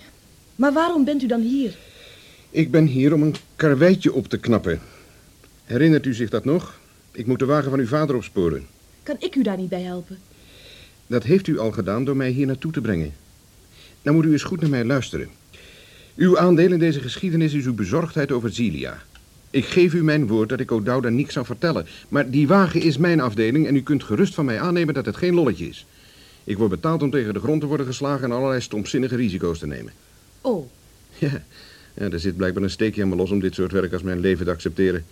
Maar 0.55 0.73
waarom 0.73 1.05
bent 1.05 1.23
u 1.23 1.27
dan 1.27 1.41
hier? 1.41 1.75
Ik 2.49 2.71
ben 2.71 2.85
hier 2.85 3.13
om 3.13 3.21
een 3.21 3.35
karweitje 3.55 4.13
op 4.13 4.27
te 4.27 4.37
knappen. 4.37 4.81
Herinnert 5.63 6.05
u 6.05 6.13
zich 6.13 6.29
dat 6.29 6.45
nog? 6.45 6.79
Ik 7.11 7.25
moet 7.25 7.39
de 7.39 7.45
wagen 7.45 7.69
van 7.69 7.79
uw 7.79 7.87
vader 7.87 8.15
opsporen. 8.15 8.65
Kan 9.03 9.15
ik 9.19 9.35
u 9.35 9.43
daar 9.43 9.57
niet 9.57 9.69
bij 9.69 9.81
helpen? 9.81 10.17
Dat 11.07 11.23
heeft 11.23 11.47
u 11.47 11.59
al 11.59 11.71
gedaan 11.71 12.05
door 12.05 12.15
mij 12.15 12.29
hier 12.29 12.45
naartoe 12.45 12.71
te 12.71 12.81
brengen. 12.81 13.13
Nou 14.01 14.15
moet 14.15 14.25
u 14.25 14.31
eens 14.31 14.43
goed 14.43 14.61
naar 14.61 14.69
mij 14.69 14.85
luisteren. 14.85 15.29
Uw 16.15 16.37
aandeel 16.39 16.71
in 16.71 16.79
deze 16.79 16.99
geschiedenis 16.99 17.53
is 17.53 17.65
uw 17.65 17.73
bezorgdheid 17.73 18.31
over 18.31 18.53
Zilia. 18.53 19.01
Ik 19.49 19.65
geef 19.65 19.93
u 19.93 20.03
mijn 20.03 20.27
woord 20.27 20.49
dat 20.49 20.59
ik 20.59 20.71
O'Dowd 20.71 21.09
niks 21.09 21.33
zou 21.33 21.45
vertellen. 21.45 21.85
Maar 22.09 22.29
die 22.29 22.47
wagen 22.47 22.81
is 22.81 22.97
mijn 22.97 23.19
afdeling 23.19 23.67
en 23.67 23.75
u 23.75 23.81
kunt 23.81 24.03
gerust 24.03 24.33
van 24.33 24.45
mij 24.45 24.59
aannemen 24.59 24.93
dat 24.93 25.05
het 25.05 25.17
geen 25.17 25.33
lolletje 25.33 25.67
is. 25.67 25.85
Ik 26.43 26.57
word 26.57 26.69
betaald 26.69 27.01
om 27.01 27.11
tegen 27.11 27.33
de 27.33 27.39
grond 27.39 27.61
te 27.61 27.67
worden 27.67 27.85
geslagen 27.85 28.23
en 28.23 28.31
allerlei 28.31 28.61
stomzinnige 28.61 29.15
risico's 29.15 29.59
te 29.59 29.67
nemen. 29.67 29.93
Oh, 30.41 30.69
Ja, 31.17 31.29
ja 31.97 32.09
er 32.09 32.19
zit 32.19 32.37
blijkbaar 32.37 32.63
een 32.63 32.69
steekje 32.69 33.01
aan 33.01 33.09
me 33.09 33.15
los 33.15 33.31
om 33.31 33.39
dit 33.39 33.53
soort 33.53 33.71
werk 33.71 33.93
als 33.93 34.01
mijn 34.01 34.19
leven 34.19 34.45
te 34.45 34.51
accepteren. 34.51 35.05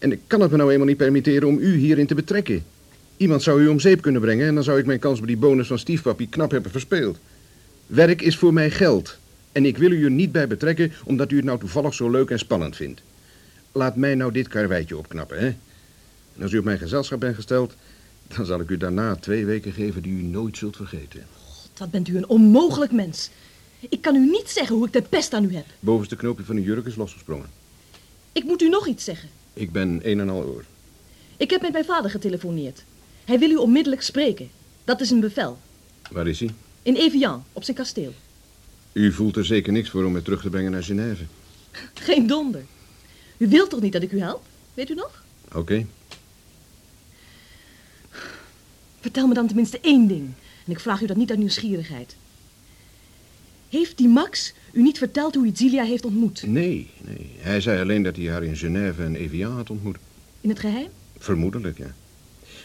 En 0.00 0.12
ik 0.12 0.20
kan 0.26 0.40
het 0.40 0.50
me 0.50 0.56
nou 0.56 0.72
eenmaal 0.72 0.86
niet 0.86 0.96
permitteren 0.96 1.48
om 1.48 1.58
u 1.58 1.76
hierin 1.76 2.06
te 2.06 2.14
betrekken. 2.14 2.64
Iemand 3.16 3.42
zou 3.42 3.62
u 3.62 3.68
om 3.68 3.80
zeep 3.80 4.00
kunnen 4.00 4.20
brengen 4.20 4.46
en 4.46 4.54
dan 4.54 4.64
zou 4.64 4.78
ik 4.78 4.86
mijn 4.86 4.98
kans 4.98 5.20
op 5.20 5.26
die 5.26 5.36
bonus 5.36 5.66
van 5.66 5.78
stiefpapi 5.78 6.28
knap 6.28 6.50
hebben 6.50 6.70
verspeeld. 6.70 7.18
Werk 7.86 8.22
is 8.22 8.36
voor 8.36 8.52
mij 8.52 8.70
geld. 8.70 9.18
En 9.52 9.64
ik 9.64 9.78
wil 9.78 9.90
u 9.90 10.04
er 10.04 10.10
niet 10.10 10.32
bij 10.32 10.46
betrekken 10.46 10.92
omdat 11.04 11.30
u 11.30 11.36
het 11.36 11.44
nou 11.44 11.58
toevallig 11.58 11.94
zo 11.94 12.10
leuk 12.10 12.30
en 12.30 12.38
spannend 12.38 12.76
vindt. 12.76 13.02
Laat 13.72 13.96
mij 13.96 14.14
nou 14.14 14.32
dit 14.32 14.48
karweitje 14.48 14.96
opknappen, 14.98 15.38
hè. 15.38 15.46
En 16.36 16.42
als 16.42 16.52
u 16.52 16.58
op 16.58 16.64
mijn 16.64 16.78
gezelschap 16.78 17.20
bent 17.20 17.34
gesteld, 17.34 17.74
dan 18.36 18.46
zal 18.46 18.60
ik 18.60 18.70
u 18.70 18.76
daarna 18.76 19.16
twee 19.16 19.46
weken 19.46 19.72
geven 19.72 20.02
die 20.02 20.12
u 20.12 20.22
nooit 20.22 20.56
zult 20.56 20.76
vergeten. 20.76 21.26
wat 21.76 21.90
bent 21.90 22.08
u 22.08 22.16
een 22.16 22.28
onmogelijk 22.28 22.92
mens. 22.92 23.30
Ik 23.88 24.02
kan 24.02 24.14
u 24.14 24.30
niet 24.30 24.48
zeggen 24.48 24.76
hoe 24.76 24.86
ik 24.86 24.92
de 24.92 25.02
pest 25.02 25.32
aan 25.32 25.44
u 25.44 25.54
heb. 25.54 25.66
Bovenste 25.80 26.16
knoopje 26.16 26.44
van 26.44 26.56
uw 26.56 26.62
jurk 26.62 26.86
is 26.86 26.96
losgesprongen. 26.96 27.48
Ik 28.32 28.44
moet 28.44 28.62
u 28.62 28.68
nog 28.68 28.86
iets 28.86 29.04
zeggen. 29.04 29.28
Ik 29.52 29.72
ben 29.72 30.00
een 30.02 30.20
en 30.20 30.30
al 30.30 30.42
oor. 30.42 30.64
Ik 31.36 31.50
heb 31.50 31.62
met 31.62 31.72
mijn 31.72 31.84
vader 31.84 32.10
getelefoneerd. 32.10 32.84
Hij 33.24 33.38
wil 33.38 33.50
u 33.50 33.56
onmiddellijk 33.56 34.02
spreken. 34.02 34.50
Dat 34.84 35.00
is 35.00 35.10
een 35.10 35.20
bevel. 35.20 35.58
Waar 36.10 36.28
is 36.28 36.40
hij? 36.40 36.50
In 36.82 36.94
Evian, 36.94 37.44
op 37.52 37.64
zijn 37.64 37.76
kasteel. 37.76 38.14
U 38.92 39.12
voelt 39.12 39.36
er 39.36 39.44
zeker 39.44 39.72
niks 39.72 39.90
voor 39.90 40.04
om 40.04 40.12
me 40.12 40.22
terug 40.22 40.42
te 40.42 40.50
brengen 40.50 40.70
naar 40.70 40.82
Genève. 40.82 41.24
Geen 41.94 42.26
donder. 42.26 42.64
U 43.36 43.48
wilt 43.48 43.70
toch 43.70 43.80
niet 43.80 43.92
dat 43.92 44.02
ik 44.02 44.12
u 44.12 44.20
help? 44.20 44.42
Weet 44.74 44.90
u 44.90 44.94
nog? 44.94 45.24
Oké. 45.54 45.86
Vertel 49.00 49.26
me 49.26 49.34
dan 49.34 49.46
tenminste 49.46 49.80
één 49.80 50.06
ding. 50.06 50.32
En 50.66 50.72
ik 50.72 50.80
vraag 50.80 51.00
u 51.00 51.06
dat 51.06 51.16
niet 51.16 51.30
uit 51.30 51.38
nieuwsgierigheid. 51.38 52.16
Heeft 53.70 53.96
die 53.96 54.08
Max 54.08 54.54
u 54.72 54.82
niet 54.82 54.98
verteld 54.98 55.34
hoe 55.34 55.44
hij 55.44 55.56
Zilia 55.56 55.84
heeft 55.84 56.04
ontmoet? 56.04 56.42
Nee, 56.46 56.90
nee. 57.00 57.30
Hij 57.38 57.60
zei 57.60 57.80
alleen 57.80 58.02
dat 58.02 58.16
hij 58.16 58.26
haar 58.26 58.44
in 58.44 58.56
Genève 58.56 59.02
en 59.02 59.16
Evian 59.16 59.52
had 59.52 59.70
ontmoet. 59.70 59.96
In 60.40 60.48
het 60.48 60.58
geheim? 60.58 60.88
Vermoedelijk, 61.18 61.78
ja. 61.78 61.94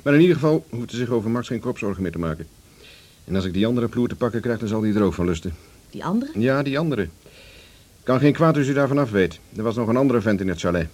Maar 0.03 0.13
in 0.13 0.21
ieder 0.21 0.35
geval 0.35 0.65
hoeft 0.69 0.89
hij 0.89 0.99
zich 0.99 1.09
over 1.09 1.29
Max 1.29 1.47
geen 1.47 1.59
kopzorgen 1.59 2.01
meer 2.01 2.11
te 2.11 2.19
maken. 2.19 2.47
En 3.23 3.35
als 3.35 3.45
ik 3.45 3.53
die 3.53 3.65
andere 3.67 3.87
ploer 3.87 4.07
te 4.07 4.15
pakken 4.15 4.41
krijg, 4.41 4.59
dan 4.59 4.67
zal 4.67 4.81
hij 4.81 4.93
er 4.93 5.01
ook 5.01 5.13
van 5.13 5.25
lusten. 5.25 5.53
Die 5.89 6.05
andere? 6.05 6.39
Ja, 6.39 6.63
die 6.63 6.79
andere. 6.79 7.07
Kan 8.03 8.19
geen 8.19 8.33
kwaad 8.33 8.57
als 8.57 8.67
u 8.67 8.73
daarvan 8.73 8.97
af 8.97 9.11
weet. 9.11 9.39
Er 9.55 9.63
was 9.63 9.75
nog 9.75 9.87
een 9.87 9.97
andere 9.97 10.21
vent 10.21 10.41
in 10.41 10.47
het 10.47 10.59
chalet. 10.59 10.87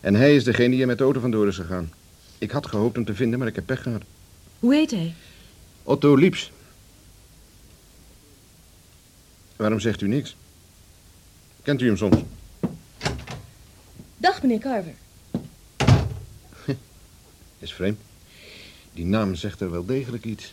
En 0.00 0.14
hij 0.14 0.34
is 0.34 0.44
degene 0.44 0.70
die 0.70 0.80
er 0.80 0.86
met 0.86 0.98
de 0.98 1.04
auto 1.04 1.20
vandoor 1.20 1.48
is 1.48 1.56
gegaan. 1.56 1.90
Ik 2.38 2.50
had 2.50 2.66
gehoopt 2.66 2.96
hem 2.96 3.04
te 3.04 3.14
vinden, 3.14 3.38
maar 3.38 3.48
ik 3.48 3.54
heb 3.54 3.66
pech 3.66 3.82
gehad. 3.82 4.02
Hoe 4.58 4.74
heet 4.74 4.90
hij? 4.90 5.14
Otto 5.82 6.14
Lieps. 6.14 6.50
Waarom 9.60 9.80
zegt 9.80 10.00
u 10.00 10.08
niks? 10.08 10.36
Kent 11.62 11.80
u 11.80 11.86
hem 11.86 11.96
soms? 11.96 12.16
Dag, 14.16 14.42
meneer 14.42 14.58
Carver. 14.58 14.94
Is 17.58 17.72
vreemd. 17.72 17.98
Die 18.92 19.04
naam 19.04 19.34
zegt 19.34 19.60
er 19.60 19.70
wel 19.70 19.84
degelijk 19.84 20.24
iets. 20.24 20.52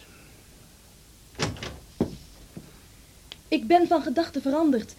Ik 3.47 3.67
ben 3.67 3.87
van 3.87 4.01
gedachten 4.01 4.41
veranderd. 4.41 4.95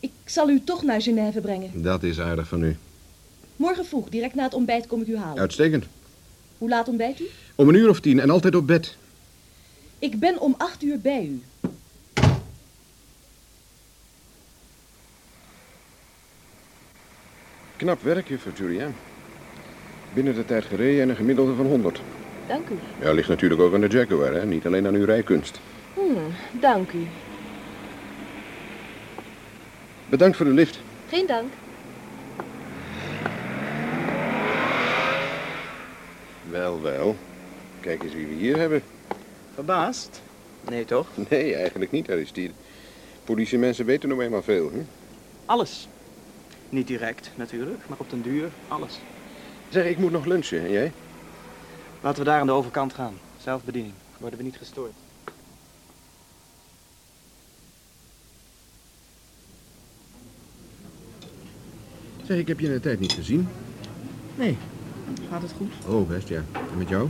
Ik 0.00 0.10
zal 0.24 0.48
u 0.48 0.60
toch 0.64 0.82
naar 0.82 1.02
Genève 1.02 1.40
brengen. 1.40 1.82
Dat 1.82 2.02
is 2.02 2.20
aardig 2.20 2.48
van 2.48 2.62
u. 2.62 2.76
Morgen 3.56 3.86
vroeg, 3.86 4.08
direct 4.08 4.34
na 4.34 4.42
het 4.42 4.54
ontbijt, 4.54 4.86
kom 4.86 5.00
ik 5.00 5.06
u 5.06 5.16
halen. 5.16 5.40
Uitstekend. 5.40 5.84
Hoe 6.58 6.68
laat 6.68 6.88
ontbijt 6.88 7.20
u? 7.20 7.24
Om 7.54 7.68
een 7.68 7.74
uur 7.74 7.88
of 7.88 8.00
tien 8.00 8.20
en 8.20 8.30
altijd 8.30 8.54
op 8.54 8.66
bed. 8.66 8.96
Ik 9.98 10.18
ben 10.18 10.40
om 10.40 10.54
acht 10.58 10.82
uur 10.82 11.00
bij 11.00 11.24
u. 11.24 11.42
Knap 17.86 18.02
werk, 18.02 18.28
juffrouw 18.28 18.52
Julia. 18.52 18.88
Binnen 20.14 20.34
de 20.34 20.44
tijd 20.44 20.64
gereden 20.64 21.02
en 21.02 21.08
een 21.08 21.16
gemiddelde 21.16 21.54
van 21.54 21.66
100. 21.66 22.00
Dank 22.46 22.68
u. 22.68 22.74
Ja, 23.00 23.12
ligt 23.12 23.28
natuurlijk 23.28 23.60
ook 23.60 23.74
aan 23.74 23.80
de 23.80 23.88
Jaguar, 23.88 24.32
hè? 24.32 24.46
Niet 24.46 24.66
alleen 24.66 24.86
aan 24.86 24.94
uw 24.94 25.04
rijkunst. 25.04 25.60
Hmm, 25.94 26.16
dank 26.60 26.92
u. 26.92 27.06
Bedankt 30.08 30.36
voor 30.36 30.46
de 30.46 30.52
lift. 30.52 30.78
Geen 31.08 31.26
dank. 31.26 31.52
Wel, 36.50 36.82
wel. 36.82 37.16
Kijk 37.80 38.02
eens 38.02 38.14
wie 38.14 38.26
we 38.26 38.34
hier 38.34 38.56
hebben. 38.56 38.82
Verbaasd? 39.54 40.22
Nee, 40.68 40.84
toch? 40.84 41.06
Nee, 41.28 41.54
eigenlijk 41.54 41.90
niet, 41.90 42.10
Aristide. 42.10 42.52
Politiemensen 43.24 43.84
weten 43.84 44.08
nog 44.08 44.20
eenmaal 44.20 44.42
veel, 44.42 44.70
hè? 44.72 44.84
Alles. 45.44 45.88
Niet 46.68 46.86
direct, 46.86 47.30
natuurlijk, 47.34 47.88
maar 47.88 47.98
op 47.98 48.10
den 48.10 48.22
duur 48.22 48.50
alles. 48.68 49.00
Zeg, 49.68 49.84
ik 49.84 49.98
moet 49.98 50.12
nog 50.12 50.24
lunchen. 50.24 50.60
En 50.60 50.70
jij? 50.70 50.92
Laten 52.00 52.18
we 52.18 52.24
daar 52.24 52.40
aan 52.40 52.46
de 52.46 52.52
overkant 52.52 52.92
gaan. 52.92 53.14
Zelfbediening. 53.38 53.94
Worden 54.18 54.38
we 54.38 54.44
niet 54.44 54.56
gestoord. 54.56 54.92
Zeg, 62.24 62.38
ik 62.38 62.48
heb 62.48 62.60
je 62.60 62.66
in 62.66 62.72
de 62.72 62.80
tijd 62.80 63.00
niet 63.00 63.12
gezien. 63.12 63.48
Nee. 64.34 64.56
Gaat 65.30 65.42
het 65.42 65.52
goed? 65.56 65.72
Oh, 65.88 66.08
best, 66.08 66.28
ja. 66.28 66.42
En 66.52 66.78
met 66.78 66.88
jou? 66.88 67.08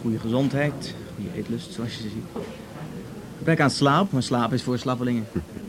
Goede 0.00 0.18
gezondheid, 0.18 0.94
goede 1.14 1.36
eetlust, 1.36 1.72
zoals 1.72 1.96
je 1.96 2.02
ziet. 2.02 2.44
Gebrek 3.38 3.60
aan 3.60 3.70
slaap, 3.70 4.12
maar 4.12 4.22
slaap 4.22 4.52
is 4.52 4.62
voor 4.62 4.78
slappelingen. 4.78 5.26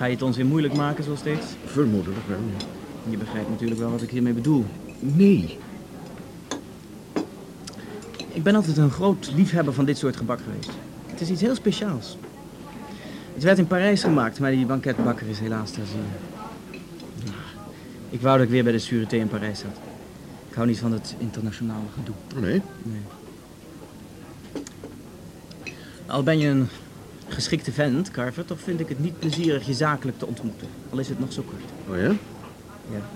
Ga 0.00 0.06
je 0.06 0.12
het 0.12 0.22
ons 0.22 0.36
weer 0.36 0.46
moeilijk 0.46 0.74
maken, 0.74 1.04
zoals 1.04 1.18
steeds? 1.18 1.46
Vermoedelijk 1.64 2.26
wel, 2.28 2.38
ja. 2.38 2.64
Je 3.10 3.16
begrijpt 3.16 3.48
natuurlijk 3.48 3.80
wel 3.80 3.90
wat 3.90 4.02
ik 4.02 4.10
hiermee 4.10 4.32
bedoel. 4.32 4.64
Nee. 5.00 5.58
Ik 8.28 8.42
ben 8.42 8.54
altijd 8.54 8.76
een 8.76 8.90
groot 8.90 9.30
liefhebber 9.34 9.74
van 9.74 9.84
dit 9.84 9.98
soort 9.98 10.16
gebak 10.16 10.40
geweest. 10.40 10.70
Het 11.06 11.20
is 11.20 11.30
iets 11.30 11.40
heel 11.40 11.54
speciaals. 11.54 12.16
Het 13.34 13.42
werd 13.42 13.58
in 13.58 13.66
Parijs 13.66 14.02
gemaakt, 14.02 14.40
maar 14.40 14.50
die 14.50 14.66
banketbakker 14.66 15.28
is 15.28 15.38
helaas 15.38 15.70
ter 15.70 15.86
ziele. 15.86 16.02
Nou, 17.24 17.36
Ik 18.10 18.20
wou 18.20 18.36
dat 18.36 18.46
ik 18.46 18.52
weer 18.52 18.64
bij 18.64 18.72
de 18.72 18.80
Sûreté 18.80 19.14
in 19.16 19.28
Parijs 19.28 19.58
zat. 19.58 19.80
Ik 20.48 20.54
hou 20.54 20.66
niet 20.66 20.78
van 20.78 20.92
het 20.92 21.14
internationale 21.18 21.86
gedoe. 21.94 22.14
Nee? 22.48 22.62
Nee. 22.82 23.02
Al 26.06 26.22
ben 26.22 26.38
je 26.38 26.48
een 26.48 26.68
geschikte 27.32 27.72
vent, 27.72 28.10
Carver, 28.10 28.44
toch 28.44 28.60
vind 28.60 28.80
ik 28.80 28.88
het 28.88 28.98
niet 28.98 29.18
plezierig 29.18 29.66
je 29.66 29.74
zakelijk 29.74 30.18
te 30.18 30.26
ontmoeten. 30.26 30.68
Al 30.90 30.98
is 30.98 31.08
het 31.08 31.18
nog 31.18 31.32
zo 31.32 31.42
kort. 31.42 31.62
Oh 31.88 31.96
ja? 31.96 32.16
Ja. 32.92 33.08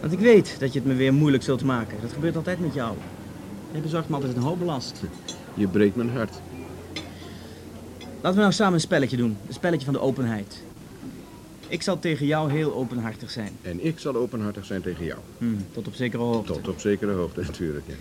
Want 0.00 0.12
ik 0.12 0.18
weet 0.18 0.56
dat 0.58 0.72
je 0.72 0.78
het 0.78 0.88
me 0.88 0.94
weer 0.94 1.14
moeilijk 1.14 1.42
zult 1.42 1.64
maken. 1.64 1.98
Dat 2.00 2.12
gebeurt 2.12 2.36
altijd 2.36 2.60
met 2.60 2.74
jou. 2.74 2.96
Je 3.72 3.80
bezorgt 3.80 4.08
me 4.08 4.14
altijd 4.14 4.36
een 4.36 4.42
hoop 4.42 4.58
belast. 4.58 5.02
Je 5.54 5.68
breekt 5.68 5.96
mijn 5.96 6.10
hart. 6.10 6.40
Laten 8.20 8.34
we 8.34 8.40
nou 8.40 8.52
samen 8.52 8.74
een 8.74 8.80
spelletje 8.80 9.16
doen. 9.16 9.36
Een 9.46 9.54
spelletje 9.54 9.84
van 9.84 9.94
de 9.94 10.00
openheid. 10.00 10.62
Ik 11.68 11.82
zal 11.82 11.98
tegen 11.98 12.26
jou 12.26 12.50
heel 12.50 12.74
openhartig 12.74 13.30
zijn. 13.30 13.52
En 13.62 13.84
ik 13.84 13.98
zal 13.98 14.16
openhartig 14.16 14.64
zijn 14.64 14.82
tegen 14.82 15.04
jou. 15.04 15.18
Hmm, 15.38 15.66
tot 15.72 15.86
op 15.86 15.94
zekere 15.94 16.22
hoogte. 16.22 16.52
Tot 16.52 16.68
op 16.68 16.80
zekere 16.80 17.12
hoogte, 17.12 17.40
natuurlijk, 17.50 17.86
ja. 17.86 17.94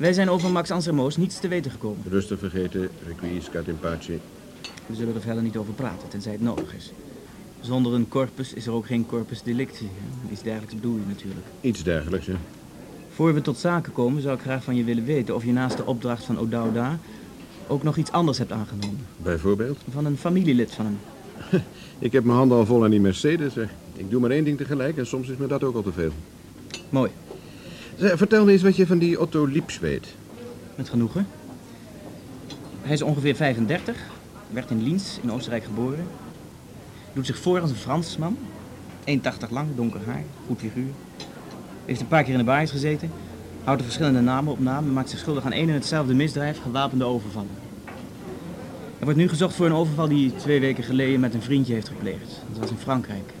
Wij 0.00 0.12
zijn 0.12 0.30
over 0.30 0.50
Max 0.50 0.70
Ansermoos 0.70 1.16
niets 1.16 1.40
te 1.40 1.48
weten 1.48 1.70
gekomen. 1.70 2.04
Rustig 2.08 2.38
vergeten, 2.38 2.88
requiescat 3.06 3.66
in 3.66 3.78
pace. 3.80 4.18
We 4.86 4.94
zullen 4.94 5.14
er 5.14 5.20
verder 5.20 5.42
niet 5.42 5.56
over 5.56 5.72
praten, 5.72 6.08
tenzij 6.08 6.32
het 6.32 6.40
nodig 6.40 6.74
is. 6.74 6.92
Zonder 7.60 7.94
een 7.94 8.08
corpus 8.08 8.52
is 8.52 8.66
er 8.66 8.72
ook 8.72 8.86
geen 8.86 9.06
corpus 9.06 9.42
delicti. 9.42 9.88
hè. 9.94 10.32
Iets 10.32 10.42
dergelijks 10.42 10.74
bedoel 10.74 10.94
je 10.94 11.02
natuurlijk. 11.06 11.46
Iets 11.60 11.82
dergelijks, 11.82 12.26
ja. 12.26 12.36
Voor 13.14 13.34
we 13.34 13.40
tot 13.40 13.58
zaken 13.58 13.92
komen, 13.92 14.22
zou 14.22 14.34
ik 14.36 14.40
graag 14.40 14.64
van 14.64 14.76
je 14.76 14.84
willen 14.84 15.04
weten 15.04 15.34
of 15.34 15.44
je 15.44 15.52
naast 15.52 15.76
de 15.76 15.86
opdracht 15.86 16.24
van 16.24 16.38
O'Dowda 16.38 16.98
ook 17.66 17.82
nog 17.82 17.96
iets 17.96 18.12
anders 18.12 18.38
hebt 18.38 18.52
aangenomen. 18.52 19.06
Bijvoorbeeld? 19.16 19.78
Van 19.90 20.04
een 20.04 20.16
familielid 20.16 20.70
van 20.72 20.84
hem. 20.84 20.98
Ik 21.98 22.12
heb 22.12 22.24
mijn 22.24 22.38
handen 22.38 22.58
al 22.58 22.66
vol 22.66 22.84
aan 22.84 22.90
die 22.90 23.00
Mercedes. 23.00 23.52
zeg. 23.52 23.68
Ik 23.94 24.10
doe 24.10 24.20
maar 24.20 24.30
één 24.30 24.44
ding 24.44 24.56
tegelijk 24.56 24.96
en 24.96 25.06
soms 25.06 25.28
is 25.28 25.36
me 25.36 25.46
dat 25.46 25.64
ook 25.64 25.74
al 25.74 25.82
te 25.82 25.92
veel. 25.92 26.12
Mooi. 26.88 27.10
Zeg, 28.00 28.16
vertel 28.16 28.44
me 28.44 28.52
eens 28.52 28.62
wat 28.62 28.76
je 28.76 28.86
van 28.86 28.98
die 28.98 29.20
Otto 29.20 29.46
Lips 29.46 29.78
weet. 29.78 30.06
Met 30.74 30.88
genoegen. 30.88 31.26
Hij 32.82 32.92
is 32.92 33.02
ongeveer 33.02 33.34
35, 33.34 33.96
werd 34.50 34.70
in 34.70 34.82
Liens 34.82 35.18
in 35.22 35.32
Oostenrijk 35.32 35.64
geboren. 35.64 36.06
Doet 37.12 37.26
zich 37.26 37.38
voor 37.38 37.60
als 37.60 37.70
een 37.70 37.76
Fransman. 37.76 38.38
1,80 39.04 39.20
lang, 39.50 39.68
donker 39.74 40.00
haar, 40.06 40.22
goed 40.46 40.58
figuur. 40.58 40.90
Heeft 41.84 42.00
een 42.00 42.08
paar 42.08 42.22
keer 42.22 42.32
in 42.32 42.38
de 42.38 42.44
baais 42.44 42.70
gezeten. 42.70 43.10
Houdt 43.64 43.80
er 43.80 43.86
verschillende 43.86 44.20
namen 44.20 44.52
op 44.52 44.60
naam 44.60 44.84
en 44.84 44.92
maakt 44.92 45.10
zich 45.10 45.18
schuldig 45.18 45.44
aan 45.44 45.52
één 45.52 45.68
en 45.68 45.74
hetzelfde 45.74 46.14
misdrijf, 46.14 46.60
gewapende 46.62 47.04
overvallen. 47.04 47.58
Hij 48.96 49.04
wordt 49.04 49.18
nu 49.18 49.28
gezocht 49.28 49.54
voor 49.54 49.66
een 49.66 49.72
overval 49.72 50.08
die 50.08 50.30
hij 50.30 50.38
twee 50.38 50.60
weken 50.60 50.84
geleden 50.84 51.20
met 51.20 51.34
een 51.34 51.42
vriendje 51.42 51.74
heeft 51.74 51.88
gepleegd. 51.88 52.42
Dat 52.50 52.58
was 52.58 52.70
in 52.70 52.76
Frankrijk. 52.76 53.32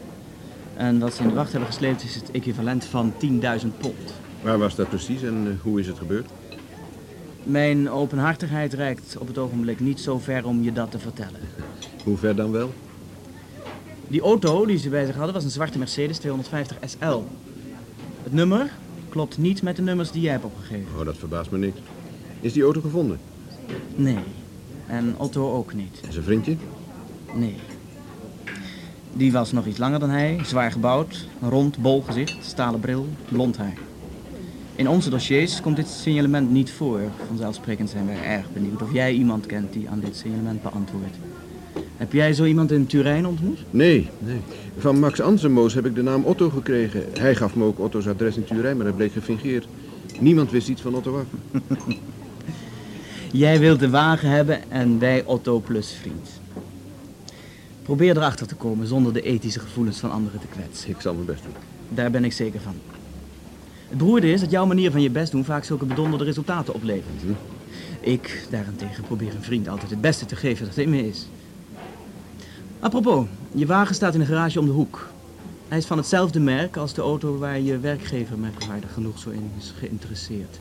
En 0.76 0.98
wat 0.98 1.14
ze 1.14 1.22
in 1.22 1.28
de 1.28 1.34
wacht 1.34 1.50
hebben 1.50 1.68
gesleept 1.68 2.04
is 2.04 2.14
het 2.14 2.30
equivalent 2.30 2.84
van 2.84 3.12
10.000 3.22 3.28
pond. 3.78 4.12
Waar 4.42 4.58
was 4.58 4.74
dat 4.74 4.88
precies 4.88 5.22
en 5.22 5.46
eh, 5.46 5.62
hoe 5.62 5.80
is 5.80 5.86
het 5.86 5.98
gebeurd? 5.98 6.30
Mijn 7.42 7.90
openhartigheid 7.90 8.72
reikt 8.72 9.16
op 9.18 9.26
het 9.26 9.38
ogenblik 9.38 9.80
niet 9.80 10.00
zo 10.00 10.18
ver 10.18 10.46
om 10.46 10.62
je 10.62 10.72
dat 10.72 10.90
te 10.90 10.98
vertellen. 10.98 11.40
Hoe 12.04 12.16
ver 12.16 12.36
dan 12.36 12.50
wel? 12.50 12.72
Die 14.08 14.20
auto 14.20 14.66
die 14.66 14.78
ze 14.78 14.88
bij 14.88 15.06
zich 15.06 15.14
hadden 15.14 15.34
was 15.34 15.44
een 15.44 15.50
zwarte 15.50 15.78
Mercedes 15.78 16.18
250 16.18 16.76
SL. 16.84 17.20
Het 18.22 18.32
nummer 18.32 18.72
klopt 19.08 19.38
niet 19.38 19.62
met 19.62 19.76
de 19.76 19.82
nummers 19.82 20.10
die 20.10 20.22
jij 20.22 20.32
hebt 20.32 20.44
opgegeven. 20.44 20.98
Oh, 20.98 21.04
dat 21.04 21.16
verbaast 21.16 21.50
me 21.50 21.58
niks. 21.58 21.78
Is 22.40 22.52
die 22.52 22.62
auto 22.62 22.80
gevonden? 22.80 23.18
Nee. 23.94 24.18
En 24.86 25.14
Otto 25.16 25.54
ook 25.54 25.74
niet. 25.74 26.00
En 26.06 26.12
zijn 26.12 26.24
vriendje? 26.24 26.56
Nee. 27.34 27.56
Die 29.12 29.32
was 29.32 29.52
nog 29.52 29.66
iets 29.66 29.78
langer 29.78 29.98
dan 29.98 30.10
hij, 30.10 30.40
zwaar 30.44 30.72
gebouwd, 30.72 31.26
rond, 31.40 31.78
bol 31.78 32.02
gezicht, 32.02 32.44
stalen 32.44 32.80
bril, 32.80 33.06
blond 33.28 33.56
haar. 33.56 33.78
In 34.80 34.88
onze 34.88 35.10
dossiers 35.10 35.60
komt 35.60 35.76
dit 35.76 35.88
signalement 35.88 36.50
niet 36.50 36.72
voor. 36.72 37.00
Vanzelfsprekend 37.26 37.90
zijn 37.90 38.06
wij 38.06 38.22
erg 38.22 38.52
benieuwd 38.52 38.82
of 38.82 38.92
jij 38.92 39.12
iemand 39.12 39.46
kent 39.46 39.72
die 39.72 39.88
aan 39.88 40.00
dit 40.00 40.16
signalement 40.16 40.62
beantwoordt. 40.62 41.16
Heb 41.96 42.12
jij 42.12 42.32
zo 42.32 42.44
iemand 42.44 42.72
in 42.72 42.86
Turijn 42.86 43.26
ontmoet? 43.26 43.58
Nee, 43.70 44.08
nee. 44.18 44.40
Van 44.78 44.98
Max 44.98 45.20
Ansemoos 45.20 45.74
heb 45.74 45.86
ik 45.86 45.94
de 45.94 46.02
naam 46.02 46.24
Otto 46.24 46.50
gekregen. 46.50 47.04
Hij 47.18 47.34
gaf 47.34 47.54
me 47.54 47.64
ook 47.64 47.78
Otto's 47.78 48.06
adres 48.06 48.36
in 48.36 48.44
Turijn, 48.44 48.76
maar 48.76 48.86
dat 48.86 48.96
bleek 48.96 49.12
gefingeerd. 49.12 49.66
Niemand 50.20 50.50
wist 50.50 50.68
iets 50.68 50.82
van 50.82 50.94
Otto 50.94 51.18
af. 51.18 51.62
Jij 53.32 53.58
wilt 53.58 53.80
de 53.80 53.90
wagen 53.90 54.28
hebben 54.28 54.70
en 54.70 54.98
wij 54.98 55.24
Otto 55.24 55.58
plus 55.58 55.92
vriend. 56.00 56.28
Probeer 57.82 58.16
erachter 58.16 58.46
te 58.46 58.54
komen 58.54 58.86
zonder 58.86 59.12
de 59.12 59.22
ethische 59.22 59.60
gevoelens 59.60 59.98
van 59.98 60.10
anderen 60.10 60.40
te 60.40 60.46
kwetsen. 60.46 60.90
Ik 60.90 61.00
zal 61.00 61.14
mijn 61.14 61.26
best 61.26 61.42
doen. 61.42 61.54
Daar 61.88 62.10
ben 62.10 62.24
ik 62.24 62.32
zeker 62.32 62.60
van. 62.60 62.74
Het 63.90 63.98
beroerde 63.98 64.32
is 64.32 64.40
dat 64.40 64.50
jouw 64.50 64.66
manier 64.66 64.90
van 64.90 65.02
je 65.02 65.10
best 65.10 65.32
doen 65.32 65.44
vaak 65.44 65.64
zulke 65.64 65.84
bedonderde 65.84 66.24
resultaten 66.24 66.74
oplevert. 66.74 67.22
Mhm. 67.22 67.32
Ik 68.00 68.46
daarentegen 68.50 69.04
probeer 69.04 69.34
een 69.34 69.42
vriend 69.42 69.68
altijd 69.68 69.90
het 69.90 70.00
beste 70.00 70.26
te 70.26 70.36
geven 70.36 70.66
dat 70.66 70.76
in 70.76 70.90
me 70.90 71.08
is. 71.08 71.26
Apropos, 72.80 73.26
je 73.52 73.66
wagen 73.66 73.94
staat 73.94 74.14
in 74.14 74.20
de 74.20 74.26
garage 74.26 74.58
om 74.60 74.66
de 74.66 74.72
hoek. 74.72 75.08
Hij 75.68 75.78
is 75.78 75.86
van 75.86 75.96
hetzelfde 75.96 76.40
merk 76.40 76.76
als 76.76 76.94
de 76.94 77.02
auto 77.02 77.38
waar 77.38 77.60
je 77.60 77.78
werkgever 77.78 78.38
merkwaardig 78.38 78.92
genoeg 78.92 79.18
zo 79.18 79.30
in 79.30 79.50
is 79.58 79.74
geïnteresseerd. 79.78 80.60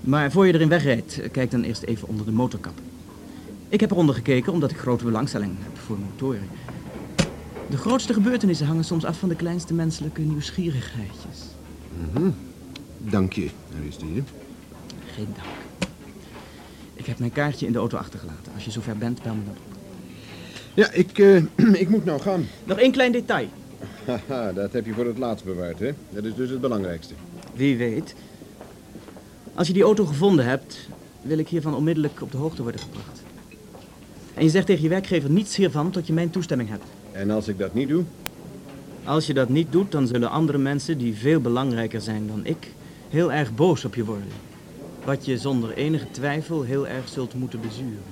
Maar 0.00 0.30
voor 0.30 0.46
je 0.46 0.54
erin 0.54 0.68
wegrijdt, 0.68 1.20
kijk 1.32 1.50
dan 1.50 1.62
eerst 1.62 1.82
even 1.82 2.08
onder 2.08 2.26
de 2.26 2.32
motorkap. 2.32 2.74
Ik 3.68 3.80
heb 3.80 3.90
eronder 3.90 4.14
gekeken 4.14 4.52
omdat 4.52 4.70
ik 4.70 4.78
grote 4.78 5.04
belangstelling 5.04 5.56
heb 5.58 5.78
voor 5.78 5.98
motoren. 5.98 6.48
De 7.70 7.76
grootste 7.76 8.12
gebeurtenissen 8.12 8.66
hangen 8.66 8.84
soms 8.84 9.04
af 9.04 9.18
van 9.18 9.28
de 9.28 9.36
kleinste 9.36 9.74
menselijke 9.74 10.20
nieuwsgierigheidjes. 10.20 11.49
Mhm. 11.96 12.30
Dank 12.98 13.32
je, 13.32 13.48
Aristide. 13.80 14.22
Geen 15.14 15.28
dank. 15.34 15.48
Ik 16.94 17.06
heb 17.06 17.18
mijn 17.18 17.32
kaartje 17.32 17.66
in 17.66 17.72
de 17.72 17.78
auto 17.78 17.96
achtergelaten. 17.96 18.52
Als 18.54 18.64
je 18.64 18.70
zover 18.70 18.96
bent, 18.96 19.22
bel 19.22 19.34
me 19.34 19.40
dan 19.44 19.54
op. 19.54 19.78
Ja, 20.74 20.90
ik, 20.92 21.18
eh, 21.18 21.36
ik 21.82 21.88
moet 21.88 22.04
nou 22.04 22.20
gaan. 22.20 22.46
Nog 22.64 22.78
één 22.78 22.92
klein 22.92 23.12
detail. 23.12 23.48
Haha, 24.04 24.52
dat 24.52 24.72
heb 24.72 24.86
je 24.86 24.92
voor 24.92 25.06
het 25.06 25.18
laatst 25.18 25.44
bewaard, 25.44 25.78
hè? 25.78 25.90
Dat 26.10 26.24
is 26.24 26.34
dus 26.34 26.50
het 26.50 26.60
belangrijkste. 26.60 27.14
Wie 27.54 27.76
weet. 27.76 28.14
Als 29.54 29.66
je 29.66 29.72
die 29.72 29.82
auto 29.82 30.04
gevonden 30.04 30.44
hebt, 30.44 30.88
wil 31.22 31.38
ik 31.38 31.48
hiervan 31.48 31.74
onmiddellijk 31.74 32.22
op 32.22 32.30
de 32.30 32.36
hoogte 32.36 32.62
worden 32.62 32.80
gebracht. 32.80 33.22
En 34.34 34.44
je 34.44 34.50
zegt 34.50 34.66
tegen 34.66 34.82
je 34.82 34.88
werkgever 34.88 35.30
niets 35.30 35.56
hiervan 35.56 35.90
tot 35.90 36.06
je 36.06 36.12
mijn 36.12 36.30
toestemming 36.30 36.68
hebt. 36.68 36.84
En 37.12 37.30
als 37.30 37.48
ik 37.48 37.58
dat 37.58 37.74
niet 37.74 37.88
doe? 37.88 38.04
Als 39.04 39.26
je 39.26 39.34
dat 39.34 39.48
niet 39.48 39.72
doet, 39.72 39.92
dan 39.92 40.06
zullen 40.06 40.30
andere 40.30 40.58
mensen 40.58 40.98
die 40.98 41.14
veel 41.14 41.40
belangrijker 41.40 42.00
zijn 42.00 42.26
dan 42.26 42.40
ik, 42.44 42.72
heel 43.08 43.32
erg 43.32 43.54
boos 43.54 43.84
op 43.84 43.94
je 43.94 44.04
worden. 44.04 44.28
Wat 45.04 45.24
je 45.24 45.38
zonder 45.38 45.72
enige 45.72 46.10
twijfel 46.10 46.62
heel 46.62 46.86
erg 46.86 47.08
zult 47.08 47.34
moeten 47.34 47.60
bezuren. 47.60 48.02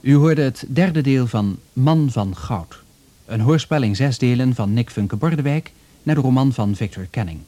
U 0.00 0.14
hoorde 0.14 0.42
het 0.42 0.64
derde 0.68 1.00
deel 1.00 1.26
van 1.26 1.58
Man 1.72 2.10
van 2.10 2.36
Goud. 2.36 2.82
Een 3.26 3.40
hoorspel 3.40 3.82
in 3.82 3.96
zes 3.96 4.18
delen 4.18 4.54
van 4.54 4.72
Nick 4.72 4.90
Funke 4.90 5.16
Bordewijk 5.16 5.72
naar 6.02 6.14
de 6.14 6.20
roman 6.20 6.52
van 6.52 6.76
Victor 6.76 7.06
Canning. 7.10 7.40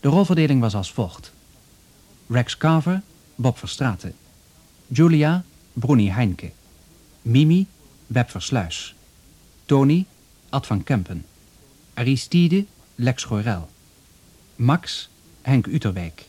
De 0.00 0.08
rolverdeling 0.08 0.60
was 0.60 0.74
als 0.74 0.92
volgt. 0.92 1.32
Rex 2.26 2.56
Carver, 2.56 3.02
Bob 3.34 3.58
Verstraeten. 3.58 4.14
Julia, 4.86 5.44
Bruni 5.72 6.10
Heinke. 6.10 6.50
Mimi, 7.22 7.66
Web 8.06 8.30
Versluis. 8.30 8.94
Tony, 9.64 10.06
Ad 10.48 10.66
van 10.66 10.82
Kempen. 10.82 11.24
Aristide, 11.94 12.64
Lex 12.94 13.24
Gorel. 13.24 13.68
Max, 14.56 15.08
Henk 15.42 15.66
Uterwijk. 15.66 16.28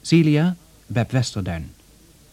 Celia, 0.00 0.56
Web 0.86 1.10
Westerduin. 1.10 1.70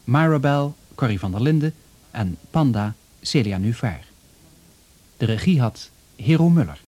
Maribel, 0.03 0.75
Corrie 0.95 1.19
van 1.19 1.31
der 1.31 1.41
Linden 1.41 1.73
en 2.11 2.37
Panda, 2.51 2.95
Celia 3.21 3.57
Nuvaar. 3.57 4.03
De 5.17 5.25
regie 5.25 5.61
had 5.61 5.89
Hero 6.15 6.49
Muller. 6.49 6.81